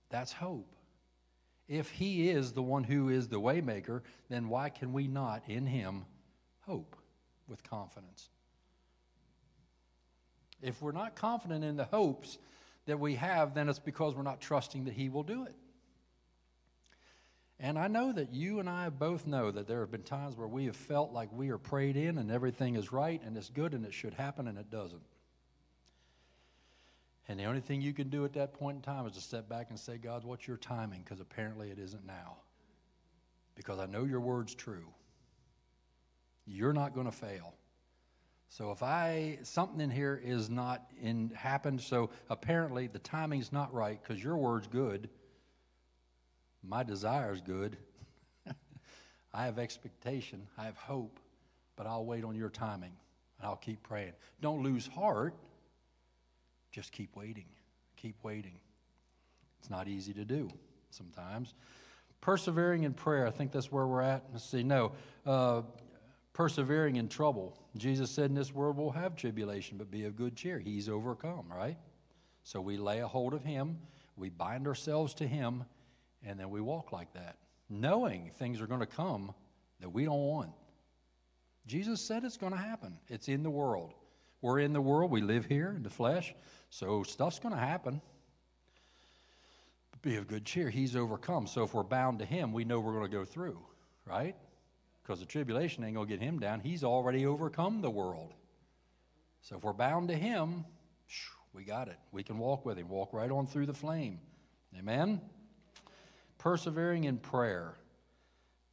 That's 0.08 0.32
hope. 0.32 0.74
If 1.68 1.90
He 1.90 2.30
is 2.30 2.52
the 2.52 2.62
one 2.62 2.84
who 2.84 3.10
is 3.10 3.28
the 3.28 3.40
waymaker, 3.40 4.00
then 4.28 4.48
why 4.48 4.70
can 4.70 4.92
we 4.92 5.06
not, 5.06 5.42
in 5.46 5.66
Him, 5.66 6.06
hope 6.60 6.96
with 7.50 7.62
confidence? 7.62 8.28
If 10.62 10.80
we're 10.80 10.92
not 10.92 11.16
confident 11.16 11.64
in 11.64 11.76
the 11.76 11.84
hopes 11.84 12.38
that 12.86 12.98
we 12.98 13.16
have, 13.16 13.54
then 13.54 13.68
it's 13.68 13.78
because 13.78 14.14
we're 14.14 14.22
not 14.22 14.40
trusting 14.40 14.84
that 14.84 14.94
He 14.94 15.08
will 15.08 15.22
do 15.22 15.44
it. 15.44 15.54
And 17.62 17.78
I 17.78 17.88
know 17.88 18.10
that 18.10 18.32
you 18.32 18.58
and 18.58 18.70
I 18.70 18.88
both 18.88 19.26
know 19.26 19.50
that 19.50 19.68
there 19.68 19.80
have 19.80 19.90
been 19.90 20.02
times 20.02 20.34
where 20.34 20.48
we 20.48 20.64
have 20.64 20.76
felt 20.76 21.12
like 21.12 21.28
we 21.30 21.50
are 21.50 21.58
prayed 21.58 21.96
in 21.96 22.16
and 22.16 22.30
everything 22.30 22.74
is 22.74 22.90
right 22.90 23.20
and 23.22 23.36
it's 23.36 23.50
good 23.50 23.74
and 23.74 23.84
it 23.84 23.92
should 23.92 24.14
happen 24.14 24.48
and 24.48 24.56
it 24.56 24.70
doesn't. 24.70 25.02
And 27.28 27.38
the 27.38 27.44
only 27.44 27.60
thing 27.60 27.82
you 27.82 27.92
can 27.92 28.08
do 28.08 28.24
at 28.24 28.32
that 28.32 28.54
point 28.54 28.76
in 28.76 28.82
time 28.82 29.06
is 29.06 29.12
to 29.12 29.20
step 29.20 29.48
back 29.48 29.66
and 29.68 29.78
say, 29.78 29.98
God, 29.98 30.24
what's 30.24 30.48
your 30.48 30.56
timing? 30.56 31.02
Because 31.04 31.20
apparently 31.20 31.70
it 31.70 31.78
isn't 31.78 32.06
now. 32.06 32.38
Because 33.54 33.78
I 33.78 33.84
know 33.84 34.04
your 34.04 34.20
word's 34.20 34.54
true. 34.54 34.86
You're 36.52 36.72
not 36.72 36.94
going 36.94 37.06
to 37.06 37.12
fail. 37.12 37.54
So 38.48 38.72
if 38.72 38.82
I 38.82 39.38
something 39.42 39.80
in 39.80 39.90
here 39.90 40.20
is 40.22 40.50
not 40.50 40.90
in 41.00 41.30
happened, 41.30 41.80
so 41.80 42.10
apparently 42.28 42.88
the 42.88 42.98
timing's 42.98 43.52
not 43.52 43.72
right 43.72 44.00
because 44.02 44.22
your 44.22 44.36
word's 44.36 44.66
good 44.66 45.08
my 46.62 46.82
desire 46.82 47.32
is 47.32 47.40
good. 47.40 47.76
I 49.34 49.44
have 49.44 49.58
expectation. 49.58 50.46
I 50.58 50.64
have 50.64 50.76
hope. 50.76 51.18
But 51.76 51.86
I'll 51.86 52.04
wait 52.04 52.24
on 52.24 52.34
your 52.34 52.50
timing 52.50 52.92
and 53.38 53.46
I'll 53.46 53.56
keep 53.56 53.82
praying. 53.82 54.12
Don't 54.40 54.62
lose 54.62 54.86
heart. 54.86 55.34
Just 56.70 56.92
keep 56.92 57.16
waiting. 57.16 57.46
Keep 57.96 58.16
waiting. 58.22 58.58
It's 59.60 59.70
not 59.70 59.88
easy 59.88 60.12
to 60.14 60.24
do 60.24 60.50
sometimes. 60.90 61.54
Persevering 62.20 62.82
in 62.82 62.92
prayer. 62.92 63.26
I 63.26 63.30
think 63.30 63.50
that's 63.50 63.72
where 63.72 63.86
we're 63.86 64.02
at. 64.02 64.24
Let's 64.32 64.44
see. 64.44 64.62
No. 64.62 64.92
Uh, 65.24 65.62
persevering 66.32 66.96
in 66.96 67.08
trouble. 67.08 67.56
Jesus 67.76 68.10
said, 68.10 68.26
In 68.26 68.34
this 68.34 68.54
world 68.54 68.76
we'll 68.76 68.90
have 68.90 69.16
tribulation, 69.16 69.78
but 69.78 69.90
be 69.90 70.04
of 70.04 70.16
good 70.16 70.36
cheer. 70.36 70.58
He's 70.58 70.88
overcome, 70.88 71.46
right? 71.50 71.78
So 72.42 72.60
we 72.60 72.76
lay 72.76 73.00
a 73.00 73.08
hold 73.08 73.34
of 73.34 73.44
Him, 73.44 73.78
we 74.16 74.28
bind 74.28 74.66
ourselves 74.66 75.14
to 75.14 75.26
Him, 75.26 75.64
and 76.24 76.38
then 76.38 76.50
we 76.50 76.60
walk 76.60 76.92
like 76.92 77.12
that, 77.14 77.36
knowing 77.68 78.30
things 78.38 78.60
are 78.60 78.66
going 78.66 78.80
to 78.80 78.86
come 78.86 79.34
that 79.80 79.90
we 79.90 80.04
don't 80.04 80.26
want. 80.26 80.50
Jesus 81.66 82.00
said 82.00 82.24
it's 82.24 82.36
going 82.36 82.52
to 82.52 82.58
happen. 82.58 82.98
It's 83.08 83.28
in 83.28 83.42
the 83.42 83.50
world. 83.50 83.94
We're 84.42 84.60
in 84.60 84.72
the 84.72 84.80
world. 84.80 85.10
We 85.10 85.20
live 85.20 85.46
here 85.46 85.72
in 85.76 85.82
the 85.82 85.90
flesh. 85.90 86.34
So 86.70 87.02
stuff's 87.02 87.38
going 87.38 87.54
to 87.54 87.60
happen. 87.60 88.00
Be 90.02 90.16
of 90.16 90.26
good 90.26 90.46
cheer. 90.46 90.70
He's 90.70 90.96
overcome. 90.96 91.46
So 91.46 91.62
if 91.62 91.74
we're 91.74 91.82
bound 91.82 92.20
to 92.20 92.24
Him, 92.24 92.52
we 92.52 92.64
know 92.64 92.80
we're 92.80 92.94
going 92.94 93.10
to 93.10 93.16
go 93.16 93.24
through, 93.24 93.58
right? 94.06 94.34
Because 95.02 95.20
the 95.20 95.26
tribulation 95.26 95.84
ain't 95.84 95.94
going 95.94 96.06
to 96.06 96.12
get 96.16 96.22
Him 96.22 96.38
down. 96.38 96.60
He's 96.60 96.84
already 96.84 97.26
overcome 97.26 97.80
the 97.80 97.90
world. 97.90 98.34
So 99.42 99.56
if 99.56 99.64
we're 99.64 99.72
bound 99.72 100.08
to 100.08 100.14
Him, 100.14 100.64
we 101.52 101.64
got 101.64 101.88
it. 101.88 101.98
We 102.12 102.22
can 102.22 102.38
walk 102.38 102.64
with 102.64 102.78
Him, 102.78 102.88
walk 102.88 103.12
right 103.12 103.30
on 103.30 103.46
through 103.46 103.66
the 103.66 103.74
flame. 103.74 104.20
Amen? 104.78 105.20
persevering 106.40 107.04
in 107.04 107.18
prayer, 107.18 107.74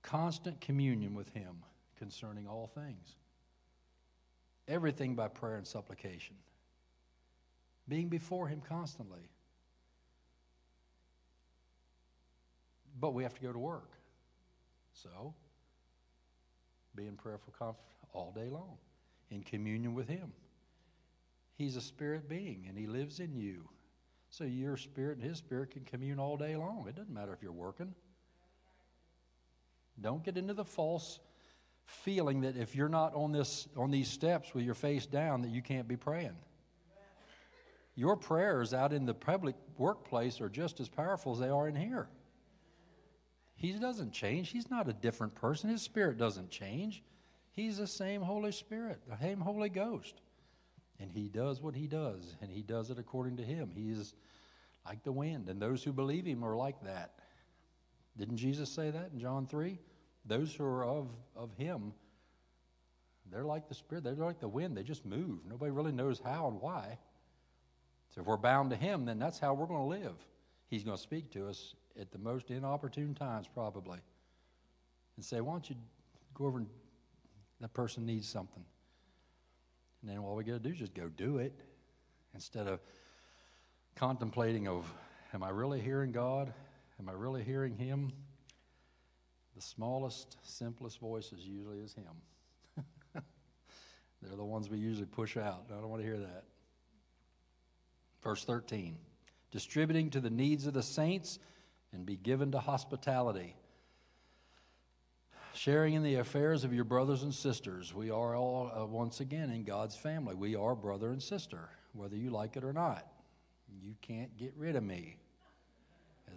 constant 0.02 0.60
communion 0.62 1.14
with 1.14 1.30
Him 1.34 1.64
concerning 2.00 2.48
all 2.48 2.72
things. 2.74 3.16
Everything 4.70 5.16
by 5.16 5.28
prayer 5.28 5.58
and 5.58 5.68
supplication. 5.68 6.36
Being 7.90 8.08
before 8.08 8.48
Him 8.48 8.62
constantly. 8.68 9.30
But 13.00 13.14
we 13.14 13.24
have 13.24 13.36
to 13.36 13.42
go 13.42 13.52
to 13.52 13.60
work. 13.60 13.92
So, 14.94 15.34
be 16.98 17.08
in 17.08 17.16
prayerful 17.16 17.54
comfort 17.58 17.82
all 18.14 18.34
day 18.36 18.50
long, 18.50 18.78
in 19.30 19.44
communion 19.44 19.94
with 19.94 20.08
Him. 20.08 20.34
He's 21.56 21.76
a 21.76 21.82
spirit 21.82 22.28
being, 22.28 22.66
and 22.68 22.78
He 22.78 22.88
lives 22.88 23.20
in 23.20 23.36
you. 23.36 23.70
So 24.30 24.44
your 24.44 24.78
spirit 24.78 25.18
and 25.18 25.24
his 25.26 25.38
spirit 25.38 25.72
can 25.72 25.84
commune 25.84 26.20
all 26.20 26.38
day 26.38 26.56
long. 26.56 26.86
It 26.88 26.96
doesn't 26.96 27.14
matter 27.14 27.34
if 27.34 27.42
you're 27.42 27.52
working. 27.52 27.94
Don't 30.00 30.24
get 30.24 30.38
into 30.38 30.54
the 30.54 30.66
false 30.66 31.20
feeling 31.86 32.42
that 32.42 32.58
if 32.58 32.76
you're 32.76 32.90
not 32.90 33.16
on 33.16 33.32
this 33.32 33.68
on 33.78 33.90
these 33.90 34.10
steps 34.10 34.54
with 34.54 34.64
your 34.64 34.76
face 34.76 35.06
down 35.06 35.42
that 35.42 35.50
you 35.50 35.62
can't 35.62 35.88
be 35.88 35.96
praying. 35.96 36.36
Your 37.96 38.16
prayers 38.16 38.74
out 38.74 38.94
in 38.94 39.06
the 39.06 39.14
public 39.14 39.56
workplace 39.78 40.40
are 40.40 40.50
just 40.50 40.80
as 40.80 40.88
powerful 40.88 41.34
as 41.34 41.40
they 41.40 41.50
are 41.50 41.68
in 41.68 41.76
here. 41.76 42.10
He 43.58 43.72
doesn't 43.74 44.14
change. 44.14 44.52
He's 44.52 44.70
not 44.70 44.88
a 44.88 44.94
different 44.94 45.34
person. 45.34 45.72
His 45.72 45.82
spirit 45.82 46.18
doesn't 46.18 46.52
change. 46.52 47.04
He's 47.52 47.78
the 47.78 47.88
same 47.88 48.22
Holy 48.22 48.52
Spirit, 48.52 49.02
the 49.10 49.18
same 49.18 49.40
Holy 49.42 49.70
Ghost. 49.70 50.22
And 51.00 51.12
he 51.12 51.28
does 51.28 51.60
what 51.60 51.74
he 51.76 51.88
does, 51.88 52.36
and 52.40 52.52
he 52.52 52.62
does 52.62 52.92
it 52.92 53.00
according 53.00 53.38
to 53.38 53.44
him. 53.44 53.72
He 53.76 53.90
is 53.90 54.14
like 54.86 55.04
the 55.04 55.12
wind, 55.12 55.50
and 55.50 55.60
those 55.60 55.84
who 55.84 55.92
believe 55.92 56.26
him 56.26 56.46
are 56.46 56.56
like 56.56 56.84
that. 56.84 57.16
Didn't 58.16 58.38
Jesus 58.38 58.70
say 58.70 58.92
that 58.92 59.10
in 59.12 59.20
John 59.20 59.48
3? 59.48 59.80
Those 60.26 60.54
who 60.54 60.64
are 60.64 60.86
of, 60.86 61.10
of 61.36 61.52
him, 61.56 61.94
they're 63.32 63.44
like 63.44 63.68
the 63.68 63.76
Spirit, 63.76 64.04
they're 64.04 64.14
like 64.14 64.40
the 64.40 64.48
wind, 64.48 64.78
they 64.78 64.84
just 64.84 65.04
move. 65.04 65.40
Nobody 65.50 65.72
really 65.72 65.92
knows 65.92 66.22
how 66.24 66.48
and 66.48 66.62
why. 66.62 67.00
So 68.14 68.22
if 68.22 68.28
we're 68.28 68.38
bound 68.38 68.70
to 68.70 68.76
him, 68.76 69.06
then 69.06 69.18
that's 69.18 69.40
how 69.40 69.56
we're 69.56 69.66
going 69.66 69.82
to 69.82 70.06
live. 70.06 70.16
He's 70.70 70.84
going 70.84 70.98
to 70.98 71.02
speak 71.02 71.32
to 71.32 71.48
us 71.48 71.74
at 72.00 72.12
the 72.12 72.18
most 72.18 72.52
inopportune 72.52 73.16
times, 73.16 73.48
probably, 73.54 74.00
and 75.16 75.26
say, 75.26 75.42
Why 75.42 75.54
don't 75.54 75.70
you 75.70 75.76
go 76.34 76.46
over 76.46 76.60
and 76.60 76.68
that 77.60 77.74
person 77.74 78.06
needs 78.06 78.28
something? 78.28 78.64
And 80.02 80.12
then 80.12 80.18
all 80.20 80.36
we 80.36 80.44
got 80.44 80.54
to 80.54 80.60
do 80.60 80.70
is 80.70 80.78
just 80.78 80.94
go 80.94 81.10
do 81.10 81.38
it 81.38 81.54
instead 82.34 82.68
of 82.68 82.80
contemplating 83.96 84.68
of, 84.68 84.92
am 85.34 85.44
I 85.44 85.50
really 85.50 85.82
hearing 85.82 86.12
God? 86.12 86.54
Am 87.00 87.10
I 87.10 87.14
really 87.14 87.44
hearing 87.44 87.76
Him? 87.76 88.12
The 89.56 89.62
smallest, 89.62 90.38
simplest 90.44 91.00
voices 91.00 91.40
usually 91.46 91.80
is 91.80 91.94
Him. 91.94 92.84
They're 94.22 94.36
the 94.36 94.46
ones 94.46 94.70
we 94.70 94.78
usually 94.78 95.08
push 95.08 95.36
out. 95.36 95.66
I 95.72 95.80
don't 95.80 95.90
want 95.90 96.02
to 96.02 96.08
hear 96.08 96.20
that. 96.20 96.44
Verse 98.24 98.44
13 98.44 98.98
distributing 99.50 100.10
to 100.10 100.20
the 100.20 100.30
needs 100.30 100.68
of 100.68 100.74
the 100.74 100.84
saints 100.84 101.40
and 101.94 102.06
be 102.06 102.18
given 102.18 102.52
to 102.52 102.60
hospitality 102.60 103.56
sharing 105.58 105.96
in 105.96 106.04
the 106.04 106.16
affairs 106.16 106.64
of 106.64 106.74
your 106.74 106.84
brothers 106.84 107.24
and 107.24 107.34
sisters. 107.34 107.94
We 107.94 108.12
are 108.12 108.36
all, 108.36 108.72
uh, 108.74 108.86
once 108.86 109.20
again, 109.20 109.50
in 109.50 109.64
God's 109.64 109.96
family. 109.96 110.36
We 110.36 110.56
are 110.56 110.76
brother 110.76 111.10
and 111.10 111.22
sister, 111.22 111.70
whether 111.94 112.16
you 112.16 112.30
like 112.30 112.56
it 112.58 112.64
or 112.64 112.74
not. 112.74 113.08
You 113.84 113.96
can't 114.02 114.38
get 114.38 114.54
rid 114.56 114.76
of 114.76 114.84
me. 114.84 115.18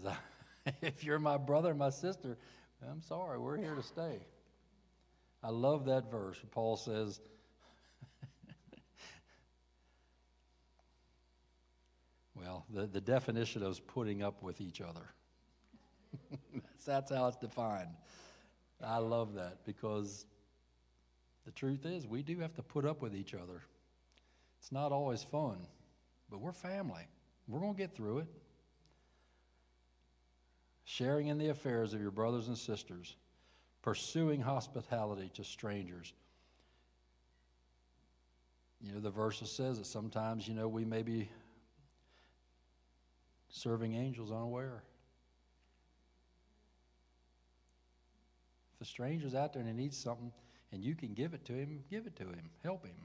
I, 0.06 0.16
if 0.82 1.04
you're 1.04 1.18
my 1.18 1.36
brother, 1.36 1.68
and 1.70 1.78
my 1.78 1.90
sister, 1.90 2.38
I'm 2.88 3.02
sorry, 3.02 3.38
we're 3.38 3.58
here 3.58 3.74
to 3.74 3.82
stay. 3.82 4.20
I 5.42 5.50
love 5.50 5.84
that 5.86 6.10
verse. 6.10 6.40
Paul 6.50 6.76
says, 6.76 7.20
well, 12.34 12.64
the, 12.70 12.86
the 12.86 13.00
definition 13.00 13.62
of 13.62 13.86
putting 13.86 14.22
up 14.22 14.42
with 14.42 14.60
each 14.60 14.80
other. 14.80 15.14
That's, 16.30 16.84
that's 16.84 17.10
how 17.10 17.28
it's 17.28 17.36
defined. 17.36 17.90
I 18.82 18.98
love 18.98 19.34
that 19.34 19.58
because 19.66 20.24
the 21.44 21.52
truth 21.52 21.84
is, 21.84 22.06
we 22.06 22.22
do 22.22 22.38
have 22.40 22.54
to 22.54 22.62
put 22.62 22.84
up 22.84 23.02
with 23.02 23.14
each 23.14 23.34
other. 23.34 23.62
It's 24.58 24.72
not 24.72 24.92
always 24.92 25.22
fun, 25.22 25.56
but 26.30 26.40
we're 26.40 26.52
family. 26.52 27.06
We're 27.48 27.60
going 27.60 27.74
to 27.74 27.78
get 27.78 27.94
through 27.94 28.18
it. 28.18 28.26
Sharing 30.84 31.28
in 31.28 31.38
the 31.38 31.48
affairs 31.48 31.94
of 31.94 32.00
your 32.00 32.10
brothers 32.10 32.48
and 32.48 32.58
sisters, 32.58 33.16
pursuing 33.82 34.40
hospitality 34.40 35.30
to 35.34 35.44
strangers. 35.44 36.12
You 38.80 38.94
know, 38.94 39.00
the 39.00 39.10
verse 39.10 39.42
says 39.50 39.78
that 39.78 39.86
sometimes, 39.86 40.48
you 40.48 40.54
know, 40.54 40.68
we 40.68 40.84
may 40.84 41.02
be 41.02 41.28
serving 43.50 43.94
angels 43.94 44.30
unaware. 44.30 44.82
The 48.80 48.84
stranger's 48.86 49.34
out 49.34 49.52
there 49.52 49.60
and 49.62 49.70
he 49.70 49.76
needs 49.76 49.96
something, 49.96 50.32
and 50.72 50.82
you 50.82 50.96
can 50.96 51.14
give 51.14 51.34
it 51.34 51.44
to 51.44 51.52
him, 51.52 51.84
give 51.88 52.06
it 52.06 52.16
to 52.16 52.24
him, 52.24 52.50
help 52.64 52.84
him. 52.84 52.96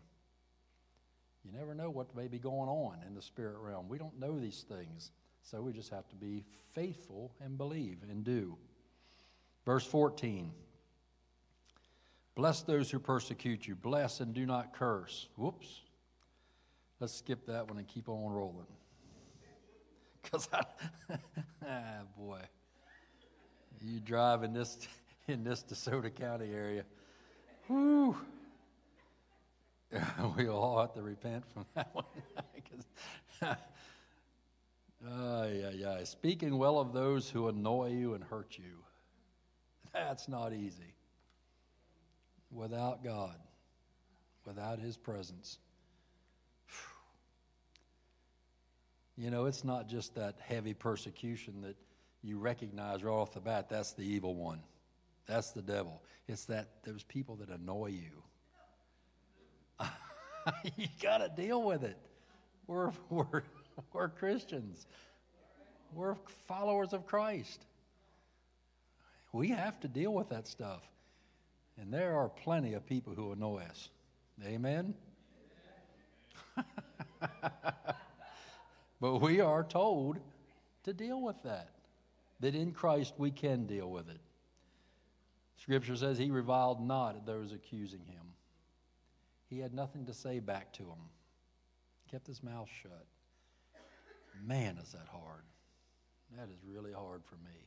You 1.43 1.51
never 1.55 1.75
know 1.75 1.91
what 1.91 2.15
may 2.15 2.27
be 2.27 2.39
going 2.39 2.69
on 2.69 2.97
in 3.05 3.13
the 3.13 3.21
spirit 3.21 3.57
realm. 3.59 3.87
We 3.87 3.99
don't 3.99 4.19
know 4.19 4.39
these 4.39 4.65
things, 4.67 5.11
so 5.43 5.61
we 5.61 5.73
just 5.73 5.91
have 5.91 6.07
to 6.09 6.15
be 6.15 6.43
faithful 6.73 7.31
and 7.43 7.57
believe 7.57 7.97
and 8.09 8.23
do. 8.23 8.57
Verse 9.65 9.85
14 9.85 10.51
Bless 12.35 12.61
those 12.63 12.91
who 12.91 12.99
persecute 12.99 13.67
you, 13.67 13.75
bless 13.75 14.19
and 14.19 14.33
do 14.33 14.45
not 14.45 14.73
curse. 14.73 15.29
Whoops. 15.37 15.81
Let's 16.99 17.13
skip 17.13 17.45
that 17.47 17.67
one 17.69 17.77
and 17.77 17.87
keep 17.87 18.09
on 18.09 18.31
rolling. 18.31 18.65
Because 20.21 20.49
I, 20.51 20.63
ah, 21.67 22.01
boy, 22.17 22.39
you 23.79 23.99
driving 23.99 24.49
in 24.49 24.53
this 24.55 24.79
in 25.27 25.43
this 25.43 25.63
DeSoto 25.63 26.13
County 26.13 26.51
area, 26.53 26.83
whoo, 27.67 28.15
we 30.37 30.47
all 30.47 30.79
have 30.79 30.93
to 30.93 31.01
repent 31.01 31.43
from 31.53 31.65
that 31.75 31.89
one. 31.93 32.05
oh, 35.07 35.47
yeah, 35.47 35.69
yeah. 35.71 36.03
Speaking 36.03 36.57
well 36.57 36.79
of 36.79 36.93
those 36.93 37.29
who 37.29 37.47
annoy 37.47 37.91
you 37.91 38.13
and 38.13 38.23
hurt 38.23 38.57
you, 38.57 38.83
that's 39.93 40.27
not 40.27 40.53
easy. 40.53 40.93
Without 42.51 43.03
God, 43.03 43.35
without 44.45 44.79
His 44.79 44.97
presence. 44.97 45.57
You 49.17 49.31
know, 49.31 49.45
it's 49.45 49.63
not 49.63 49.87
just 49.87 50.15
that 50.15 50.35
heavy 50.41 50.73
persecution 50.73 51.61
that 51.61 51.77
you 52.21 52.37
recognize 52.37 53.01
right 53.03 53.11
off 53.11 53.33
the 53.33 53.39
bat. 53.39 53.69
That's 53.69 53.93
the 53.93 54.03
evil 54.03 54.35
one. 54.35 54.59
That's 55.25 55.51
the 55.51 55.61
devil. 55.61 56.01
It's 56.27 56.45
that 56.45 56.83
those 56.83 57.03
people 57.03 57.35
that 57.37 57.49
annoy 57.49 57.87
you. 57.87 58.23
you 60.77 60.87
got 61.01 61.19
to 61.19 61.29
deal 61.29 61.61
with 61.63 61.83
it. 61.83 61.97
We're, 62.67 62.91
we're, 63.09 63.43
we're 63.93 64.09
Christians, 64.09 64.85
we're 65.93 66.15
followers 66.47 66.93
of 66.93 67.05
Christ. 67.05 67.65
We 69.31 69.49
have 69.49 69.79
to 69.81 69.87
deal 69.87 70.13
with 70.13 70.29
that 70.29 70.47
stuff. 70.47 70.81
And 71.77 71.93
there 71.93 72.15
are 72.15 72.29
plenty 72.29 72.73
of 72.73 72.85
people 72.85 73.13
who 73.13 73.33
annoy 73.33 73.63
us. 73.69 73.89
Amen? 74.45 74.93
but 79.01 79.17
we 79.19 79.41
are 79.41 79.63
told 79.63 80.19
to 80.83 80.93
deal 80.93 81.21
with 81.21 81.35
that. 81.43 81.71
That 82.39 82.55
in 82.55 82.71
Christ 82.71 83.13
we 83.17 83.31
can 83.31 83.65
deal 83.65 83.89
with 83.89 84.09
it. 84.09 84.19
Scripture 85.65 85.95
says 85.95 86.19
he 86.19 86.29
reviled 86.29 86.79
not 86.79 87.15
at 87.15 87.25
those 87.25 87.51
accusing 87.51 88.05
him. 88.05 88.21
He 89.49 89.57
had 89.57 89.73
nothing 89.73 90.05
to 90.05 90.13
say 90.13 90.37
back 90.37 90.71
to 90.73 90.83
them, 90.83 91.09
kept 92.11 92.27
his 92.27 92.43
mouth 92.43 92.69
shut. 92.83 93.07
Man, 94.45 94.77
is 94.77 94.91
that 94.91 95.07
hard. 95.11 95.41
That 96.37 96.49
is 96.53 96.59
really 96.63 96.93
hard 96.93 97.23
for 97.25 97.37
me. 97.37 97.65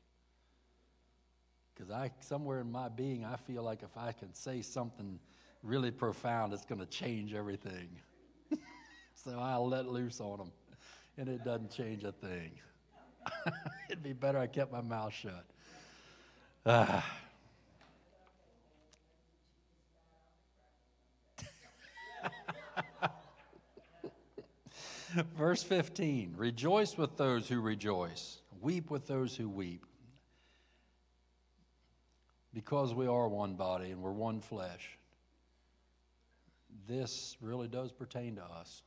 Because 1.74 1.90
I, 1.90 2.12
somewhere 2.20 2.60
in 2.60 2.70
my 2.70 2.88
being, 2.88 3.24
I 3.24 3.34
feel 3.34 3.64
like 3.64 3.82
if 3.82 3.96
I 3.96 4.12
can 4.12 4.32
say 4.32 4.62
something 4.62 5.18
really 5.64 5.90
profound, 5.90 6.52
it's 6.52 6.64
going 6.64 6.80
to 6.80 6.86
change 6.86 7.34
everything. 7.34 7.88
so 9.16 9.40
I'll 9.40 9.66
let 9.66 9.88
loose 9.88 10.20
on 10.20 10.38
them, 10.38 10.52
and 11.16 11.28
it 11.28 11.44
doesn't 11.44 11.72
change 11.72 12.04
a 12.04 12.12
thing. 12.12 12.52
It'd 13.90 14.04
be 14.04 14.12
better 14.12 14.38
I 14.38 14.46
kept 14.46 14.70
my 14.70 14.82
mouth 14.82 15.12
shut. 15.12 15.46
Ah. 16.64 17.04
Verse 25.36 25.62
15 25.62 26.34
Rejoice 26.36 26.96
with 26.96 27.16
those 27.16 27.48
who 27.48 27.60
rejoice, 27.60 28.38
weep 28.60 28.90
with 28.90 29.06
those 29.06 29.36
who 29.36 29.48
weep. 29.48 29.84
Because 32.54 32.94
we 32.94 33.06
are 33.06 33.28
one 33.28 33.54
body 33.54 33.90
and 33.90 34.02
we're 34.02 34.12
one 34.12 34.40
flesh, 34.40 34.98
this 36.88 37.36
really 37.40 37.68
does 37.68 37.92
pertain 37.92 38.36
to 38.36 38.42
us. 38.42 38.82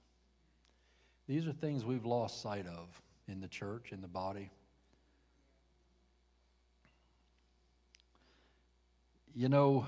These 1.28 1.48
are 1.48 1.54
things 1.54 1.86
we've 1.86 2.06
lost 2.06 2.42
sight 2.42 2.66
of 2.68 3.02
in 3.28 3.40
the 3.40 3.48
church, 3.48 3.92
in 3.92 4.02
the 4.02 4.08
body. 4.08 4.50
You 9.34 9.48
know, 9.48 9.86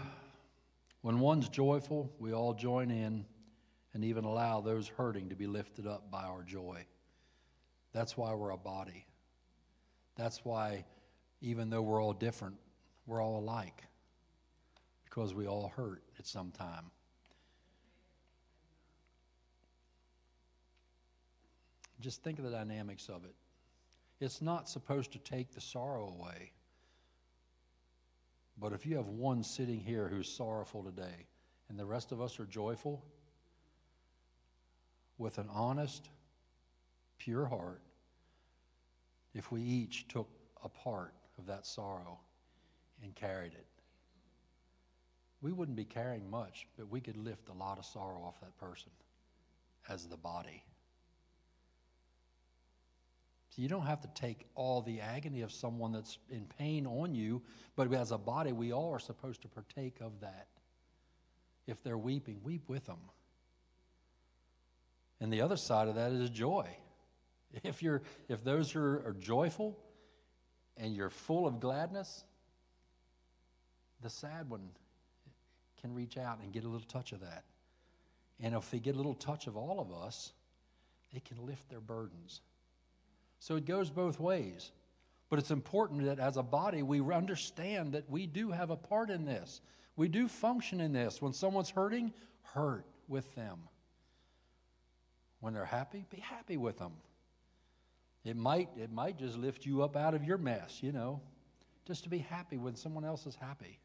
when 1.01 1.19
one's 1.19 1.49
joyful, 1.49 2.09
we 2.19 2.31
all 2.31 2.53
join 2.53 2.91
in 2.91 3.25
and 3.93 4.03
even 4.03 4.23
allow 4.23 4.61
those 4.61 4.87
hurting 4.87 5.29
to 5.29 5.35
be 5.35 5.47
lifted 5.47 5.85
up 5.85 6.09
by 6.09 6.23
our 6.23 6.43
joy. 6.43 6.85
That's 7.93 8.17
why 8.17 8.33
we're 8.33 8.51
a 8.51 8.57
body. 8.57 9.05
That's 10.15 10.43
why, 10.43 10.85
even 11.41 11.69
though 11.69 11.81
we're 11.81 12.01
all 12.01 12.13
different, 12.13 12.55
we're 13.05 13.21
all 13.21 13.39
alike 13.39 13.83
because 15.05 15.33
we 15.33 15.47
all 15.47 15.71
hurt 15.75 16.01
at 16.17 16.25
some 16.25 16.51
time. 16.51 16.89
Just 21.99 22.23
think 22.23 22.39
of 22.39 22.45
the 22.45 22.51
dynamics 22.51 23.07
of 23.09 23.23
it. 23.23 23.35
It's 24.19 24.41
not 24.41 24.67
supposed 24.67 25.11
to 25.13 25.19
take 25.19 25.51
the 25.51 25.61
sorrow 25.61 26.13
away. 26.19 26.51
But 28.59 28.73
if 28.73 28.85
you 28.85 28.97
have 28.97 29.07
one 29.07 29.43
sitting 29.43 29.79
here 29.79 30.07
who's 30.07 30.29
sorrowful 30.29 30.83
today 30.83 31.27
and 31.69 31.79
the 31.79 31.85
rest 31.85 32.11
of 32.11 32.21
us 32.21 32.39
are 32.39 32.45
joyful, 32.45 33.03
with 35.23 35.37
an 35.37 35.47
honest, 35.53 36.09
pure 37.17 37.45
heart, 37.45 37.81
if 39.33 39.53
we 39.53 39.61
each 39.61 40.05
took 40.09 40.27
a 40.65 40.67
part 40.67 41.13
of 41.37 41.45
that 41.45 41.65
sorrow 41.65 42.19
and 43.01 43.15
carried 43.15 43.53
it, 43.53 43.65
we 45.41 45.53
wouldn't 45.53 45.77
be 45.77 45.85
carrying 45.85 46.29
much, 46.29 46.67
but 46.77 46.89
we 46.89 46.99
could 46.99 47.15
lift 47.15 47.47
a 47.47 47.53
lot 47.53 47.79
of 47.79 47.85
sorrow 47.85 48.21
off 48.21 48.37
that 48.41 48.55
person 48.57 48.91
as 49.87 50.07
the 50.07 50.17
body. 50.17 50.61
So 53.49 53.61
you 53.61 53.69
don't 53.69 53.85
have 53.85 54.01
to 54.01 54.09
take 54.15 54.45
all 54.55 54.81
the 54.81 54.99
agony 54.99 55.41
of 55.41 55.53
someone 55.53 55.93
that's 55.93 56.17
in 56.29 56.47
pain 56.57 56.85
on 56.85 57.15
you, 57.15 57.41
but 57.77 57.93
as 57.93 58.11
a 58.11 58.17
body, 58.17 58.51
we 58.51 58.73
all 58.73 58.91
are 58.91 58.99
supposed 58.99 59.41
to 59.43 59.47
partake 59.47 60.01
of 60.01 60.19
that. 60.19 60.47
If 61.65 61.81
they're 61.81 61.97
weeping, 61.97 62.41
weep 62.43 62.67
with 62.67 62.85
them. 62.87 62.97
And 65.23 65.31
the 65.31 65.39
other 65.39 65.55
side 65.55 65.87
of 65.87 65.95
that 65.95 66.11
is 66.11 66.29
joy. 66.29 66.67
If, 67.63 67.81
you're, 67.81 68.01
if 68.27 68.43
those 68.43 68.75
are, 68.75 69.07
are 69.07 69.15
joyful 69.17 69.79
and 70.75 70.93
you're 70.93 71.09
full 71.09 71.47
of 71.47 71.61
gladness, 71.61 72.25
the 74.01 74.09
sad 74.09 74.49
one 74.49 74.67
can 75.79 75.93
reach 75.93 76.17
out 76.17 76.39
and 76.43 76.51
get 76.51 76.65
a 76.65 76.67
little 76.67 76.85
touch 76.85 77.13
of 77.13 77.21
that. 77.21 77.45
And 78.41 78.53
if 78.53 78.69
they 78.69 78.79
get 78.79 78.95
a 78.95 78.97
little 78.97 79.13
touch 79.13 79.47
of 79.47 79.55
all 79.55 79.79
of 79.79 79.93
us, 79.93 80.33
it 81.13 81.23
can 81.23 81.45
lift 81.45 81.69
their 81.69 81.79
burdens. 81.79 82.41
So 83.39 83.55
it 83.55 83.65
goes 83.65 83.89
both 83.89 84.19
ways. 84.19 84.73
But 85.29 85.39
it's 85.39 85.51
important 85.51 86.03
that 86.03 86.19
as 86.19 86.35
a 86.35 86.43
body, 86.43 86.83
we 86.83 86.99
understand 86.99 87.93
that 87.93 88.09
we 88.09 88.27
do 88.27 88.51
have 88.51 88.71
a 88.71 88.75
part 88.75 89.09
in 89.09 89.23
this. 89.23 89.61
We 89.95 90.09
do 90.09 90.27
function 90.27 90.81
in 90.81 90.91
this. 90.91 91.21
When 91.21 91.31
someone's 91.31 91.69
hurting, 91.69 92.11
hurt 92.41 92.85
with 93.07 93.33
them. 93.35 93.59
When 95.43 95.53
they're 95.53 95.65
happy, 95.65 96.05
be 96.09 96.21
happy 96.21 96.55
with 96.55 96.79
them. 96.79 96.93
It 98.23 98.37
might, 98.37 98.69
it 98.77 98.93
might 98.93 99.19
just 99.19 99.37
lift 99.37 99.65
you 99.65 99.83
up 99.83 99.97
out 99.97 100.13
of 100.13 100.23
your 100.23 100.37
mess, 100.37 100.79
you 100.81 100.93
know, 100.93 101.19
just 101.85 102.03
to 102.03 102.09
be 102.09 102.19
happy 102.19 102.55
when 102.55 102.77
someone 102.77 103.03
else 103.03 103.27
is 103.27 103.35
happy. 103.35 103.77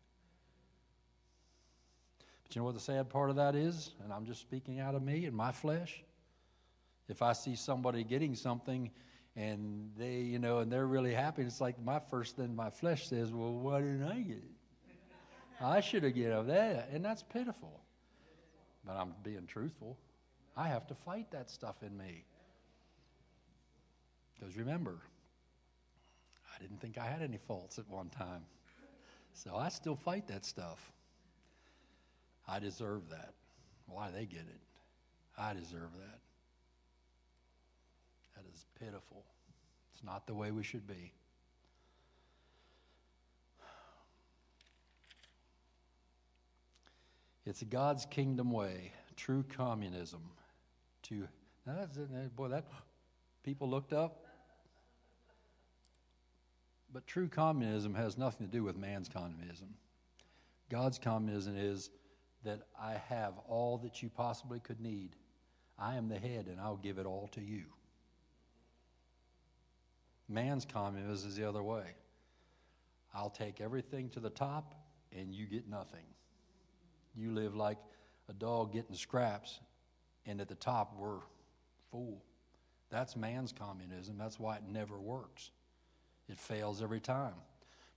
But 2.44 2.54
you 2.54 2.60
know 2.60 2.66
what 2.66 2.74
the 2.74 2.80
sad 2.80 3.08
part 3.10 3.28
of 3.28 3.34
that 3.34 3.56
is? 3.56 3.90
And 4.04 4.12
I'm 4.12 4.24
just 4.24 4.40
speaking 4.40 4.78
out 4.78 4.94
of 4.94 5.02
me 5.02 5.24
and 5.24 5.34
my 5.34 5.50
flesh. 5.50 6.00
If 7.08 7.22
I 7.22 7.32
see 7.32 7.56
somebody 7.56 8.04
getting 8.04 8.36
something 8.36 8.92
and 9.34 9.90
they, 9.98 10.18
you 10.18 10.38
know, 10.38 10.60
and 10.60 10.70
they're 10.70 10.86
really 10.86 11.12
happy, 11.12 11.42
it's 11.42 11.60
like 11.60 11.74
my 11.84 11.98
first 11.98 12.36
thing 12.36 12.54
my 12.54 12.70
flesh 12.70 13.08
says, 13.08 13.32
well, 13.32 13.52
why 13.52 13.80
didn't 13.80 14.04
I 14.04 14.20
get 14.20 14.36
it? 14.36 14.94
I 15.60 15.80
should 15.80 16.04
have 16.04 16.14
given 16.14 16.46
that. 16.46 16.90
And 16.92 17.04
that's 17.04 17.24
pitiful. 17.24 17.80
But 18.86 18.92
I'm 18.92 19.12
being 19.24 19.48
truthful. 19.48 19.98
I 20.58 20.66
have 20.66 20.88
to 20.88 20.94
fight 20.94 21.30
that 21.30 21.48
stuff 21.48 21.84
in 21.84 21.96
me. 21.96 22.24
Because 24.34 24.56
remember, 24.56 24.96
I 26.52 26.60
didn't 26.60 26.80
think 26.80 26.98
I 26.98 27.06
had 27.06 27.22
any 27.22 27.38
faults 27.38 27.78
at 27.78 27.88
one 27.88 28.08
time. 28.08 28.42
So 29.34 29.54
I 29.54 29.68
still 29.68 29.94
fight 29.94 30.26
that 30.26 30.44
stuff. 30.44 30.92
I 32.48 32.58
deserve 32.58 33.08
that. 33.10 33.34
Why 33.86 34.10
they 34.10 34.26
get 34.26 34.40
it? 34.40 34.60
I 35.38 35.54
deserve 35.54 35.92
that. 35.96 36.18
That 38.34 38.44
is 38.52 38.66
pitiful. 38.80 39.22
It's 39.94 40.02
not 40.02 40.26
the 40.26 40.34
way 40.34 40.50
we 40.50 40.64
should 40.64 40.88
be. 40.88 41.12
It's 47.46 47.62
God's 47.62 48.06
kingdom 48.06 48.50
way, 48.50 48.92
true 49.16 49.44
communism. 49.56 50.20
To 51.08 51.28
that's, 51.66 51.98
boy, 52.34 52.48
that 52.48 52.64
people 53.42 53.68
looked 53.68 53.92
up. 53.92 54.24
But 56.92 57.06
true 57.06 57.28
communism 57.28 57.94
has 57.94 58.16
nothing 58.16 58.46
to 58.46 58.52
do 58.52 58.64
with 58.64 58.76
man's 58.76 59.08
communism. 59.08 59.68
God's 60.70 60.98
communism 60.98 61.56
is 61.56 61.90
that 62.44 62.60
I 62.80 62.94
have 63.08 63.34
all 63.48 63.78
that 63.78 64.02
you 64.02 64.08
possibly 64.08 64.60
could 64.60 64.80
need. 64.80 65.16
I 65.78 65.96
am 65.96 66.08
the 66.08 66.18
head, 66.18 66.46
and 66.46 66.60
I'll 66.60 66.76
give 66.76 66.98
it 66.98 67.06
all 67.06 67.28
to 67.32 67.40
you. 67.40 67.64
Man's 70.28 70.64
communism 70.64 71.28
is 71.28 71.36
the 71.36 71.48
other 71.48 71.62
way. 71.62 71.94
I'll 73.14 73.30
take 73.30 73.60
everything 73.60 74.08
to 74.10 74.20
the 74.20 74.30
top, 74.30 74.74
and 75.16 75.34
you 75.34 75.46
get 75.46 75.68
nothing. 75.68 76.04
You 77.14 77.32
live 77.32 77.54
like 77.54 77.78
a 78.28 78.32
dog 78.32 78.72
getting 78.72 78.94
scraps, 78.94 79.60
and 80.28 80.40
at 80.40 80.48
the 80.48 80.54
top, 80.54 80.94
we're 80.98 81.20
full. 81.90 82.22
That's 82.90 83.16
man's 83.16 83.52
communism. 83.52 84.16
That's 84.18 84.38
why 84.38 84.56
it 84.56 84.62
never 84.70 84.98
works. 84.98 85.50
It 86.28 86.38
fails 86.38 86.82
every 86.82 87.00
time. 87.00 87.34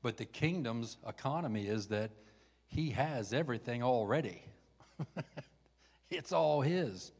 But 0.01 0.17
the 0.17 0.25
kingdom's 0.25 0.97
economy 1.07 1.67
is 1.67 1.88
that 1.88 2.11
he 2.67 2.89
has 2.91 3.34
everything 3.34 3.84
already. 3.84 4.41
it's 6.09 6.32
all 6.32 6.61
his. 6.61 7.11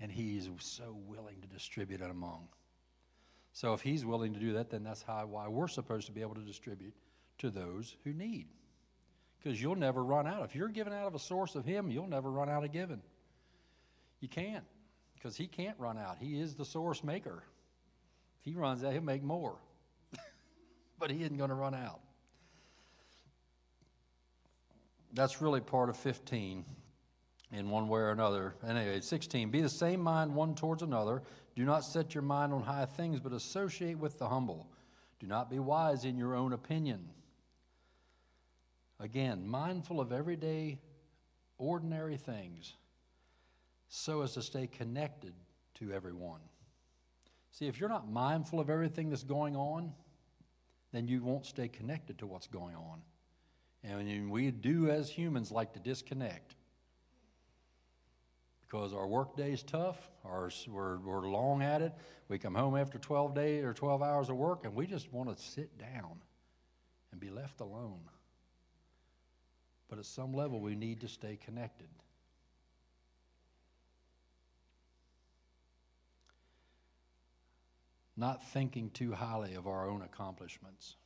And 0.00 0.12
he's 0.12 0.48
so 0.58 0.96
willing 1.06 1.40
to 1.40 1.48
distribute 1.48 2.02
it 2.02 2.10
among. 2.10 2.48
So 3.52 3.72
if 3.72 3.80
he's 3.80 4.04
willing 4.04 4.34
to 4.34 4.38
do 4.38 4.52
that, 4.52 4.68
then 4.68 4.84
that's 4.84 5.02
how, 5.02 5.24
why 5.26 5.48
we're 5.48 5.68
supposed 5.68 6.06
to 6.06 6.12
be 6.12 6.20
able 6.20 6.34
to 6.34 6.42
distribute 6.42 6.92
to 7.38 7.50
those 7.50 7.96
who 8.04 8.12
need. 8.12 8.48
Because 9.38 9.60
you'll 9.60 9.76
never 9.76 10.04
run 10.04 10.26
out. 10.26 10.44
If 10.44 10.54
you're 10.54 10.68
giving 10.68 10.92
out 10.92 11.06
of 11.06 11.14
a 11.14 11.18
source 11.18 11.54
of 11.54 11.64
him, 11.64 11.90
you'll 11.90 12.06
never 12.06 12.30
run 12.30 12.50
out 12.50 12.64
of 12.64 12.72
giving. 12.72 13.00
You 14.20 14.28
can't. 14.28 14.64
Because 15.14 15.36
he 15.36 15.46
can't 15.46 15.78
run 15.78 15.98
out. 15.98 16.18
He 16.18 16.40
is 16.40 16.54
the 16.54 16.64
source 16.64 17.02
maker. 17.02 17.42
If 18.40 18.44
he 18.44 18.54
runs 18.54 18.84
out, 18.84 18.92
he'll 18.92 19.02
make 19.02 19.22
more. 19.22 19.56
but 20.98 21.10
he 21.10 21.22
isn't 21.22 21.36
going 21.36 21.50
to 21.50 21.56
run 21.56 21.74
out. 21.74 22.00
That's 25.12 25.40
really 25.40 25.60
part 25.60 25.88
of 25.88 25.96
15 25.96 26.64
in 27.52 27.70
one 27.70 27.88
way 27.88 28.00
or 28.00 28.10
another. 28.10 28.54
Anyway, 28.66 29.00
16, 29.00 29.50
be 29.50 29.62
the 29.62 29.68
same 29.68 30.00
mind 30.00 30.34
one 30.34 30.54
towards 30.54 30.82
another. 30.82 31.22
Do 31.54 31.64
not 31.64 31.84
set 31.84 32.14
your 32.14 32.22
mind 32.22 32.52
on 32.52 32.62
high 32.62 32.84
things, 32.84 33.20
but 33.20 33.32
associate 33.32 33.98
with 33.98 34.18
the 34.18 34.28
humble. 34.28 34.68
Do 35.18 35.26
not 35.26 35.48
be 35.48 35.58
wise 35.58 36.04
in 36.04 36.18
your 36.18 36.34
own 36.34 36.52
opinion. 36.52 37.08
Again, 39.00 39.46
mindful 39.46 40.00
of 40.00 40.12
everyday, 40.12 40.78
ordinary 41.58 42.16
things 42.16 42.74
so 43.88 44.22
as 44.22 44.34
to 44.34 44.42
stay 44.42 44.66
connected 44.66 45.34
to 45.74 45.92
everyone. 45.92 46.40
See, 47.50 47.66
if 47.66 47.80
you're 47.80 47.88
not 47.88 48.10
mindful 48.10 48.60
of 48.60 48.68
everything 48.68 49.10
that's 49.10 49.22
going 49.22 49.56
on, 49.56 49.92
then 50.92 51.08
you 51.08 51.22
won't 51.22 51.46
stay 51.46 51.68
connected 51.68 52.18
to 52.18 52.26
what's 52.26 52.46
going 52.46 52.74
on. 52.74 53.02
And 53.82 54.30
we 54.30 54.50
do, 54.50 54.90
as 54.90 55.08
humans, 55.08 55.50
like 55.50 55.72
to 55.74 55.80
disconnect 55.80 56.56
because 58.66 58.92
our 58.92 59.06
work 59.06 59.36
day 59.36 59.52
is 59.52 59.62
tough, 59.62 59.96
our, 60.24 60.50
we're, 60.68 60.98
we're 60.98 61.28
long 61.28 61.62
at 61.62 61.82
it. 61.82 61.92
We 62.28 62.38
come 62.38 62.54
home 62.54 62.76
after 62.76 62.98
12 62.98 63.34
days 63.34 63.64
or 63.64 63.72
12 63.72 64.02
hours 64.02 64.28
of 64.28 64.36
work, 64.36 64.64
and 64.64 64.74
we 64.74 64.86
just 64.86 65.12
want 65.12 65.34
to 65.34 65.40
sit 65.40 65.78
down 65.78 66.20
and 67.12 67.20
be 67.20 67.30
left 67.30 67.60
alone. 67.60 68.00
But 69.88 70.00
at 70.00 70.04
some 70.04 70.32
level, 70.32 70.60
we 70.60 70.74
need 70.74 71.00
to 71.02 71.08
stay 71.08 71.38
connected. 71.44 71.88
Not 78.16 78.44
thinking 78.48 78.90
too 78.90 79.12
highly 79.12 79.54
of 79.54 79.66
our 79.66 79.88
own 79.88 80.02
accomplishments. 80.02 80.96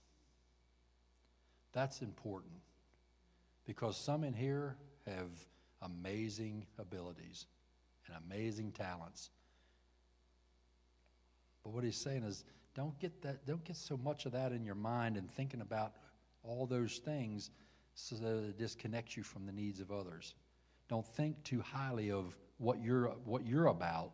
That's 1.72 2.02
important 2.02 2.54
because 3.66 3.96
some 3.96 4.24
in 4.24 4.34
here 4.34 4.76
have 5.06 5.30
amazing 5.82 6.66
abilities 6.78 7.46
and 8.06 8.16
amazing 8.26 8.72
talents. 8.72 9.30
But 11.62 11.72
what 11.72 11.84
he's 11.84 11.96
saying 11.96 12.24
is 12.24 12.44
don't 12.74 12.98
get 12.98 13.22
that 13.22 13.46
don't 13.46 13.64
get 13.64 13.76
so 13.76 13.96
much 13.96 14.26
of 14.26 14.32
that 14.32 14.52
in 14.52 14.64
your 14.64 14.74
mind 14.74 15.16
and 15.16 15.30
thinking 15.30 15.60
about 15.60 15.92
all 16.42 16.66
those 16.66 16.98
things 16.98 17.50
so 17.94 18.16
that 18.16 18.48
it 18.48 18.58
disconnects 18.58 19.16
you 19.16 19.22
from 19.22 19.46
the 19.46 19.52
needs 19.52 19.80
of 19.80 19.90
others. 19.90 20.34
Don't 20.88 21.06
think 21.06 21.42
too 21.44 21.60
highly 21.60 22.10
of 22.10 22.36
what 22.58 22.82
you're 22.82 23.08
what 23.24 23.46
you're 23.46 23.66
about. 23.66 24.12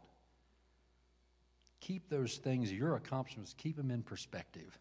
Keep 1.81 2.09
those 2.09 2.37
things, 2.37 2.73
your 2.73 2.97
accomplishments, 2.97 3.55
keep 3.57 3.77
them 3.77 3.91
in 3.91 4.03
perspective. 4.03 4.79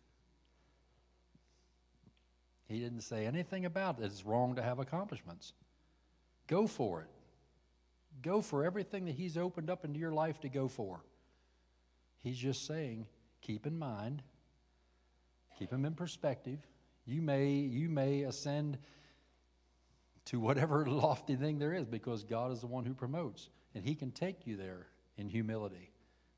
He 2.67 2.79
didn't 2.79 3.01
say 3.01 3.25
anything 3.25 3.65
about 3.65 3.99
it. 3.99 4.05
It's 4.05 4.25
wrong 4.25 4.55
to 4.55 4.61
have 4.61 4.79
accomplishments. 4.79 5.53
Go 6.47 6.67
for 6.67 7.01
it. 7.01 7.07
Go 8.21 8.41
for 8.41 8.63
everything 8.63 9.05
that 9.05 9.15
He's 9.15 9.37
opened 9.37 9.69
up 9.69 9.85
into 9.85 9.99
your 9.99 10.11
life 10.11 10.39
to 10.41 10.49
go 10.49 10.67
for. 10.67 11.01
He's 12.23 12.37
just 12.37 12.65
saying, 12.65 13.05
keep 13.41 13.67
in 13.67 13.77
mind, 13.77 14.23
keep 15.59 15.69
them 15.69 15.85
in 15.85 15.93
perspective. 15.93 16.59
You 17.05 17.21
may, 17.21 17.49
you 17.49 17.87
may 17.87 18.23
ascend 18.23 18.79
to 20.25 20.39
whatever 20.39 20.85
lofty 20.89 21.35
thing 21.35 21.59
there 21.59 21.73
is 21.73 21.85
because 21.85 22.23
God 22.23 22.51
is 22.51 22.61
the 22.61 22.67
one 22.67 22.85
who 22.85 22.93
promotes. 22.93 23.49
And 23.75 23.83
He 23.83 23.93
can 23.93 24.11
take 24.11 24.47
you 24.47 24.55
there 24.55 24.87
in 25.17 25.29
humility. 25.29 25.91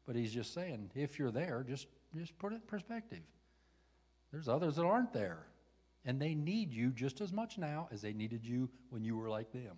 But 0.07 0.15
He's 0.15 0.33
just 0.33 0.53
saying, 0.53 0.89
if 0.95 1.19
you're 1.19 1.31
there, 1.31 1.63
just, 1.67 1.85
just 2.15 2.37
put 2.39 2.53
it 2.53 2.55
in 2.55 2.61
perspective. 2.61 3.21
There's 4.31 4.47
others 4.47 4.77
that 4.77 4.85
aren't 4.85 5.13
there. 5.13 5.45
And 6.05 6.19
they 6.21 6.33
need 6.33 6.73
you 6.73 6.91
just 6.91 7.21
as 7.21 7.33
much 7.33 7.57
now 7.57 7.89
as 7.91 8.01
they 8.01 8.13
needed 8.13 8.45
you 8.45 8.69
when 8.89 9.03
you 9.03 9.17
were 9.17 9.29
like 9.29 9.51
them. 9.51 9.75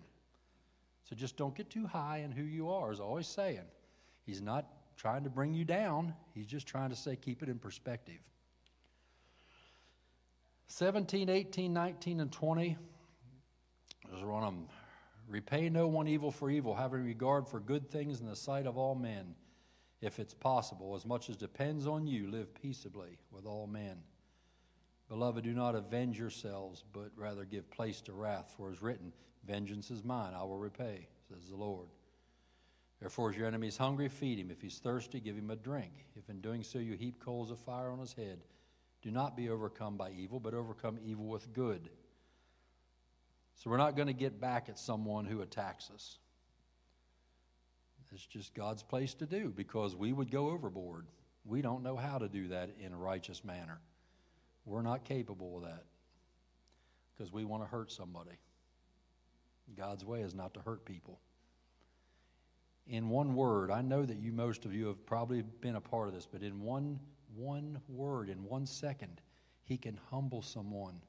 So 1.08 1.16
just 1.16 1.36
don't 1.36 1.54
get 1.54 1.68
too 1.68 1.86
high 1.86 2.18
in 2.18 2.30
who 2.30 2.44
you 2.44 2.70
are, 2.70 2.92
as 2.92 3.00
always 3.00 3.26
saying. 3.26 3.64
He's 4.24 4.40
not 4.40 4.66
trying 4.96 5.24
to 5.24 5.30
bring 5.30 5.54
you 5.54 5.64
down, 5.64 6.14
he's 6.34 6.46
just 6.46 6.66
trying 6.66 6.90
to 6.90 6.96
say, 6.96 7.16
keep 7.16 7.42
it 7.42 7.48
in 7.48 7.58
perspective. 7.58 8.20
17, 10.68 11.28
18, 11.28 11.72
19, 11.72 12.20
and 12.20 12.30
20. 12.30 12.76
Those 14.12 14.22
are 14.22 14.30
on 14.30 14.42
them. 14.42 14.66
Repay 15.26 15.68
no 15.68 15.88
one 15.88 16.06
evil 16.06 16.30
for 16.30 16.50
evil, 16.50 16.74
having 16.74 17.04
regard 17.04 17.48
for 17.48 17.60
good 17.60 17.90
things 17.90 18.20
in 18.20 18.26
the 18.26 18.36
sight 18.36 18.66
of 18.66 18.76
all 18.76 18.94
men. 18.94 19.34
If 20.00 20.18
it's 20.18 20.34
possible, 20.34 20.94
as 20.94 21.04
much 21.04 21.28
as 21.28 21.36
depends 21.36 21.86
on 21.86 22.06
you, 22.06 22.30
live 22.30 22.54
peaceably 22.54 23.18
with 23.30 23.44
all 23.44 23.66
men. 23.66 23.98
Beloved, 25.08 25.44
do 25.44 25.52
not 25.52 25.74
avenge 25.74 26.18
yourselves, 26.18 26.84
but 26.92 27.10
rather 27.16 27.44
give 27.44 27.70
place 27.70 28.00
to 28.02 28.12
wrath, 28.12 28.54
for 28.56 28.70
it 28.70 28.74
is 28.74 28.82
written, 28.82 29.12
Vengeance 29.44 29.90
is 29.90 30.04
mine, 30.04 30.32
I 30.34 30.44
will 30.44 30.58
repay, 30.58 31.08
says 31.28 31.48
the 31.48 31.56
Lord. 31.56 31.88
Therefore, 33.00 33.30
if 33.30 33.36
your 33.36 33.46
enemy 33.46 33.68
is 33.68 33.76
hungry, 33.76 34.08
feed 34.08 34.38
him. 34.38 34.50
If 34.50 34.60
he's 34.60 34.78
thirsty, 34.78 35.20
give 35.20 35.34
him 35.34 35.50
a 35.50 35.56
drink. 35.56 35.92
If 36.16 36.28
in 36.28 36.40
doing 36.40 36.62
so 36.62 36.78
you 36.78 36.94
heap 36.94 37.18
coals 37.18 37.50
of 37.50 37.58
fire 37.58 37.90
on 37.90 37.98
his 37.98 38.12
head, 38.12 38.40
do 39.02 39.10
not 39.10 39.36
be 39.36 39.48
overcome 39.48 39.96
by 39.96 40.10
evil, 40.10 40.38
but 40.38 40.52
overcome 40.52 40.98
evil 41.02 41.26
with 41.26 41.52
good. 41.54 41.88
So 43.56 43.68
we're 43.68 43.78
not 43.78 43.96
going 43.96 44.08
to 44.08 44.14
get 44.14 44.40
back 44.40 44.68
at 44.68 44.78
someone 44.78 45.24
who 45.24 45.40
attacks 45.40 45.90
us. 45.92 46.18
It's 48.12 48.26
just 48.26 48.54
God's 48.54 48.82
place 48.82 49.14
to 49.14 49.26
do 49.26 49.52
because 49.54 49.94
we 49.94 50.12
would 50.12 50.30
go 50.30 50.50
overboard. 50.50 51.06
We 51.44 51.62
don't 51.62 51.82
know 51.82 51.96
how 51.96 52.18
to 52.18 52.28
do 52.28 52.48
that 52.48 52.70
in 52.80 52.92
a 52.92 52.96
righteous 52.96 53.44
manner. 53.44 53.80
We're 54.64 54.82
not 54.82 55.04
capable 55.04 55.58
of 55.58 55.64
that 55.64 55.84
because 57.16 57.32
we 57.32 57.44
want 57.44 57.62
to 57.62 57.68
hurt 57.68 57.92
somebody. 57.92 58.38
God's 59.76 60.04
way 60.04 60.20
is 60.22 60.34
not 60.34 60.54
to 60.54 60.60
hurt 60.60 60.84
people. 60.84 61.20
In 62.86 63.08
one 63.08 63.34
word, 63.34 63.70
I 63.70 63.82
know 63.82 64.04
that 64.04 64.18
you, 64.18 64.32
most 64.32 64.64
of 64.64 64.74
you, 64.74 64.86
have 64.86 65.06
probably 65.06 65.42
been 65.42 65.76
a 65.76 65.80
part 65.80 66.08
of 66.08 66.14
this, 66.14 66.26
but 66.26 66.42
in 66.42 66.60
one, 66.60 66.98
one 67.36 67.80
word, 67.88 68.28
in 68.28 68.42
one 68.44 68.66
second, 68.66 69.20
He 69.62 69.76
can 69.76 69.98
humble 70.10 70.42
someone 70.42 71.00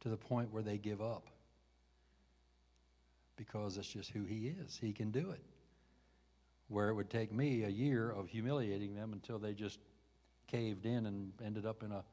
to 0.00 0.08
the 0.08 0.16
point 0.16 0.52
where 0.52 0.62
they 0.62 0.78
give 0.78 1.00
up 1.00 1.30
because 3.36 3.76
it's 3.76 3.88
just 3.88 4.10
who 4.10 4.24
He 4.24 4.48
is. 4.48 4.76
He 4.80 4.92
can 4.92 5.10
do 5.10 5.30
it. 5.30 5.42
Where 6.68 6.88
it 6.88 6.94
would 6.94 7.10
take 7.10 7.32
me 7.32 7.64
a 7.64 7.68
year 7.68 8.10
of 8.10 8.28
humiliating 8.28 8.94
them 8.94 9.12
until 9.12 9.38
they 9.38 9.54
just 9.54 9.78
caved 10.48 10.86
in 10.86 11.06
and 11.06 11.32
ended 11.44 11.66
up 11.66 11.82
in 11.82 11.92
a 11.92 12.04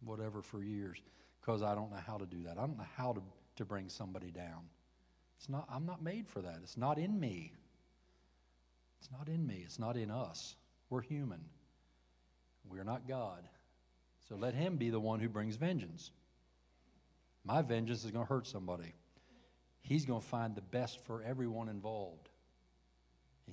whatever 0.00 0.42
for 0.42 0.62
years 0.62 0.98
because 1.40 1.62
I 1.62 1.74
don't 1.74 1.90
know 1.90 2.00
how 2.06 2.18
to 2.18 2.26
do 2.26 2.42
that. 2.44 2.52
I 2.52 2.60
don't 2.60 2.78
know 2.78 2.86
how 2.96 3.12
to, 3.12 3.22
to 3.56 3.64
bring 3.64 3.88
somebody 3.88 4.30
down. 4.30 4.64
It's 5.38 5.48
not, 5.48 5.66
I'm 5.70 5.86
not 5.86 6.02
made 6.02 6.28
for 6.28 6.42
that. 6.42 6.58
It's 6.62 6.76
not 6.76 6.98
in 6.98 7.18
me. 7.18 7.52
It's 9.00 9.10
not 9.10 9.28
in 9.28 9.46
me. 9.46 9.62
It's 9.64 9.78
not 9.78 9.96
in 9.96 10.10
us. 10.10 10.56
We're 10.90 11.02
human. 11.02 11.40
We're 12.68 12.84
not 12.84 13.06
God. 13.08 13.44
So 14.28 14.36
let 14.36 14.54
Him 14.54 14.76
be 14.76 14.90
the 14.90 15.00
one 15.00 15.20
who 15.20 15.28
brings 15.28 15.56
vengeance. 15.56 16.10
My 17.44 17.62
vengeance 17.62 18.04
is 18.04 18.10
going 18.10 18.26
to 18.26 18.32
hurt 18.32 18.46
somebody. 18.46 18.94
He's 19.80 20.04
going 20.04 20.20
to 20.20 20.26
find 20.26 20.54
the 20.54 20.60
best 20.60 21.00
for 21.04 21.22
everyone 21.22 21.68
involved. 21.68 22.28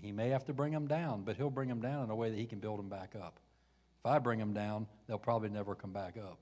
He 0.02 0.12
may 0.12 0.30
have 0.30 0.46
to 0.46 0.54
bring 0.54 0.74
them 0.74 0.88
down, 0.88 1.24
but 1.24 1.38
he'll 1.38 1.50
bring 1.50 1.70
them 1.70 1.82
down 1.82 2.04
in 2.04 2.10
a 2.10 2.16
way 2.16 2.30
that 2.30 2.38
he 2.38 2.46
can 2.46 2.60
build 2.60 2.80
them 2.80 2.90
back 2.90 3.16
up. 3.16 3.40
If 4.00 4.06
I 4.06 4.20
bring 4.20 4.40
them 4.40 4.54
down, 4.54 4.88
they'll 5.08 5.18
probably 5.18 5.50
never 5.50 5.74
come 5.74 5.94
back 5.94 6.18
up. 6.18 6.38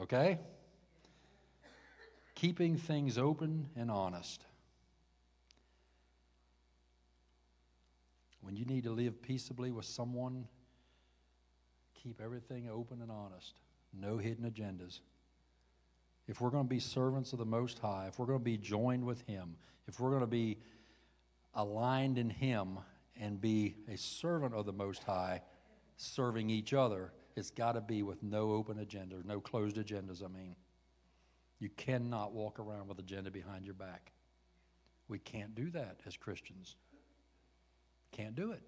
Okay? 0.00 0.38
Keeping 2.34 2.76
things 2.76 3.18
open 3.18 3.68
and 3.76 3.90
honest. 3.90 4.42
When 8.40 8.56
you 8.56 8.64
need 8.64 8.84
to 8.84 8.90
live 8.90 9.20
peaceably 9.22 9.72
with 9.72 9.86
someone, 9.86 10.46
keep 11.94 12.20
everything 12.22 12.68
open 12.70 13.02
and 13.02 13.10
honest. 13.10 13.54
No 13.92 14.18
hidden 14.18 14.48
agendas. 14.48 15.00
If 16.28 16.40
we're 16.40 16.50
going 16.50 16.64
to 16.64 16.68
be 16.68 16.80
servants 16.80 17.32
of 17.32 17.38
the 17.38 17.46
Most 17.46 17.78
High, 17.78 18.06
if 18.08 18.18
we're 18.18 18.26
going 18.26 18.38
to 18.40 18.44
be 18.44 18.56
joined 18.56 19.04
with 19.04 19.20
Him, 19.22 19.56
if 19.86 20.00
we're 20.00 20.10
going 20.10 20.22
to 20.22 20.26
be 20.26 20.58
aligned 21.54 22.18
in 22.18 22.30
Him 22.30 22.78
and 23.18 23.40
be 23.40 23.76
a 23.88 23.96
servant 23.96 24.54
of 24.54 24.66
the 24.66 24.72
Most 24.72 25.04
High, 25.04 25.42
serving 25.96 26.50
each 26.50 26.74
other, 26.74 27.12
it's 27.36 27.50
got 27.50 27.72
to 27.72 27.80
be 27.80 28.02
with 28.02 28.22
no 28.22 28.52
open 28.52 28.78
agenda, 28.78 29.16
no 29.24 29.40
closed 29.40 29.76
agendas, 29.76 30.24
I 30.24 30.28
mean. 30.28 30.56
You 31.58 31.70
cannot 31.70 32.32
walk 32.32 32.58
around 32.58 32.88
with 32.88 32.98
agenda 32.98 33.30
behind 33.30 33.64
your 33.64 33.74
back. 33.74 34.12
We 35.08 35.18
can't 35.18 35.54
do 35.54 35.70
that 35.70 36.00
as 36.06 36.16
Christians. 36.16 36.76
Can't 38.12 38.34
do 38.34 38.52
it. 38.52 38.62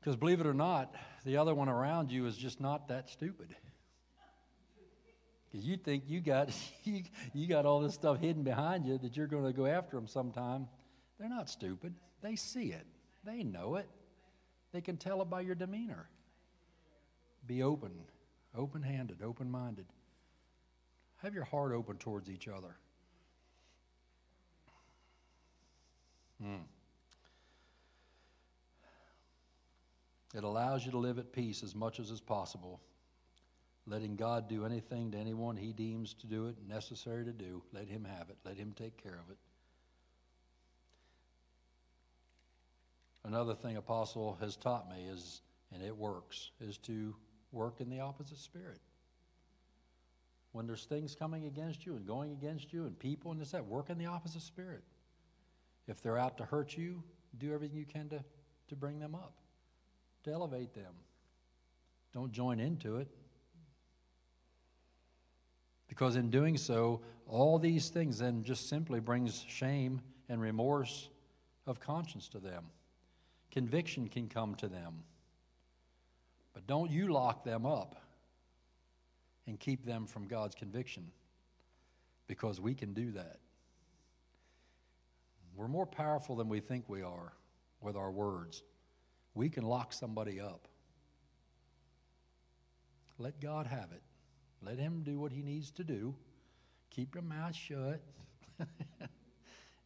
Because 0.00 0.16
believe 0.16 0.40
it 0.40 0.46
or 0.46 0.54
not, 0.54 0.94
the 1.24 1.36
other 1.36 1.54
one 1.54 1.68
around 1.68 2.10
you 2.10 2.26
is 2.26 2.36
just 2.36 2.60
not 2.60 2.88
that 2.88 3.08
stupid. 3.08 3.54
Because 5.50 5.66
you 5.66 5.76
think 5.76 6.04
you 6.06 6.20
got 6.20 6.50
you, 6.84 7.02
you 7.32 7.46
got 7.46 7.66
all 7.66 7.80
this 7.80 7.94
stuff 7.94 8.20
hidden 8.20 8.42
behind 8.42 8.86
you 8.86 8.98
that 8.98 9.16
you're 9.16 9.26
going 9.26 9.44
to 9.44 9.52
go 9.52 9.66
after 9.66 9.96
them 9.96 10.06
sometime. 10.06 10.68
They're 11.18 11.28
not 11.28 11.48
stupid. 11.48 11.94
They 12.22 12.36
see 12.36 12.72
it. 12.72 12.86
They 13.24 13.42
know 13.42 13.76
it. 13.76 13.88
They 14.72 14.80
can 14.80 14.96
tell 14.96 15.20
it 15.22 15.28
by 15.28 15.40
your 15.40 15.54
demeanor. 15.54 16.08
Be 17.46 17.62
open, 17.62 17.90
open 18.56 18.82
handed, 18.82 19.22
open 19.22 19.50
minded. 19.50 19.86
Have 21.22 21.34
your 21.34 21.44
heart 21.44 21.72
open 21.72 21.96
towards 21.96 22.30
each 22.30 22.48
other. 22.48 22.76
Hmm. 26.42 26.62
It 30.34 30.44
allows 30.44 30.84
you 30.86 30.92
to 30.92 30.98
live 30.98 31.18
at 31.18 31.32
peace 31.32 31.62
as 31.62 31.74
much 31.74 31.98
as 31.98 32.10
is 32.10 32.20
possible, 32.20 32.80
letting 33.86 34.16
God 34.16 34.48
do 34.48 34.64
anything 34.64 35.10
to 35.12 35.18
anyone 35.18 35.56
he 35.56 35.72
deems 35.72 36.14
to 36.14 36.26
do 36.26 36.48
it 36.48 36.56
necessary 36.68 37.24
to 37.24 37.32
do. 37.32 37.62
Let 37.72 37.88
him 37.88 38.04
have 38.04 38.28
it. 38.30 38.36
Let 38.44 38.56
him 38.56 38.72
take 38.76 39.02
care 39.02 39.18
of 39.24 39.30
it. 39.30 39.38
Another 43.24 43.54
thing 43.54 43.76
Apostle 43.76 44.38
has 44.40 44.56
taught 44.56 44.88
me 44.90 45.04
is, 45.04 45.42
and 45.72 45.82
it 45.82 45.96
works, 45.96 46.50
is 46.60 46.78
to 46.78 47.14
work 47.52 47.80
in 47.80 47.90
the 47.90 48.00
opposite 48.00 48.38
spirit. 48.38 48.80
When 50.52 50.66
there's 50.66 50.84
things 50.84 51.14
coming 51.14 51.44
against 51.44 51.86
you 51.86 51.96
and 51.96 52.06
going 52.06 52.32
against 52.32 52.72
you 52.72 52.86
and 52.86 52.98
people 52.98 53.30
and 53.30 53.40
this 53.40 53.52
that, 53.52 53.66
work 53.66 53.90
in 53.90 53.98
the 53.98 54.06
opposite 54.06 54.42
spirit. 54.42 54.82
If 55.86 56.02
they're 56.02 56.18
out 56.18 56.38
to 56.38 56.44
hurt 56.44 56.76
you, 56.76 57.02
do 57.38 57.52
everything 57.52 57.78
you 57.78 57.84
can 57.84 58.08
to, 58.08 58.24
to 58.68 58.76
bring 58.76 58.98
them 58.98 59.14
up, 59.14 59.34
to 60.24 60.32
elevate 60.32 60.74
them. 60.74 60.92
Don't 62.12 62.32
join 62.32 62.58
into 62.58 62.96
it. 62.96 63.08
Because 65.90 66.14
in 66.14 66.30
doing 66.30 66.56
so, 66.56 67.00
all 67.26 67.58
these 67.58 67.88
things 67.88 68.20
then 68.20 68.44
just 68.44 68.68
simply 68.68 69.00
brings 69.00 69.44
shame 69.48 70.00
and 70.28 70.40
remorse 70.40 71.08
of 71.66 71.80
conscience 71.80 72.28
to 72.28 72.38
them. 72.38 72.66
Conviction 73.50 74.06
can 74.06 74.28
come 74.28 74.54
to 74.54 74.68
them. 74.68 75.02
But 76.54 76.68
don't 76.68 76.92
you 76.92 77.12
lock 77.12 77.42
them 77.42 77.66
up 77.66 77.96
and 79.48 79.58
keep 79.58 79.84
them 79.84 80.06
from 80.06 80.28
God's 80.28 80.54
conviction 80.54 81.10
because 82.28 82.60
we 82.60 82.72
can 82.72 82.94
do 82.94 83.10
that. 83.10 83.40
We're 85.56 85.66
more 85.66 85.86
powerful 85.86 86.36
than 86.36 86.48
we 86.48 86.60
think 86.60 86.88
we 86.88 87.02
are 87.02 87.32
with 87.80 87.96
our 87.96 88.12
words. 88.12 88.62
We 89.34 89.48
can 89.48 89.64
lock 89.64 89.92
somebody 89.92 90.40
up. 90.40 90.68
Let 93.18 93.40
God 93.40 93.66
have 93.66 93.90
it. 93.90 94.02
Let 94.64 94.78
Him 94.78 95.02
do 95.02 95.18
what 95.18 95.32
He 95.32 95.42
needs 95.42 95.70
to 95.72 95.84
do. 95.84 96.14
Keep 96.90 97.14
your 97.14 97.22
mouth 97.22 97.54
shut. 97.54 98.00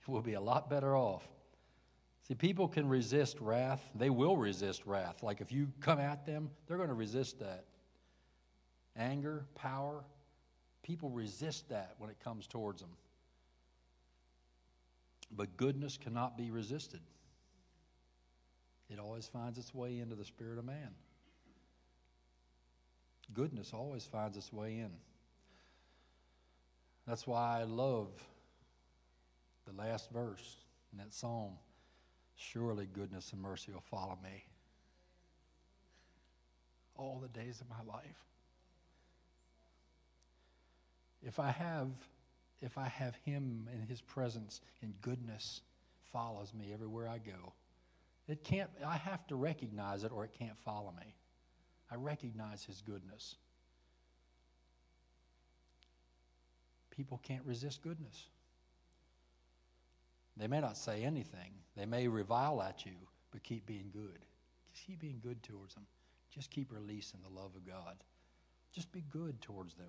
we'll 0.07 0.23
be 0.23 0.35
a 0.35 0.41
lot 0.41 0.69
better 0.69 0.97
off. 0.97 1.27
See, 2.27 2.35
people 2.35 2.69
can 2.69 2.89
resist 2.89 3.39
wrath. 3.41 3.83
They 3.95 4.11
will 4.11 4.37
resist 4.37 4.87
wrath. 4.87 5.23
Like 5.23 5.41
if 5.41 5.53
you 5.53 5.69
come 5.81 5.99
at 5.99 6.25
them, 6.25 6.51
they're 6.67 6.79
going 6.79 6.89
to 6.89 6.95
resist 6.95 7.39
that. 7.41 7.65
Anger, 8.97 9.45
power, 9.55 10.05
people 10.83 11.11
resist 11.11 11.69
that 11.69 11.95
when 11.99 12.11
it 12.11 12.17
comes 12.25 12.47
towards 12.47 12.81
them. 12.81 12.93
But 15.37 15.57
goodness 15.57 15.99
cannot 15.99 16.39
be 16.39 16.51
resisted, 16.51 17.01
it 18.89 18.99
always 18.99 19.27
finds 19.27 19.59
its 19.59 19.75
way 19.75 19.99
into 19.99 20.15
the 20.15 20.25
spirit 20.25 20.59
of 20.59 20.65
man. 20.65 20.91
Goodness 23.35 23.73
always 23.75 24.05
finds 24.05 24.37
its 24.37 24.53
way 24.53 24.79
in. 24.79 24.91
That's 27.07 27.27
why 27.27 27.61
I 27.61 27.65
love 27.65 28.09
the 29.67 29.73
last 29.73 30.11
verse 30.11 30.57
in 30.93 30.99
that 30.99 31.13
psalm. 31.13 31.53
Surely 32.37 32.87
goodness 32.87 33.33
and 33.33 33.43
mercy 33.43 33.73
will 33.73 33.81
follow 33.81 34.19
me 34.23 34.45
all 36.97 37.21
the 37.21 37.29
days 37.29 37.61
of 37.61 37.69
my 37.69 37.93
life. 37.93 38.25
If 41.23 41.39
I 41.39 41.51
have 41.51 41.89
if 42.63 42.79
I 42.79 42.87
have 42.87 43.15
him 43.27 43.69
and 43.73 43.87
his 43.87 44.01
presence 44.01 44.63
and 44.81 44.95
goodness 45.03 45.61
follows 46.13 46.55
me 46.55 46.73
everywhere 46.73 47.09
I 47.09 47.19
go, 47.19 47.53
it 48.29 48.43
can't 48.45 48.71
I 48.87 48.97
have 48.97 49.27
to 49.29 49.37
recognize 49.37 50.05
it 50.05 50.13
or 50.13 50.25
it 50.25 50.33
can't 50.39 50.59
follow 50.65 50.93
me. 50.99 51.15
I 51.95 51.97
recognize 51.97 52.65
his 52.65 52.83
goodness. 52.83 53.37
People 56.91 57.21
can't 57.23 57.45
resist 57.45 57.83
goodness. 57.83 58.27
They 60.37 60.49
may 60.49 60.61
not 60.61 60.77
say 60.77 61.05
anything. 61.05 61.53
They 61.77 61.87
may 61.87 62.09
revile 62.09 62.61
at 62.63 62.85
you, 62.85 62.97
but 63.31 63.45
keep 63.45 63.65
being 63.67 63.91
good. 63.93 64.19
Just 64.73 64.87
keep 64.89 64.99
being 64.99 65.21
good 65.23 65.41
towards 65.45 65.75
them. 65.75 65.87
Just 66.35 66.51
keep 66.51 66.73
releasing 66.73 67.21
the 67.23 67.41
love 67.41 67.53
of 67.55 67.65
God. 67.65 67.95
Just 68.73 68.91
be 68.91 69.05
good 69.13 69.41
towards 69.41 69.75
them. 69.75 69.87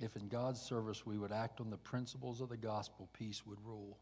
If 0.00 0.14
in 0.14 0.28
God's 0.28 0.62
service 0.62 1.04
we 1.04 1.18
would 1.18 1.32
act 1.32 1.60
on 1.60 1.70
the 1.70 1.76
principles 1.76 2.40
of 2.40 2.50
the 2.50 2.56
gospel, 2.56 3.08
peace 3.12 3.44
would 3.44 3.58
rule. 3.66 3.98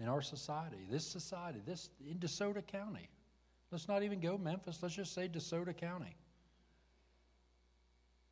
In 0.00 0.08
our 0.08 0.22
society, 0.22 0.78
this 0.90 1.06
society, 1.06 1.60
this 1.66 1.90
in 2.08 2.18
DeSoto 2.18 2.66
County. 2.66 3.08
Let's 3.70 3.86
not 3.86 4.02
even 4.02 4.18
go 4.18 4.38
Memphis, 4.38 4.78
let's 4.82 4.94
just 4.96 5.14
say 5.14 5.28
DeSoto 5.28 5.76
County 5.76 6.16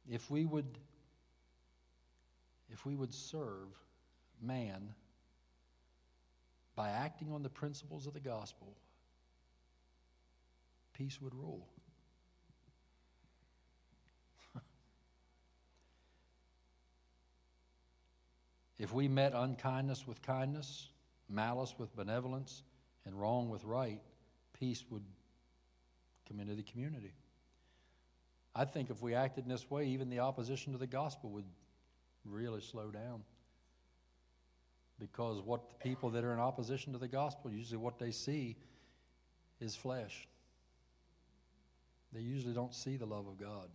if 0.09 0.31
we 0.31 0.47
would 0.47 0.79
if 2.71 2.87
we 2.87 2.95
would 2.95 3.13
serve 3.15 3.69
man 4.43 4.95
by 6.77 6.91
acting 6.91 7.33
on 7.33 7.43
the 7.43 7.49
principles 7.49 8.07
of 8.07 8.13
the 8.13 8.21
gospel, 8.21 8.77
peace 10.93 11.19
would 11.21 11.35
rule. 11.35 11.67
if 18.79 18.93
we 18.93 19.09
met 19.09 19.33
unkindness 19.35 20.07
with 20.07 20.23
kindness, 20.23 20.91
malice 21.29 21.75
with 21.79 21.95
benevolence, 21.95 22.63
and 23.05 23.19
wrong 23.19 23.49
with 23.49 23.65
right, 23.65 24.01
peace 24.59 24.85
would 24.91 25.05
come 26.27 26.41
into 26.41 26.55
the 26.55 26.63
community. 26.63 27.13
I 28.55 28.65
think 28.65 28.91
if 28.91 29.03
we 29.03 29.15
acted 29.15 29.45
in 29.45 29.51
this 29.51 29.71
way, 29.71 29.87
even 29.87 30.11
the 30.11 30.21
opposition 30.21 30.73
to 30.73 30.79
the 30.79 30.87
gospel 30.87 31.31
would 31.31 31.45
really 32.25 32.61
slow 32.61 32.91
down. 32.91 33.23
Because 34.99 35.41
what 35.41 35.69
the 35.69 35.77
people 35.77 36.11
that 36.11 36.25
are 36.25 36.33
in 36.33 36.41
opposition 36.41 36.93
to 36.93 36.99
the 36.99 37.09
gospel, 37.09 37.53
usually 37.53 37.79
what 37.79 37.99
they 37.99 38.11
see 38.11 38.57
is 39.61 39.77
flesh. 39.77 40.27
They 42.13 42.21
usually 42.21 42.55
don't 42.55 42.75
see 42.75 42.97
the 42.97 43.07
love 43.07 43.29
of 43.29 43.39
God, 43.39 43.69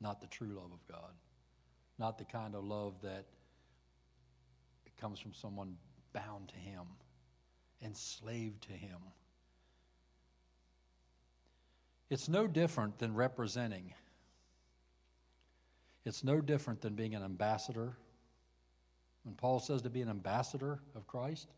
not 0.00 0.20
the 0.20 0.26
true 0.28 0.52
love 0.54 0.70
of 0.72 0.86
God, 0.88 1.12
not 1.98 2.18
the 2.18 2.24
kind 2.24 2.54
of 2.54 2.64
love 2.64 2.94
that 3.02 3.24
comes 5.00 5.18
from 5.18 5.34
someone 5.34 5.76
bound 6.14 6.48
to 6.48 6.56
Him. 6.56 6.84
enslaved 7.82 8.62
to 8.62 8.72
Him. 8.72 8.96
It's 12.08 12.28
no 12.28 12.46
different 12.46 12.98
than 12.98 13.14
representing. 13.14 13.92
It's 16.06 16.24
no 16.24 16.40
different 16.40 16.80
than 16.80 16.94
being 16.94 17.14
an 17.14 17.22
ambassador. 17.22 17.96
When 19.24 19.34
Paul 19.34 19.58
says 19.58 19.82
to 19.82 19.90
be 19.90 20.00
an 20.00 20.08
ambassador 20.08 20.78
of 20.94 21.06
Christ, 21.06 21.48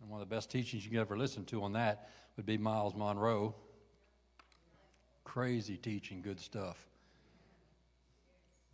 and 0.00 0.10
one 0.10 0.20
of 0.20 0.28
the 0.28 0.34
best 0.34 0.50
teachings 0.50 0.84
you 0.84 0.90
can 0.90 1.00
ever 1.00 1.16
listen 1.16 1.44
to 1.46 1.62
on 1.62 1.72
that 1.72 2.10
would 2.36 2.46
be 2.46 2.58
Myles 2.58 2.94
Munroe. 2.94 3.54
Crazy 5.24 5.76
teaching, 5.76 6.22
good 6.22 6.40
stuff. 6.40 6.86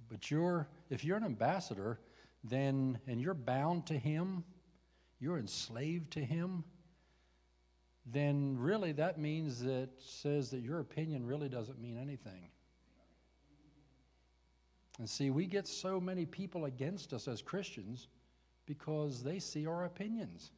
But 0.08 0.30
you're, 0.30 0.68
if 0.90 1.04
you're 1.04 1.16
an 1.16 1.24
ambassador, 1.24 1.98
then, 2.44 2.98
and 3.06 3.20
you're 3.20 3.34
bound 3.34 3.86
to 3.86 3.98
him, 3.98 4.44
you're 5.20 5.38
enslaved 5.38 6.12
to 6.12 6.20
him, 6.20 6.64
then 8.04 8.56
really 8.58 8.92
that 8.92 9.18
means 9.18 9.62
that 9.62 9.88
says 9.98 10.50
that 10.50 10.60
your 10.60 10.80
opinion 10.80 11.24
really 11.24 11.48
doesn't 11.48 11.80
mean 11.80 11.96
anything. 11.96 12.48
And 14.98 15.08
see, 15.08 15.30
we 15.30 15.46
get 15.46 15.66
so 15.66 16.00
many 16.00 16.26
people 16.26 16.64
against 16.64 17.12
us 17.12 17.28
as 17.28 17.40
Christians 17.40 18.08
because 18.66 19.22
they 19.22 19.38
see 19.38 19.66
our 19.66 19.84
opinions. 19.84 20.50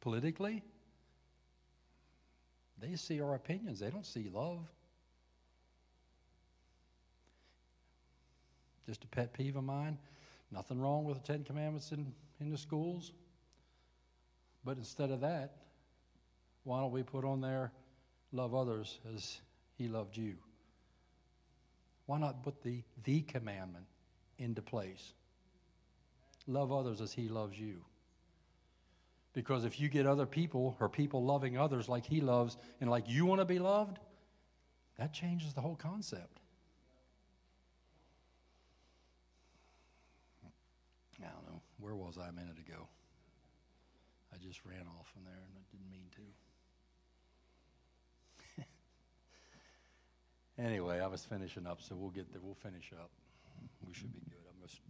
Politically, 0.00 0.62
they 2.78 2.96
see 2.96 3.20
our 3.20 3.34
opinions, 3.34 3.80
they 3.80 3.90
don't 3.90 4.06
see 4.06 4.30
love. 4.32 4.70
Just 8.90 9.04
a 9.04 9.06
pet 9.06 9.32
peeve 9.32 9.54
of 9.54 9.62
mine. 9.62 9.96
Nothing 10.50 10.80
wrong 10.80 11.04
with 11.04 11.22
the 11.22 11.32
Ten 11.32 11.44
Commandments 11.44 11.92
in, 11.92 12.12
in 12.40 12.50
the 12.50 12.58
schools. 12.58 13.12
But 14.64 14.78
instead 14.78 15.12
of 15.12 15.20
that, 15.20 15.58
why 16.64 16.80
don't 16.80 16.90
we 16.90 17.04
put 17.04 17.24
on 17.24 17.40
there, 17.40 17.70
love 18.32 18.52
others 18.52 18.98
as 19.14 19.38
he 19.78 19.86
loved 19.86 20.16
you? 20.16 20.34
Why 22.06 22.18
not 22.18 22.42
put 22.42 22.64
the 22.64 22.82
the 23.04 23.20
commandment 23.20 23.86
into 24.38 24.60
place? 24.60 25.12
Love 26.48 26.72
others 26.72 27.00
as 27.00 27.12
he 27.12 27.28
loves 27.28 27.56
you. 27.56 27.84
Because 29.34 29.64
if 29.64 29.78
you 29.78 29.88
get 29.88 30.04
other 30.04 30.26
people 30.26 30.76
or 30.80 30.88
people 30.88 31.24
loving 31.24 31.56
others 31.56 31.88
like 31.88 32.04
he 32.04 32.20
loves 32.20 32.56
and 32.80 32.90
like 32.90 33.04
you 33.06 33.24
want 33.24 33.40
to 33.40 33.44
be 33.44 33.60
loved, 33.60 34.00
that 34.98 35.12
changes 35.12 35.54
the 35.54 35.60
whole 35.60 35.76
concept. 35.76 36.40
I 41.22 41.28
don't 41.28 41.46
know. 41.46 41.60
Where 41.80 41.94
was 41.94 42.18
I 42.18 42.28
a 42.28 42.32
minute 42.32 42.58
ago? 42.58 42.88
I 44.32 44.36
just 44.36 44.60
ran 44.64 44.86
off 44.98 45.08
from 45.12 45.24
there 45.24 45.34
and 45.34 45.54
I 45.56 45.62
didn't 45.72 45.90
mean 45.90 46.08
to. 50.56 50.62
anyway, 50.62 51.00
I 51.00 51.06
was 51.06 51.24
finishing 51.24 51.66
up, 51.66 51.80
so 51.80 51.96
we'll 51.96 52.10
get 52.10 52.30
there. 52.32 52.40
We'll 52.42 52.54
finish 52.54 52.92
up. 52.92 53.10
We 53.86 53.94
should 53.94 54.12
be 54.12 54.20
good. 54.20 54.44
I'm 54.48 54.60
just, 54.66 54.80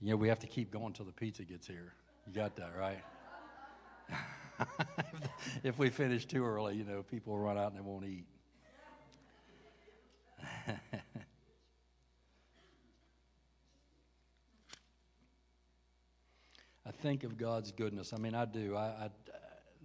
you 0.00 0.10
know, 0.10 0.16
we 0.16 0.28
have 0.28 0.40
to 0.40 0.46
keep 0.46 0.72
going 0.72 0.86
until 0.86 1.06
the 1.06 1.12
pizza 1.12 1.44
gets 1.44 1.66
here. 1.66 1.92
You 2.26 2.32
got 2.34 2.56
that, 2.56 2.72
right? 2.78 3.02
if 5.64 5.78
we 5.78 5.90
finish 5.90 6.26
too 6.26 6.44
early, 6.44 6.76
you 6.76 6.84
know, 6.84 7.02
people 7.02 7.32
will 7.34 7.40
run 7.40 7.56
out 7.56 7.68
and 7.68 7.76
they 7.76 7.82
won't 7.82 8.04
eat. 8.04 8.26
I 16.90 16.92
think 16.92 17.22
of 17.22 17.38
God's 17.38 17.70
goodness. 17.70 18.12
I 18.12 18.16
mean, 18.16 18.34
I 18.34 18.44
do. 18.44 18.74
I, 18.74 18.86
I, 18.86 19.10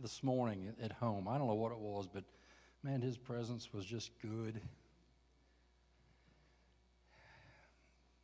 this 0.02 0.24
morning 0.24 0.74
at 0.82 0.92
home, 0.92 1.28
I 1.28 1.38
don't 1.38 1.48
know 1.48 1.54
what 1.54 1.72
it 1.72 1.78
was, 1.78 2.08
but 2.12 2.24
man, 2.82 3.00
His 3.00 3.16
presence 3.16 3.72
was 3.72 3.86
just 3.86 4.10
good. 4.24 4.60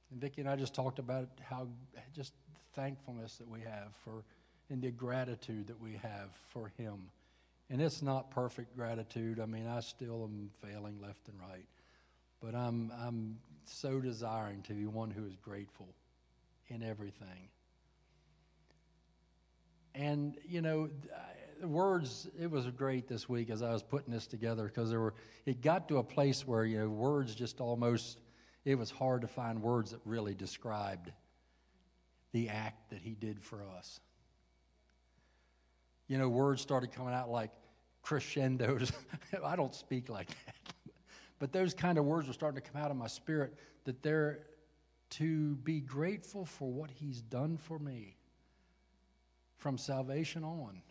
And 0.09 0.19
Vicki 0.19 0.41
and 0.41 0.49
I 0.49 0.55
just 0.55 0.73
talked 0.73 0.97
about 0.97 1.29
how 1.47 1.67
just 2.15 2.33
thankfulness 2.73 3.37
that 3.37 3.47
we 3.47 3.59
have 3.59 3.93
for 4.03 4.23
and 4.71 4.81
the 4.81 4.89
gratitude 4.89 5.67
that 5.67 5.79
we 5.79 5.91
have 6.01 6.31
for 6.49 6.71
Him. 6.75 7.11
And 7.69 7.83
it's 7.83 8.01
not 8.01 8.31
perfect 8.31 8.75
gratitude. 8.75 9.39
I 9.39 9.45
mean, 9.45 9.67
I 9.67 9.81
still 9.81 10.23
am 10.23 10.49
failing 10.59 10.99
left 10.99 11.27
and 11.27 11.39
right. 11.39 11.67
But 12.41 12.55
I'm, 12.55 12.91
I'm 12.99 13.37
so 13.65 13.99
desiring 13.99 14.63
to 14.63 14.73
be 14.73 14.87
one 14.87 15.11
who 15.11 15.27
is 15.27 15.35
grateful 15.35 15.89
in 16.69 16.81
everything. 16.81 17.49
And, 19.93 20.37
you 20.47 20.61
know, 20.61 20.89
words, 21.61 22.29
it 22.39 22.49
was 22.49 22.65
great 22.67 23.07
this 23.07 23.27
week 23.27 23.49
as 23.49 23.61
I 23.61 23.71
was 23.71 23.83
putting 23.83 24.13
this 24.13 24.27
together 24.27 24.65
because 24.65 24.89
there 24.89 24.99
were, 24.99 25.13
it 25.45 25.61
got 25.61 25.87
to 25.89 25.97
a 25.97 26.03
place 26.03 26.47
where, 26.47 26.65
you 26.65 26.79
know, 26.79 26.89
words 26.89 27.35
just 27.35 27.59
almost, 27.59 28.19
it 28.65 28.75
was 28.75 28.89
hard 28.89 29.21
to 29.21 29.27
find 29.27 29.61
words 29.61 29.91
that 29.91 29.99
really 30.05 30.33
described 30.33 31.11
the 32.31 32.49
act 32.49 32.89
that 32.91 32.99
he 32.99 33.15
did 33.15 33.41
for 33.41 33.63
us 33.77 33.99
you 36.11 36.17
know, 36.17 36.27
words 36.27 36.61
started 36.61 36.91
coming 36.91 37.13
out 37.13 37.31
like 37.31 37.51
crescendos. 38.01 38.91
I 39.45 39.55
don't 39.55 39.73
speak 39.73 40.09
like 40.09 40.27
that. 40.27 40.55
but 41.39 41.53
those 41.53 41.73
kind 41.73 41.97
of 41.97 42.03
words 42.03 42.27
were 42.27 42.33
starting 42.33 42.61
to 42.61 42.69
come 42.69 42.81
out 42.81 42.91
of 42.91 42.97
my 42.97 43.07
spirit 43.07 43.53
that 43.85 44.03
they're 44.03 44.39
to 45.11 45.55
be 45.55 45.79
grateful 45.79 46.43
for 46.43 46.69
what 46.69 46.91
he's 46.91 47.21
done 47.21 47.55
for 47.55 47.79
me 47.79 48.17
from 49.61 49.77
salvation 49.77 50.43
on 50.43 50.81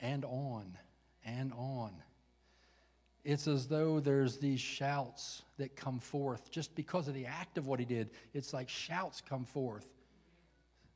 and 0.00 0.24
on 0.24 0.76
and 1.24 1.52
on. 1.52 1.92
It's 3.24 3.46
as 3.46 3.68
though 3.68 4.00
there's 4.00 4.38
these 4.38 4.60
shouts 4.60 5.42
that 5.58 5.76
come 5.76 5.98
forth 5.98 6.50
just 6.50 6.74
because 6.74 7.06
of 7.08 7.14
the 7.14 7.26
act 7.26 7.58
of 7.58 7.66
what 7.66 7.78
he 7.78 7.84
did. 7.84 8.08
It's 8.32 8.54
like 8.54 8.70
shouts 8.70 9.20
come 9.20 9.44
forth 9.44 9.86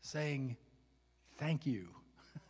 saying, 0.00 0.56
Thank 1.36 1.66
you. 1.66 1.88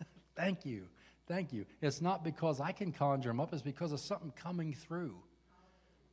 Thank 0.36 0.64
you. 0.64 0.84
Thank 1.26 1.53
you. 1.53 1.64
It's 1.82 2.01
not 2.01 2.22
because 2.22 2.61
I 2.61 2.70
can 2.70 2.92
conjure 2.92 3.30
them 3.30 3.40
up, 3.40 3.53
it's 3.53 3.62
because 3.62 3.90
of 3.90 3.99
something 3.99 4.32
coming 4.36 4.72
through. 4.72 5.16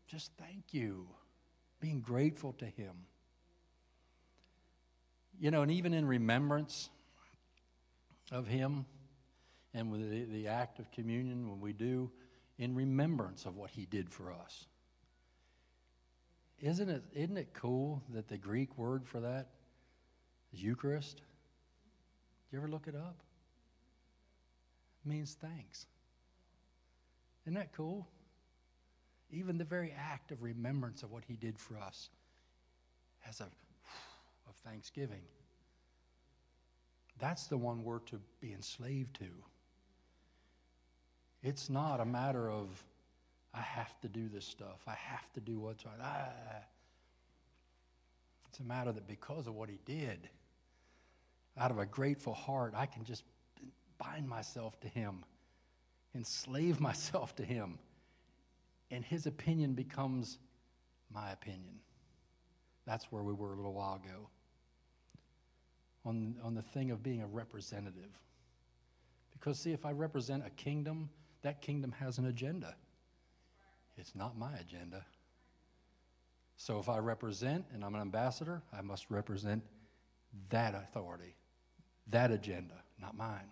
Just 0.07 0.31
thank 0.37 0.73
you. 0.73 1.07
Being 1.79 2.01
grateful 2.01 2.53
to 2.53 2.65
Him. 2.65 2.93
You 5.39 5.51
know, 5.51 5.61
and 5.61 5.71
even 5.71 5.93
in 5.93 6.05
remembrance 6.05 6.89
of 8.31 8.47
Him 8.47 8.85
and 9.73 9.91
with 9.91 10.09
the, 10.09 10.25
the 10.25 10.47
act 10.47 10.79
of 10.79 10.91
communion, 10.91 11.49
when 11.49 11.59
we 11.59 11.73
do, 11.73 12.11
in 12.57 12.75
remembrance 12.75 13.45
of 13.45 13.55
what 13.55 13.71
He 13.71 13.85
did 13.85 14.09
for 14.09 14.31
us. 14.31 14.67
Isn't 16.59 16.89
it, 16.89 17.03
isn't 17.13 17.37
it 17.37 17.53
cool 17.53 18.03
that 18.13 18.27
the 18.27 18.37
Greek 18.37 18.77
word 18.77 19.07
for 19.07 19.19
that 19.21 19.47
is 20.53 20.61
Eucharist? 20.61 21.17
Did 21.17 21.23
you 22.51 22.59
ever 22.59 22.67
look 22.67 22.87
it 22.87 22.95
up? 22.95 23.23
It 25.03 25.09
means 25.09 25.35
thanks. 25.41 25.87
Isn't 27.45 27.55
that 27.55 27.73
cool? 27.73 28.07
Even 29.31 29.57
the 29.57 29.63
very 29.63 29.93
act 29.97 30.31
of 30.31 30.43
remembrance 30.43 31.01
of 31.01 31.11
what 31.11 31.23
he 31.25 31.35
did 31.35 31.57
for 31.57 31.77
us 31.77 32.09
has 33.21 33.39
a 33.39 33.47
of 34.51 34.71
thanksgiving. 34.71 35.21
That's 37.19 37.47
the 37.47 37.57
one 37.57 37.83
we're 37.83 37.99
to 37.99 38.19
be 38.41 38.51
enslaved 38.51 39.15
to. 39.19 39.29
It's 41.43 41.69
not 41.69 41.99
a 41.99 42.05
matter 42.05 42.49
of, 42.49 42.83
I 43.53 43.61
have 43.61 43.99
to 44.01 44.07
do 44.07 44.27
this 44.27 44.45
stuff. 44.45 44.81
I 44.87 44.95
have 44.95 45.31
to 45.33 45.39
do 45.39 45.59
what's 45.59 45.85
right. 45.85 45.95
Ah. 46.01 46.29
It's 48.49 48.59
a 48.59 48.63
matter 48.63 48.91
that 48.91 49.07
because 49.07 49.47
of 49.47 49.55
what 49.55 49.69
he 49.69 49.79
did, 49.85 50.29
out 51.57 51.71
of 51.71 51.79
a 51.79 51.85
grateful 51.85 52.33
heart, 52.33 52.73
I 52.75 52.85
can 52.85 53.03
just 53.03 53.23
bind 53.97 54.27
myself 54.27 54.79
to 54.81 54.87
Him, 54.87 55.23
enslave 56.15 56.79
myself 56.89 57.35
to 57.37 57.43
Him, 57.43 57.77
and 58.89 59.05
His 59.05 59.25
opinion 59.25 59.73
becomes 59.73 60.37
my 61.13 61.31
opinion. 61.31 61.79
That's 62.85 63.11
where 63.11 63.23
we 63.23 63.33
were 63.33 63.53
a 63.53 63.55
little 63.55 63.73
while 63.73 63.95
ago. 63.95 64.27
On, 66.03 66.35
on 66.43 66.55
the 66.55 66.61
thing 66.61 66.89
of 66.89 67.03
being 67.03 67.21
a 67.21 67.27
representative. 67.27 68.09
Because, 69.33 69.59
see, 69.59 69.71
if 69.71 69.85
I 69.85 69.91
represent 69.91 70.43
a 70.45 70.49
kingdom, 70.49 71.09
that 71.43 71.61
kingdom 71.61 71.91
has 71.99 72.17
an 72.17 72.25
agenda. 72.25 72.75
It's 73.97 74.15
not 74.15 74.37
my 74.37 74.55
agenda. 74.57 75.05
So 76.57 76.79
if 76.79 76.89
I 76.89 76.97
represent 76.97 77.65
and 77.73 77.83
I'm 77.83 77.93
an 77.93 78.01
ambassador, 78.01 78.61
I 78.73 78.81
must 78.81 79.11
represent 79.11 79.63
that 80.49 80.73
authority 80.73 81.35
that 82.11 82.31
agenda, 82.31 82.75
not 82.99 83.15
mine. 83.15 83.49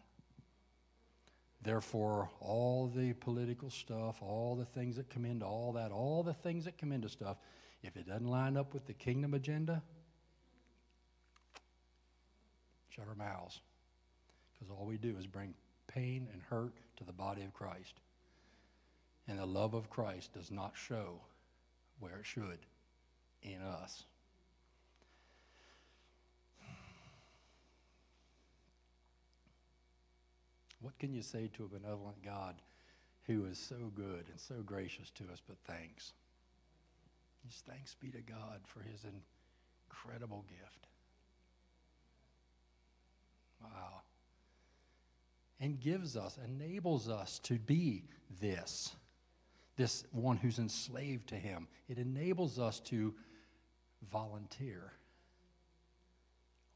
Therefore, 1.61 2.29
all 2.39 2.87
the 2.87 3.13
political 3.13 3.69
stuff, 3.69 4.21
all 4.21 4.55
the 4.55 4.65
things 4.65 4.95
that 4.95 5.09
come 5.09 5.25
into 5.25 5.45
all 5.45 5.73
that, 5.73 5.91
all 5.91 6.23
the 6.23 6.33
things 6.33 6.65
that 6.65 6.77
come 6.77 6.91
into 6.91 7.09
stuff, 7.09 7.37
if 7.83 7.97
it 7.97 8.07
doesn't 8.07 8.27
line 8.27 8.55
up 8.55 8.73
with 8.73 8.85
the 8.85 8.93
kingdom 8.93 9.33
agenda, 9.33 9.81
shut 12.99 13.07
our 13.07 13.15
mouths. 13.15 13.59
Because 14.53 14.71
all 14.71 14.85
we 14.85 14.97
do 14.97 15.15
is 15.17 15.25
bring 15.25 15.53
pain 15.87 16.27
and 16.31 16.41
hurt 16.49 16.73
to 16.97 17.03
the 17.03 17.13
body 17.13 17.43
of 17.43 17.53
Christ. 17.53 17.99
And 19.27 19.39
the 19.39 19.45
love 19.45 19.73
of 19.73 19.89
Christ 19.89 20.33
does 20.33 20.51
not 20.51 20.73
show 20.75 21.19
where 21.99 22.17
it 22.17 22.25
should 22.25 22.59
in 23.43 23.61
us. 23.61 24.03
What 30.81 30.97
can 30.97 31.13
you 31.13 31.21
say 31.21 31.49
to 31.55 31.65
a 31.65 31.79
benevolent 31.79 32.23
God 32.23 32.55
who 33.27 33.45
is 33.45 33.57
so 33.57 33.91
good 33.95 34.25
and 34.29 34.39
so 34.39 34.55
gracious 34.65 35.09
to 35.11 35.23
us, 35.25 35.41
but 35.45 35.57
thanks? 35.65 36.13
Just 37.47 37.65
thanks 37.65 37.95
be 37.95 38.09
to 38.11 38.21
God 38.21 38.61
for 38.65 38.79
his 38.81 39.05
incredible 39.89 40.45
gift. 40.47 40.88
Wow. 43.61 44.01
And 45.59 45.79
gives 45.79 46.15
us, 46.15 46.37
enables 46.43 47.09
us 47.09 47.39
to 47.39 47.55
be 47.55 48.03
this, 48.41 48.95
this 49.75 50.03
one 50.11 50.37
who's 50.37 50.59
enslaved 50.59 51.27
to 51.29 51.35
him. 51.35 51.67
It 51.87 51.97
enables 51.97 52.59
us 52.59 52.79
to 52.81 53.13
volunteer 54.11 54.93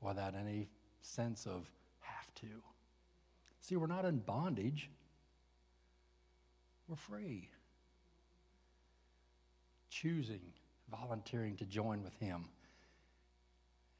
without 0.02 0.36
any 0.36 0.70
sense 1.02 1.46
of 1.46 1.66
have 2.02 2.34
to. 2.36 2.62
See, 3.62 3.78
we're 3.78 3.88
not 3.88 4.04
in 4.04 4.20
bondage, 4.20 4.90
we're 6.88 6.96
free. 6.96 7.50
Choosing, 9.90 10.42
volunteering 10.92 11.56
to 11.58 11.66
join 11.66 12.04
with 12.04 12.14
Him. 12.20 12.46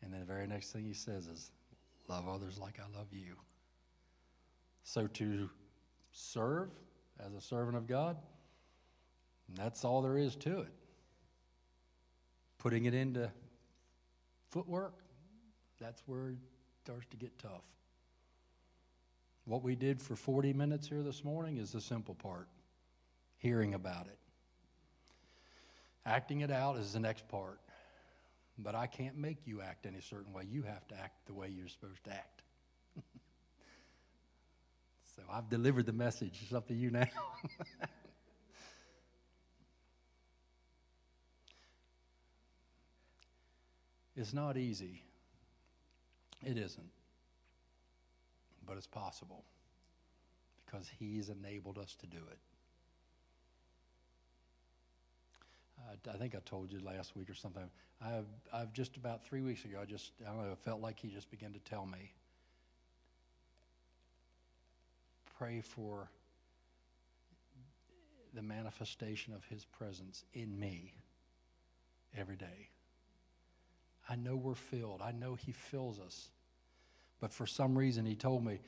And 0.02 0.12
then 0.12 0.20
the 0.20 0.26
very 0.26 0.48
next 0.48 0.72
thing 0.72 0.84
He 0.84 0.94
says 0.94 1.28
is, 1.28 1.52
Love 2.14 2.30
others 2.30 2.60
like 2.60 2.78
I 2.80 2.96
love 2.96 3.08
you. 3.12 3.36
So 4.84 5.08
to 5.08 5.50
serve 6.12 6.70
as 7.20 7.34
a 7.34 7.42
servant 7.42 7.76
of 7.76 7.88
God, 7.88 8.18
that's 9.56 9.84
all 9.84 10.04
there 10.04 10.20
is 10.20 10.36
to 10.36 10.60
it. 10.60 10.74
Putting 12.60 12.86
it 12.86 12.94
into 12.94 13.32
footwork, 14.52 14.94
that's 15.82 16.04
where 16.06 16.30
it 16.30 16.38
starts 16.84 17.08
to 17.10 17.18
get 17.18 17.36
tough. 17.40 17.64
What 19.46 19.64
we 19.64 19.76
did 19.76 20.00
for 20.00 20.16
40 20.16 20.54
minutes 20.54 20.88
here 20.88 21.02
this 21.02 21.24
morning 21.24 21.58
is 21.58 21.72
the 21.72 21.82
simple 21.82 22.14
part 22.14 22.48
hearing 23.38 23.74
about 23.74 24.06
it. 24.06 24.20
Acting 26.06 26.42
it 26.42 26.52
out 26.52 26.78
is 26.78 26.94
the 26.94 27.00
next 27.00 27.28
part. 27.28 27.60
But 28.58 28.76
I 28.76 28.88
can't 28.88 29.18
make 29.18 29.46
you 29.46 29.62
act 29.62 29.86
any 29.86 30.02
certain 30.02 30.32
way. 30.34 30.44
You 30.50 30.64
have 30.64 30.88
to 30.90 30.96
act 30.96 31.26
the 31.26 31.34
way 31.34 31.50
you're 31.50 31.68
supposed 31.68 32.04
to 32.06 32.12
act. 32.12 32.42
so 35.16 35.24
I've 35.32 35.50
delivered 35.50 35.86
the 35.86 35.94
message. 35.94 36.40
It's 36.44 36.54
up 36.54 36.68
to 36.68 36.74
you 36.74 36.92
now. 36.92 37.08
it's 44.16 44.34
not 44.34 44.56
easy. 44.58 45.04
It 46.46 46.58
isn't 46.58 46.92
but 48.66 48.78
it's 48.78 48.88
possible 48.88 49.44
because 50.66 50.90
He's 51.00 51.30
enabled 51.30 51.78
us 51.78 51.96
to 52.00 52.08
do 52.08 52.18
it. 52.18 52.38
Uh, 55.73 55.73
I 56.12 56.18
think 56.18 56.36
I 56.36 56.40
told 56.46 56.72
you 56.72 56.80
last 56.80 57.16
week 57.16 57.30
or 57.30 57.34
something. 57.34 57.70
I've, 58.02 58.26
I've 58.54 58.74
just 58.74 58.98
about 58.98 59.26
three 59.26 59.42
weeks 59.42 59.66
ago, 59.66 59.80
I 59.82 59.86
just, 59.86 60.12
I 60.22 60.30
don't 60.30 60.44
know, 60.44 60.52
it 60.52 60.58
felt 60.60 60.82
like 60.82 61.00
He 61.00 61.10
just 61.10 61.30
began 61.30 61.54
to 61.54 61.60
tell 61.60 61.86
me 61.86 62.14
pray 65.38 65.62
for 65.62 66.10
the 68.34 68.42
manifestation 68.42 69.34
of 69.34 69.44
His 69.46 69.66
presence 69.66 70.24
in 70.34 70.60
me 70.60 70.94
every 72.16 72.36
day. 72.36 72.70
I 74.08 74.16
know 74.16 74.36
we're 74.36 74.56
filled, 74.56 75.02
I 75.02 75.12
know 75.12 75.36
He 75.36 75.52
fills 75.52 76.00
us. 76.00 76.30
But 77.24 77.32
for 77.32 77.48
some 77.48 77.78
reason, 77.78 78.06
he 78.06 78.16
told 78.16 78.44
me, 78.44 78.60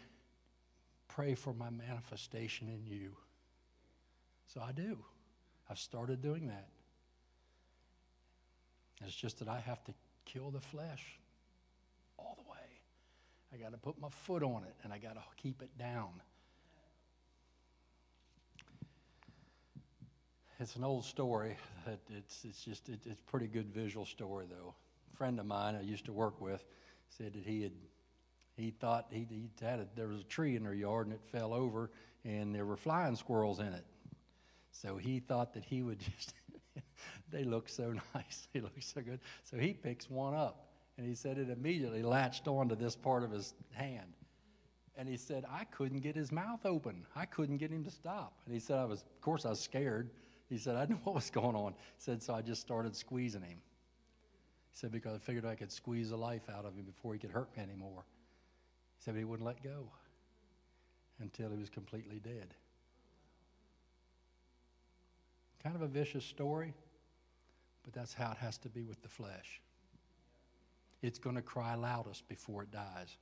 pray 1.09 1.35
for 1.35 1.53
my 1.53 1.69
manifestation 1.69 2.69
in 2.69 2.85
you. 2.85 3.11
So 4.47 4.61
I 4.61 4.71
do. 4.71 4.97
I've 5.69 5.77
started 5.77 6.21
doing 6.21 6.47
that. 6.47 6.69
It's 9.03 9.15
just 9.15 9.39
that 9.39 9.47
I 9.47 9.59
have 9.59 9.83
to 9.85 9.93
kill 10.25 10.51
the 10.51 10.61
flesh 10.61 11.19
all 12.17 12.37
the 12.37 12.49
way. 12.49 12.57
I 13.53 13.57
got 13.57 13.71
to 13.71 13.77
put 13.77 13.99
my 13.99 14.09
foot 14.09 14.43
on 14.43 14.63
it 14.63 14.75
and 14.83 14.93
I 14.93 14.97
got 14.97 15.15
to 15.15 15.21
keep 15.37 15.61
it 15.61 15.77
down. 15.77 16.21
It's 20.59 20.75
an 20.77 20.83
old 20.83 21.03
story. 21.03 21.57
It's, 22.09 22.45
it's 22.45 22.63
just 22.63 22.87
it, 22.89 22.99
it's 23.05 23.19
a 23.19 23.23
pretty 23.23 23.47
good 23.47 23.67
visual 23.73 24.05
story, 24.05 24.45
though. 24.49 24.73
A 25.13 25.17
friend 25.17 25.39
of 25.39 25.45
mine 25.45 25.75
I 25.75 25.81
used 25.81 26.05
to 26.05 26.13
work 26.13 26.39
with 26.39 26.63
said 27.09 27.33
that 27.33 27.43
he 27.43 27.61
had 27.61 27.73
he 28.57 28.71
thought 28.71 29.07
he, 29.11 29.27
he 29.29 29.49
had 29.61 29.79
a, 29.79 29.87
there 29.95 30.07
was 30.07 30.21
a 30.21 30.23
tree 30.23 30.55
in 30.55 30.63
their 30.63 30.73
yard 30.73 31.07
and 31.07 31.15
it 31.15 31.21
fell 31.29 31.53
over 31.53 31.91
and 32.23 32.55
there 32.55 32.65
were 32.65 32.77
flying 32.77 33.15
squirrels 33.17 33.59
in 33.59 33.67
it. 33.67 33.85
So 34.71 34.97
he 34.97 35.19
thought 35.19 35.53
that 35.53 35.65
he 35.65 35.83
would 35.83 35.99
just, 36.17 36.33
they 37.31 37.43
look 37.43 37.69
so 37.69 37.93
nice, 38.15 38.47
they 38.53 38.61
look 38.61 38.73
so 38.79 39.01
good. 39.01 39.19
So 39.43 39.57
he 39.57 39.73
picks 39.73 40.09
one 40.09 40.33
up 40.33 40.67
and 40.97 41.05
he 41.05 41.15
said 41.15 41.37
it 41.37 41.49
immediately 41.49 42.03
latched 42.03 42.47
onto 42.47 42.75
this 42.75 42.95
part 42.95 43.23
of 43.23 43.31
his 43.31 43.53
hand. 43.73 44.13
And 44.97 45.09
he 45.09 45.17
said, 45.17 45.43
I 45.51 45.65
couldn't 45.65 45.99
get 45.99 46.15
his 46.15 46.31
mouth 46.31 46.65
open. 46.65 47.05
I 47.15 47.25
couldn't 47.25 47.57
get 47.57 47.69
him 47.69 47.83
to 47.83 47.91
stop. 47.91 48.39
And 48.45 48.53
he 48.53 48.61
said, 48.61 48.77
I 48.77 48.85
was, 48.85 49.01
of 49.01 49.21
course, 49.21 49.45
I 49.45 49.49
was 49.49 49.59
scared. 49.59 50.09
He 50.49 50.57
said, 50.57 50.75
I 50.75 50.85
knew 50.85 50.95
what 51.03 51.15
was 51.15 51.29
going 51.29 51.55
on. 51.55 51.73
He 51.73 51.77
said, 51.97 52.23
so 52.23 52.33
I 52.33 52.41
just 52.41 52.61
started 52.61 52.95
squeezing 52.95 53.41
him. 53.41 53.57
He 54.71 54.77
said, 54.77 54.91
because 54.91 55.15
I 55.15 55.17
figured 55.17 55.45
I 55.45 55.55
could 55.55 55.71
squeeze 55.71 56.09
the 56.11 56.17
life 56.17 56.49
out 56.49 56.65
of 56.65 56.75
him 56.75 56.85
before 56.85 57.13
he 57.13 57.19
could 57.19 57.31
hurt 57.31 57.49
me 57.57 57.63
anymore. 57.63 58.05
He 58.97 59.03
said, 59.03 59.15
but 59.15 59.19
he 59.19 59.25
wouldn't 59.25 59.45
let 59.45 59.61
go 59.61 59.89
until 61.19 61.49
he 61.49 61.57
was 61.57 61.69
completely 61.69 62.19
dead. 62.19 62.53
Kind 65.65 65.75
of 65.75 65.81
a 65.81 65.87
vicious 65.87 66.23
story, 66.23 66.75
but 67.83 67.91
that's 67.91 68.13
how 68.13 68.29
it 68.29 68.37
has 68.37 68.59
to 68.59 68.69
be 68.69 68.83
with 68.83 69.01
the 69.01 69.09
flesh. 69.09 69.59
It's 71.01 71.17
going 71.17 71.35
to 71.37 71.41
cry 71.41 71.73
loudest 71.73 72.29
before 72.29 72.61
it 72.61 72.71
dies. 72.71 73.17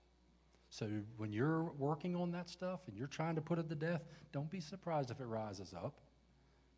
So 0.69 0.89
when 1.15 1.31
you're 1.31 1.71
working 1.77 2.17
on 2.17 2.33
that 2.33 2.49
stuff 2.49 2.81
and 2.89 2.97
you're 2.97 3.07
trying 3.07 3.35
to 3.35 3.41
put 3.41 3.59
it 3.59 3.69
to 3.69 3.75
death, 3.75 4.01
don't 4.33 4.49
be 4.49 4.59
surprised 4.59 5.09
if 5.09 5.21
it 5.21 5.25
rises 5.25 5.73
up. 5.73 5.93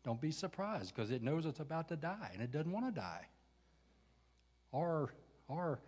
Don't 0.04 0.20
be 0.20 0.30
surprised 0.30 0.94
because 0.94 1.10
it 1.10 1.20
knows 1.20 1.46
it's 1.46 1.58
about 1.58 1.88
to 1.88 1.96
die 1.96 2.30
and 2.32 2.40
it 2.40 2.52
doesn't 2.52 2.70
want 2.70 2.86
to 2.86 2.92
die. 2.92 3.26
Our, 4.72 5.12
our 5.50 5.80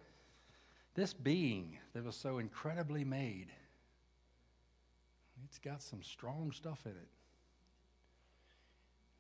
this 0.97 1.15
being 1.15 1.79
that 1.93 2.05
was 2.05 2.17
so 2.17 2.39
incredibly 2.39 3.05
made, 3.05 3.53
it's 5.45 5.61
got 5.61 5.81
some 5.81 6.03
strong 6.03 6.51
stuff 6.51 6.81
in 6.85 6.91
it. 6.91 7.09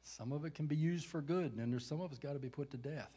Some 0.08 0.32
of 0.32 0.46
it 0.46 0.54
can 0.54 0.66
be 0.66 0.76
used 0.76 1.06
for 1.06 1.20
good, 1.20 1.54
and 1.58 1.70
there's 1.70 1.84
some 1.84 2.00
of 2.00 2.10
it's 2.10 2.18
got 2.18 2.32
to 2.32 2.38
be 2.38 2.48
put 2.48 2.70
to 2.70 2.78
death. 2.78 3.12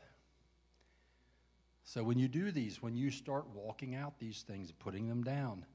So 1.84 2.04
when 2.04 2.20
you 2.20 2.28
do 2.28 2.52
these, 2.52 2.82
when 2.82 2.96
you 2.96 3.10
start 3.12 3.46
walking 3.54 3.96
out 3.96 4.20
these 4.20 4.42
things 4.42 4.70
and 4.70 4.80
putting 4.80 5.08
them 5.08 5.24
down, 5.24 5.66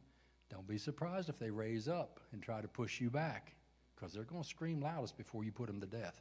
don't 0.51 0.69
be 0.69 0.77
surprised 0.77 1.31
if 1.31 1.39
they 1.39 1.51
raise 1.51 1.89
up 1.89 2.21
and 2.33 2.43
try 2.43 2.61
to 2.61 2.69
push 2.69 3.01
you 3.01 3.09
back, 3.09 3.55
because 3.95 4.13
they're 4.13 4.25
going 4.25 4.43
to 4.43 4.49
scream 4.49 4.81
loudest 4.83 5.17
before 5.17 5.43
you 5.43 5.53
put 5.53 5.69
them 5.69 5.81
to 5.81 5.87
death. 5.87 6.21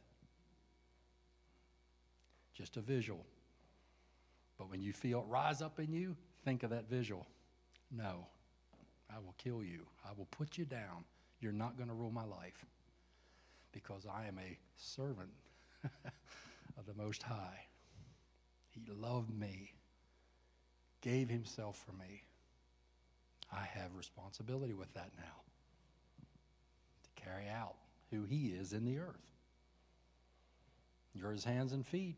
Just 2.54 2.78
a 2.78 2.80
visual. 2.80 3.24
But 4.56 4.70
when 4.70 4.80
you 4.80 4.94
feel 4.94 5.20
it 5.20 5.26
rise 5.28 5.60
up 5.60 5.78
in 5.78 5.92
you, 5.92 6.16
think 6.42 6.62
of 6.62 6.70
that 6.70 6.88
visual. 6.88 7.26
No, 7.90 8.26
I 9.14 9.18
will 9.18 9.34
kill 9.36 9.62
you. 9.62 9.86
I 10.06 10.12
will 10.16 10.28
put 10.30 10.56
you 10.56 10.64
down. 10.64 11.04
You're 11.40 11.52
not 11.52 11.76
going 11.76 11.90
to 11.90 11.94
rule 11.94 12.10
my 12.10 12.24
life 12.24 12.64
because 13.76 14.06
I 14.06 14.26
am 14.26 14.38
a 14.38 14.58
servant 14.78 15.28
of 16.78 16.86
the 16.86 16.94
Most 16.94 17.22
High. 17.22 17.66
He 18.70 18.80
loved 18.90 19.38
me, 19.38 19.74
gave 21.02 21.28
himself 21.28 21.84
for 21.84 21.92
me. 21.92 22.22
I 23.52 23.66
have 23.74 23.94
responsibility 23.94 24.72
with 24.72 24.94
that 24.94 25.10
now 25.18 25.42
to 27.02 27.22
carry 27.22 27.48
out 27.50 27.74
who 28.10 28.24
he 28.24 28.46
is 28.46 28.72
in 28.72 28.86
the 28.86 28.96
earth. 28.96 29.30
You're 31.12 31.32
his 31.32 31.44
hands 31.44 31.74
and 31.74 31.86
feet. 31.86 32.16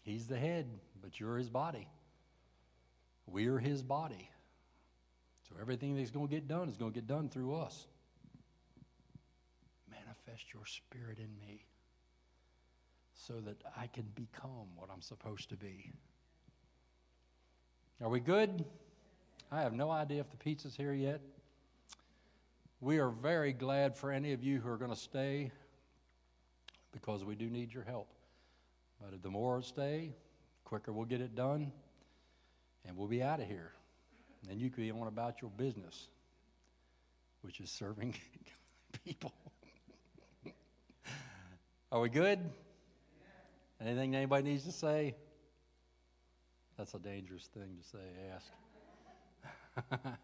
He's 0.00 0.26
the 0.26 0.38
head, 0.38 0.70
but 1.02 1.20
you're 1.20 1.36
his 1.36 1.50
body. 1.50 1.86
We're 3.26 3.58
his 3.58 3.82
body. 3.82 4.30
So 5.50 5.56
everything 5.60 5.96
that's 5.96 6.10
going 6.10 6.28
to 6.28 6.34
get 6.34 6.48
done 6.48 6.70
is 6.70 6.78
going 6.78 6.92
to 6.92 6.94
get 6.94 7.06
done 7.06 7.28
through 7.28 7.56
us. 7.56 7.86
Manifest 10.38 10.54
your 10.54 10.66
spirit 10.66 11.18
in 11.18 11.30
me 11.40 11.64
so 13.14 13.34
that 13.44 13.56
I 13.76 13.86
can 13.86 14.04
become 14.14 14.68
what 14.76 14.88
I'm 14.92 15.00
supposed 15.00 15.48
to 15.50 15.56
be. 15.56 15.90
Are 18.00 18.08
we 18.08 18.20
good? 18.20 18.64
I 19.50 19.62
have 19.62 19.72
no 19.72 19.90
idea 19.90 20.20
if 20.20 20.30
the 20.30 20.36
pizza's 20.36 20.76
here 20.76 20.92
yet. 20.92 21.20
We 22.80 22.98
are 22.98 23.10
very 23.10 23.52
glad 23.52 23.96
for 23.96 24.12
any 24.12 24.32
of 24.32 24.44
you 24.44 24.60
who 24.60 24.68
are 24.68 24.76
going 24.76 24.92
to 24.92 24.96
stay 24.96 25.50
because 26.92 27.24
we 27.24 27.34
do 27.34 27.48
need 27.50 27.72
your 27.72 27.84
help. 27.84 28.08
But 29.00 29.20
the 29.22 29.30
more 29.30 29.62
stay, 29.62 30.14
quicker 30.64 30.92
we'll 30.92 31.06
get 31.06 31.20
it 31.20 31.34
done, 31.34 31.72
and 32.86 32.96
we'll 32.96 33.08
be 33.08 33.22
out 33.22 33.40
of 33.40 33.46
here. 33.46 33.72
And 34.48 34.60
you 34.60 34.70
can 34.70 34.84
be 34.84 34.90
on 34.90 35.08
about 35.08 35.42
your 35.42 35.50
business, 35.56 36.08
which 37.42 37.60
is 37.60 37.70
serving 37.70 38.14
people. 39.04 39.32
Are 41.90 42.00
we 42.00 42.10
good? 42.10 42.38
Anything 43.80 44.14
anybody 44.14 44.50
needs 44.50 44.64
to 44.64 44.72
say? 44.72 45.14
That's 46.76 46.92
a 46.92 46.98
dangerous 46.98 47.48
thing 47.54 47.78
to 47.80 47.88
say, 47.88 47.98
ask. 48.34 48.52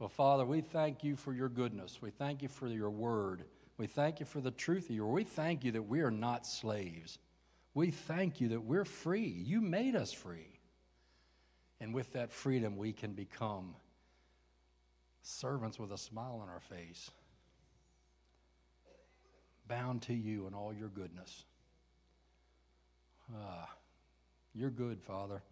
well, 0.00 0.08
Father, 0.08 0.44
we 0.44 0.62
thank 0.62 1.04
you 1.04 1.14
for 1.14 1.32
your 1.32 1.48
goodness. 1.48 2.02
We 2.02 2.10
thank 2.10 2.42
you 2.42 2.48
for 2.48 2.66
your 2.66 2.90
word. 2.90 3.44
We 3.78 3.86
thank 3.86 4.18
you 4.18 4.26
for 4.26 4.40
the 4.40 4.50
truth 4.50 4.90
of 4.90 4.96
your 4.96 5.06
word. 5.06 5.14
We 5.14 5.24
thank 5.24 5.62
you 5.62 5.70
that 5.72 5.82
we 5.82 6.00
are 6.00 6.10
not 6.10 6.46
slaves. 6.46 7.18
We 7.74 7.90
thank 7.90 8.40
you 8.40 8.48
that 8.48 8.64
we're 8.64 8.84
free. 8.84 9.28
You 9.28 9.60
made 9.60 9.94
us 9.94 10.12
free. 10.12 10.58
And 11.80 11.94
with 11.94 12.12
that 12.14 12.32
freedom, 12.32 12.76
we 12.76 12.92
can 12.92 13.12
become 13.12 13.76
servants 15.22 15.78
with 15.78 15.92
a 15.92 15.98
smile 15.98 16.40
on 16.42 16.48
our 16.48 16.60
face, 16.60 17.10
bound 19.68 20.02
to 20.02 20.14
you 20.14 20.46
and 20.46 20.54
all 20.54 20.72
your 20.72 20.88
goodness. 20.88 21.44
Ah, 23.34 23.68
you're 24.54 24.70
good, 24.70 25.02
Father. 25.02 25.42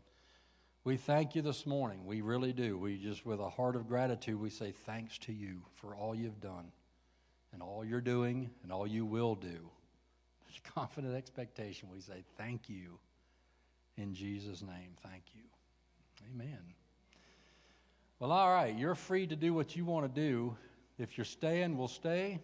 We 0.84 0.96
thank 0.96 1.34
you 1.34 1.42
this 1.42 1.66
morning. 1.66 2.04
We 2.04 2.20
really 2.20 2.52
do. 2.52 2.76
We 2.76 2.98
just, 2.98 3.24
with 3.24 3.40
a 3.40 3.48
heart 3.48 3.74
of 3.74 3.88
gratitude, 3.88 4.38
we 4.38 4.50
say 4.50 4.72
thanks 4.72 5.18
to 5.18 5.32
you 5.32 5.62
for 5.76 5.94
all 5.94 6.14
you've 6.14 6.40
done 6.40 6.70
and 7.52 7.62
all 7.62 7.84
you're 7.84 8.00
doing 8.00 8.50
and 8.62 8.70
all 8.70 8.86
you 8.86 9.04
will 9.04 9.34
do. 9.34 9.70
Confident 10.74 11.14
expectation, 11.14 11.88
we 11.92 12.00
say 12.00 12.24
thank 12.38 12.68
you. 12.68 12.98
In 13.96 14.14
Jesus' 14.14 14.62
name, 14.62 14.90
thank 15.02 15.22
you. 15.34 15.42
Amen. 16.32 16.58
Well, 18.18 18.32
all 18.32 18.50
right, 18.50 18.74
you're 18.76 18.94
free 18.94 19.26
to 19.26 19.36
do 19.36 19.52
what 19.52 19.76
you 19.76 19.84
want 19.84 20.12
to 20.12 20.20
do. 20.20 20.56
If 20.98 21.18
you're 21.18 21.24
staying, 21.24 21.76
we'll 21.76 21.88
stay. 21.88 22.40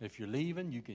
If 0.00 0.18
you're 0.18 0.28
leaving, 0.28 0.70
you 0.70 0.80
can. 0.80 0.86